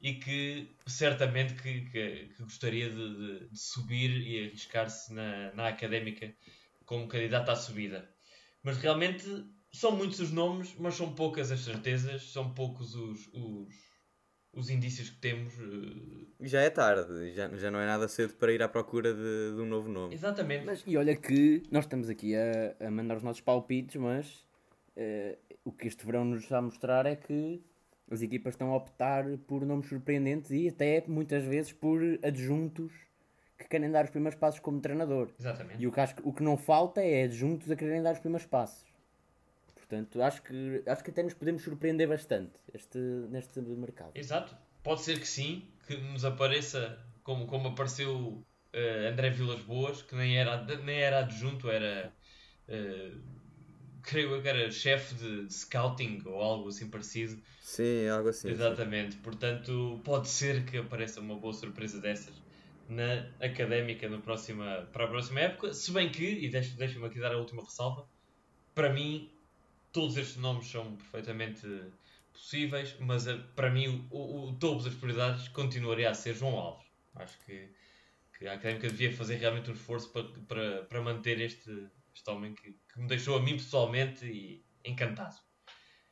e 0.00 0.14
que 0.14 0.76
certamente 0.86 1.54
que, 1.54 1.82
que, 1.90 2.28
que 2.36 2.42
gostaria 2.42 2.88
de, 2.90 3.16
de- 3.16 3.48
de 3.48 3.58
subir 3.58 4.10
e 4.26 4.46
arriscar-se 4.46 5.12
na, 5.12 5.52
na 5.54 5.68
académica 5.68 6.34
como 6.84 7.08
candidato 7.08 7.50
à 7.50 7.56
subida. 7.56 8.08
Mas 8.62 8.78
realmente 8.78 9.24
são 9.72 9.92
muitos 9.92 10.20
os 10.20 10.30
nomes, 10.30 10.74
mas 10.78 10.94
são 10.94 11.14
poucas 11.14 11.50
as 11.50 11.60
certezas, 11.60 12.32
são 12.32 12.54
poucos 12.54 12.94
os, 12.94 13.28
os, 13.32 13.68
os 14.52 14.70
indícios 14.70 15.10
que 15.10 15.20
temos. 15.20 15.52
eh, 15.58 16.46
Já 16.48 16.60
é 16.60 16.70
tarde, 16.70 17.32
já, 17.34 17.48
já 17.56 17.70
não 17.70 17.80
é 17.80 17.86
nada 17.86 18.08
cedo 18.08 18.34
para 18.34 18.52
ir 18.52 18.62
à 18.62 18.68
procura 18.68 19.12
de, 19.12 19.54
de 19.56 19.60
um 19.60 19.66
novo 19.66 19.88
nome. 19.88 20.14
Exatamente. 20.14 20.64
Mas, 20.64 20.82
e 20.86 20.96
olha 20.96 21.16
que 21.16 21.62
nós 21.70 21.84
estamos 21.84 22.08
aqui 22.08 22.34
a, 22.34 22.86
a 22.86 22.90
mandar 22.90 23.16
os 23.16 23.22
nossos 23.22 23.40
palpites, 23.42 23.96
mas 23.96 24.46
eh, 25.00 25.38
o 25.64 25.70
que 25.70 25.86
este 25.86 26.04
verão 26.04 26.24
nos 26.24 26.42
está 26.42 26.58
a 26.58 26.62
mostrar 26.62 27.06
é 27.06 27.14
que 27.14 27.62
as 28.10 28.20
equipas 28.20 28.54
estão 28.54 28.72
a 28.72 28.76
optar 28.76 29.24
por 29.46 29.64
nomes 29.64 29.88
surpreendentes 29.88 30.50
e 30.50 30.68
até 30.68 31.04
muitas 31.06 31.44
vezes 31.44 31.72
por 31.72 32.00
adjuntos 32.22 32.92
que 33.56 33.68
querem 33.68 33.90
dar 33.90 34.04
os 34.04 34.10
primeiros 34.10 34.38
passos 34.38 34.58
como 34.60 34.80
treinador. 34.80 35.30
Exatamente. 35.38 35.80
E 35.80 35.86
o 35.86 35.92
que, 35.92 36.00
acho, 36.00 36.14
o 36.24 36.32
que 36.32 36.42
não 36.42 36.56
falta 36.56 37.00
é 37.00 37.24
adjuntos 37.24 37.70
a 37.70 37.76
quererem 37.76 38.02
dar 38.02 38.14
os 38.14 38.18
primeiros 38.18 38.46
passos. 38.46 38.84
Portanto, 39.74 40.20
acho 40.20 40.42
que, 40.42 40.82
acho 40.86 41.04
que 41.04 41.10
até 41.10 41.22
nos 41.22 41.34
podemos 41.34 41.62
surpreender 41.62 42.08
bastante 42.08 42.58
este, 42.74 42.98
neste 42.98 43.60
mercado. 43.60 44.12
Exato. 44.14 44.56
Pode 44.82 45.02
ser 45.02 45.18
que 45.20 45.28
sim, 45.28 45.68
que 45.86 45.96
nos 45.96 46.24
apareça 46.24 46.98
como, 47.22 47.46
como 47.46 47.68
apareceu 47.68 48.42
eh, 48.72 49.08
André 49.12 49.30
Vilas 49.30 49.60
Boas, 49.60 50.02
que 50.02 50.14
nem 50.16 50.36
era, 50.38 50.62
nem 50.82 50.98
era 50.98 51.20
adjunto, 51.20 51.70
era. 51.70 52.12
eh, 52.68 53.12
creio 54.08 54.34
eu 54.34 54.42
que 54.42 54.48
era 54.48 54.70
chefe 54.70 55.14
de, 55.14 55.46
de 55.46 55.54
scouting 55.54 56.22
ou 56.26 56.40
algo 56.42 56.68
assim 56.68 56.88
parecido. 56.90 57.40
Sim, 57.60 58.08
algo 58.08 58.28
assim. 58.30 58.48
sim. 58.48 58.50
Exatamente. 58.52 59.16
Portanto, 59.18 60.00
pode 60.04 60.28
ser 60.28 60.64
que 60.64 60.78
apareça 60.78 61.20
uma 61.20 61.36
boa 61.38 61.52
surpresa 61.52 62.00
dessas 62.00 62.34
na 62.88 63.30
académica 63.40 64.08
na 64.08 64.18
próxima, 64.18 64.88
para 64.92 65.04
a 65.04 65.08
próxima 65.08 65.40
época. 65.40 65.74
Se 65.74 65.90
bem 65.92 66.10
que, 66.10 66.24
e 66.24 66.48
deixa- 66.48 66.76
deixa-me 66.76 67.06
aqui 67.06 67.20
dar 67.20 67.32
a 67.32 67.38
última 67.38 67.62
ressalva, 67.62 68.08
para 68.74 68.92
mim, 68.92 69.30
todos 69.92 70.16
estes 70.16 70.36
nomes 70.38 70.68
são 70.68 70.96
perfeitamente 70.96 71.66
possíveis, 72.32 72.96
mas 73.00 73.26
eh, 73.26 73.36
para 73.56 73.70
mim, 73.70 74.08
o, 74.10 74.18
o, 74.18 74.48
o 74.50 74.58
topo 74.58 74.82
das 74.84 74.94
prioridades 74.94 75.48
continuaria 75.48 76.10
a 76.10 76.14
ser 76.14 76.34
João 76.34 76.56
Alves. 76.58 76.86
Acho 77.16 77.38
que, 77.44 77.68
que 78.38 78.46
a 78.48 78.54
académica 78.54 78.88
devia 78.88 79.12
fazer 79.12 79.36
realmente 79.36 79.70
um 79.70 79.74
esforço 79.74 80.10
para, 80.12 80.24
para, 80.48 80.84
para 80.84 81.02
manter 81.02 81.40
este, 81.40 81.70
este 82.18 82.30
homem 82.30 82.52
que, 82.52 82.72
que 82.72 83.00
me 83.00 83.06
deixou 83.06 83.36
a 83.36 83.42
mim 83.42 83.56
pessoalmente 83.56 84.64
encantado. 84.84 85.36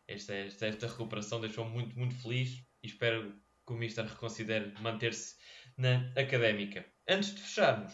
Esta, 0.07 0.35
esta, 0.35 0.67
esta 0.67 0.87
recuperação 0.87 1.41
deixou-me 1.41 1.73
muito, 1.73 1.99
muito 1.99 2.15
feliz 2.15 2.63
e 2.83 2.87
espero 2.87 3.35
que 3.67 3.73
o 3.73 3.77
Mister 3.77 4.07
reconsidere 4.07 4.73
manter-se 4.81 5.35
na 5.77 6.13
académica. 6.17 6.87
Antes 7.09 7.35
de 7.35 7.43
fecharmos, 7.43 7.93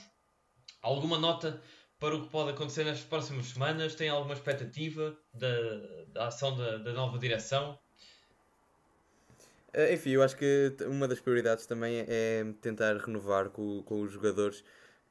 alguma 0.83 1.19
nota 1.19 1.63
para 1.99 2.17
o 2.17 2.23
que 2.23 2.31
pode 2.31 2.51
acontecer 2.51 2.85
nas 2.85 3.01
próximas 3.01 3.47
semanas? 3.47 3.95
Tem 3.95 4.11
alguma 4.11 4.35
expectativa 4.35 5.19
da, 5.33 6.05
da 6.09 6.27
ação 6.27 6.55
da, 6.55 6.79
da 6.79 6.93
nova 6.93 7.19
direção? 7.19 7.79
Eh, 9.73 9.95
Enfim, 9.95 10.11
eu 10.11 10.23
acho 10.23 10.37
que 10.37 10.77
uma 10.87 11.09
das 11.09 11.21
prioridades 11.21 11.65
também 11.65 12.05
é 12.07 12.45
tentar 12.61 12.99
renovar 12.99 13.49
com, 13.49 13.83
com 13.85 14.03
os 14.03 14.13
jogadores 14.13 14.63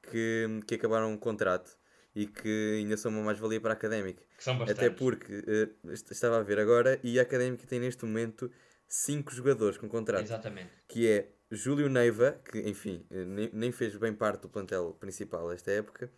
que, 0.03 0.45
que 0.67 0.75
acabaram 0.75 1.15
o 1.15 1.17
contrato 1.17 1.80
e 2.15 2.25
que 2.27 2.75
ainda 2.79 2.97
são 2.97 3.11
uma 3.11 3.21
mais-valia 3.23 3.59
para 3.61 3.71
a 3.71 3.73
académica. 3.73 4.21
Que 4.37 4.43
são 4.43 4.57
bastantes. 4.57 4.83
Até 4.85 4.89
porque 4.95 5.31
est- 5.91 6.11
estava 6.11 6.39
a 6.39 6.43
ver 6.43 6.59
agora 6.59 6.99
e 7.03 7.19
a 7.19 7.21
académica 7.23 7.65
tem 7.67 7.79
neste 7.79 8.03
momento 8.05 8.51
cinco 8.87 9.33
jogadores 9.33 9.77
com 9.77 9.87
contrato. 9.87 10.23
Exatamente. 10.23 10.69
que 10.87 11.07
é 11.07 11.29
Júlio 11.49 11.89
Neiva, 11.89 12.39
que 12.49 12.59
enfim, 12.59 13.05
eh, 13.09 13.25
nem, 13.25 13.49
nem 13.53 13.71
fez 13.71 13.95
bem 13.95 14.13
parte 14.13 14.41
do 14.43 14.49
plantel 14.49 14.93
principal 14.99 15.51
esta 15.51 15.71
época, 15.71 16.09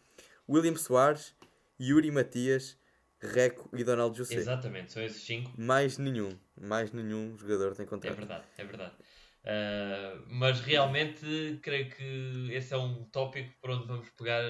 William 0.49 0.75
Soares, 0.75 1.35
Yuri 1.79 2.11
Matias, 2.11 2.77
Reco 3.19 3.69
e 3.75 3.83
Donaldo 3.83 4.15
José. 4.17 4.35
Exatamente, 4.35 4.91
são 4.91 5.01
esses 5.01 5.23
cinco. 5.23 5.51
Mais 5.57 5.97
nenhum, 5.97 6.37
mais 6.59 6.91
nenhum 6.91 7.37
jogador 7.37 7.75
tem 7.75 7.85
É 7.85 7.89
contrato. 7.89 8.15
verdade, 8.15 8.43
é 8.57 8.63
verdade. 8.63 8.93
Ah, 9.45 10.23
mas 10.27 10.61
realmente 10.61 11.59
creio 11.61 11.89
que 11.89 12.49
esse 12.51 12.73
é 12.73 12.77
um 12.77 13.03
tópico 13.05 13.53
por 13.61 13.71
onde 13.71 13.87
vamos 13.87 14.09
pegar. 14.11 14.43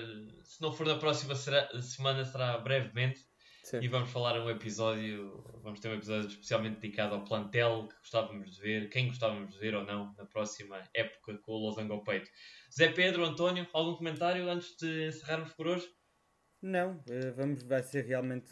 Se 0.44 0.62
não 0.62 0.72
for 0.72 0.86
na 0.86 0.98
próxima 0.98 1.36
será- 1.36 1.70
semana, 1.82 2.24
será 2.26 2.58
brevemente. 2.60 3.20
Sim. 3.64 3.80
E 3.82 3.88
vamos 3.88 4.10
falar 4.10 4.38
um 4.42 4.50
episódio, 4.50 5.42
vamos 5.64 5.80
ter 5.80 5.88
um 5.88 5.94
episódio 5.94 6.28
especialmente 6.28 6.82
dedicado 6.82 7.16
ao 7.16 7.24
plantel 7.24 7.88
que 7.88 7.96
gostávamos 8.00 8.56
de 8.56 8.62
ver, 8.62 8.90
quem 8.90 9.08
gostávamos 9.08 9.52
de 9.54 9.58
ver 9.58 9.74
ou 9.74 9.86
não 9.86 10.14
na 10.18 10.26
próxima 10.26 10.84
época 10.94 11.38
com 11.38 11.54
o 11.54 11.58
Losango 11.58 11.94
ao 11.94 12.04
peito. 12.04 12.30
Zé 12.78 12.90
Pedro, 12.90 13.24
António, 13.24 13.66
algum 13.72 13.96
comentário 13.96 14.50
antes 14.50 14.76
de 14.76 15.08
encerrarmos 15.08 15.54
por 15.54 15.68
hoje? 15.68 15.88
Não, 16.62 17.02
eh, 17.10 17.32
vamos, 17.32 17.64
vai 17.64 17.82
ser 17.82 18.04
realmente 18.06 18.52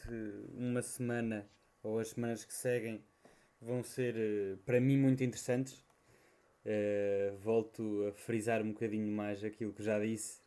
uma 0.54 0.82
semana, 0.82 1.46
ou 1.84 2.00
as 2.00 2.08
semanas 2.12 2.46
que 2.46 2.54
seguem, 2.54 3.06
vão 3.60 3.84
ser 3.84 4.16
eh, 4.18 4.56
para 4.66 4.80
mim 4.80 4.98
muito 4.98 5.22
interessantes. 5.26 5.84
Eh, 6.64 7.34
volto 7.40 8.08
a 8.08 8.12
frisar 8.12 8.62
um 8.62 8.72
bocadinho 8.72 9.12
mais 9.12 9.44
aquilo 9.44 9.74
que 9.74 9.84
já 9.84 10.00
disse. 10.00 10.42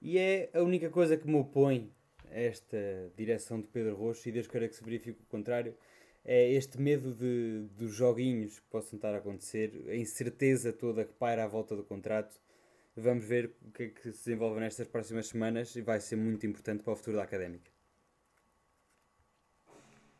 E 0.00 0.18
é 0.18 0.50
a 0.54 0.62
única 0.62 0.88
coisa 0.90 1.16
que 1.16 1.28
me 1.28 1.36
opõe 1.36 1.92
a 2.30 2.40
esta 2.40 3.12
direção 3.16 3.60
de 3.60 3.68
Pedro 3.68 3.94
Rocha, 3.94 4.28
e 4.28 4.32
Deus 4.32 4.46
queira 4.46 4.66
que 4.66 4.74
se 4.74 4.82
verifique 4.82 5.22
o 5.22 5.26
contrário, 5.26 5.76
é 6.24 6.50
este 6.52 6.80
medo 6.80 7.12
de, 7.14 7.66
dos 7.76 7.94
joguinhos 7.94 8.60
que 8.60 8.66
possam 8.66 8.96
estar 8.96 9.14
a 9.14 9.18
acontecer, 9.18 9.84
a 9.88 9.96
incerteza 9.96 10.72
toda 10.72 11.04
que 11.04 11.12
paira 11.12 11.44
à 11.44 11.46
volta 11.46 11.76
do 11.76 11.84
contrato. 11.84 12.40
Vamos 12.96 13.24
ver 13.24 13.54
o 13.62 13.70
que 13.72 13.82
é 13.84 13.88
que 13.88 14.12
se 14.12 14.24
desenvolve 14.24 14.60
nestas 14.60 14.86
próximas 14.86 15.28
semanas 15.28 15.74
e 15.76 15.82
vai 15.82 16.00
ser 16.00 16.16
muito 16.16 16.46
importante 16.46 16.82
para 16.82 16.92
o 16.92 16.96
futuro 16.96 17.16
da 17.16 17.22
académica. 17.24 17.70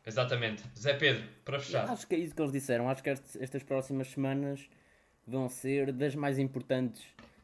Exatamente. 0.05 0.63
Zé 0.77 0.93
Pedro, 0.95 1.23
para 1.45 1.59
fechar. 1.59 1.89
Acho 1.89 2.05
que 2.05 2.15
é 2.15 2.17
isso 2.17 2.35
que 2.35 2.41
eles 2.41 2.51
disseram. 2.51 2.89
Acho 2.89 3.01
que 3.01 3.09
estas 3.09 3.63
próximas 3.63 4.07
semanas 4.07 4.69
vão 5.25 5.47
ser 5.49 5.91
das 5.91 6.15
mais 6.15 6.37
importantes 6.39 7.03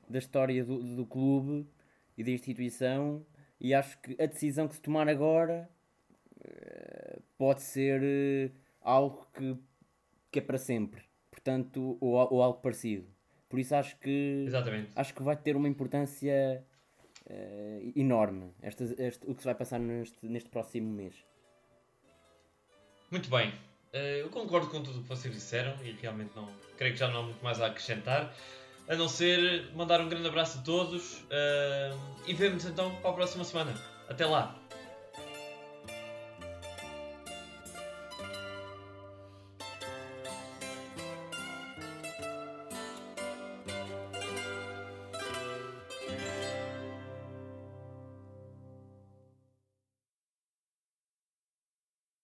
da 0.10 0.20
história 0.20 0.64
do, 0.66 0.96
do 0.96 1.06
clube 1.06 1.68
e 2.18 2.24
da 2.24 2.32
instituição. 2.32 3.26
E 3.60 3.74
acho 3.74 4.00
que 4.02 4.16
a 4.22 4.26
decisão 4.26 4.68
que 4.68 4.76
se 4.76 4.82
tomar 4.82 5.08
agora 5.10 5.70
eh, 6.44 7.20
pode 7.38 7.62
ser 7.62 8.02
eh, 8.04 8.52
algo 8.82 9.28
que, 9.34 9.58
que 10.32 10.40
é 10.40 10.42
para 10.42 10.58
sempre. 10.58 11.04
Portanto, 11.30 11.98
ou, 12.02 12.16
ou 12.34 12.42
algo 12.42 12.60
parecido. 12.60 13.08
Por 13.50 13.60
isso 13.60 13.74
acho 13.76 13.98
que 13.98 14.46
Exatamente. 14.48 14.92
acho 14.96 15.14
que 15.14 15.24
vai 15.24 15.36
ter 15.36 15.56
uma 15.56 15.68
importância 15.68 16.64
eh, 17.26 17.92
enorme 17.96 18.52
este, 18.62 18.84
este- 19.02 19.30
o 19.30 19.34
que 19.34 19.42
se 19.42 19.46
vai 19.46 19.56
passar 19.56 19.80
neste, 19.80 20.26
neste 20.28 20.50
próximo 20.50 20.90
mês. 20.92 21.16
Muito 23.12 23.30
bem. 23.30 23.52
Eh, 23.94 24.22
Eu 24.22 24.30
concordo 24.30 24.68
com 24.68 24.82
tudo 24.84 25.00
o 25.00 25.02
que 25.04 25.10
vocês 25.10 25.34
disseram 25.34 25.74
e 25.84 25.92
realmente 25.92 26.32
não 26.36 26.48
creio 26.78 26.94
que 26.94 27.00
já 27.00 27.08
não 27.08 27.20
há 27.20 27.24
muito 27.24 27.44
mais 27.44 27.62
a 27.62 27.68
acrescentar. 27.68 28.34
A 28.88 28.96
não 28.96 29.08
ser 29.08 29.72
mandar 29.76 30.02
um 30.02 30.10
grande 30.10 30.28
abraço 30.28 30.60
a 30.60 30.62
todos 30.62 31.24
eh, 31.30 31.94
e 32.28 32.34
vemos 32.34 32.66
então 32.66 32.94
para 32.98 33.12
a 33.12 33.14
próxima 33.14 33.44
semana. 33.44 33.74
Até 34.08 34.26
lá! 34.26 34.59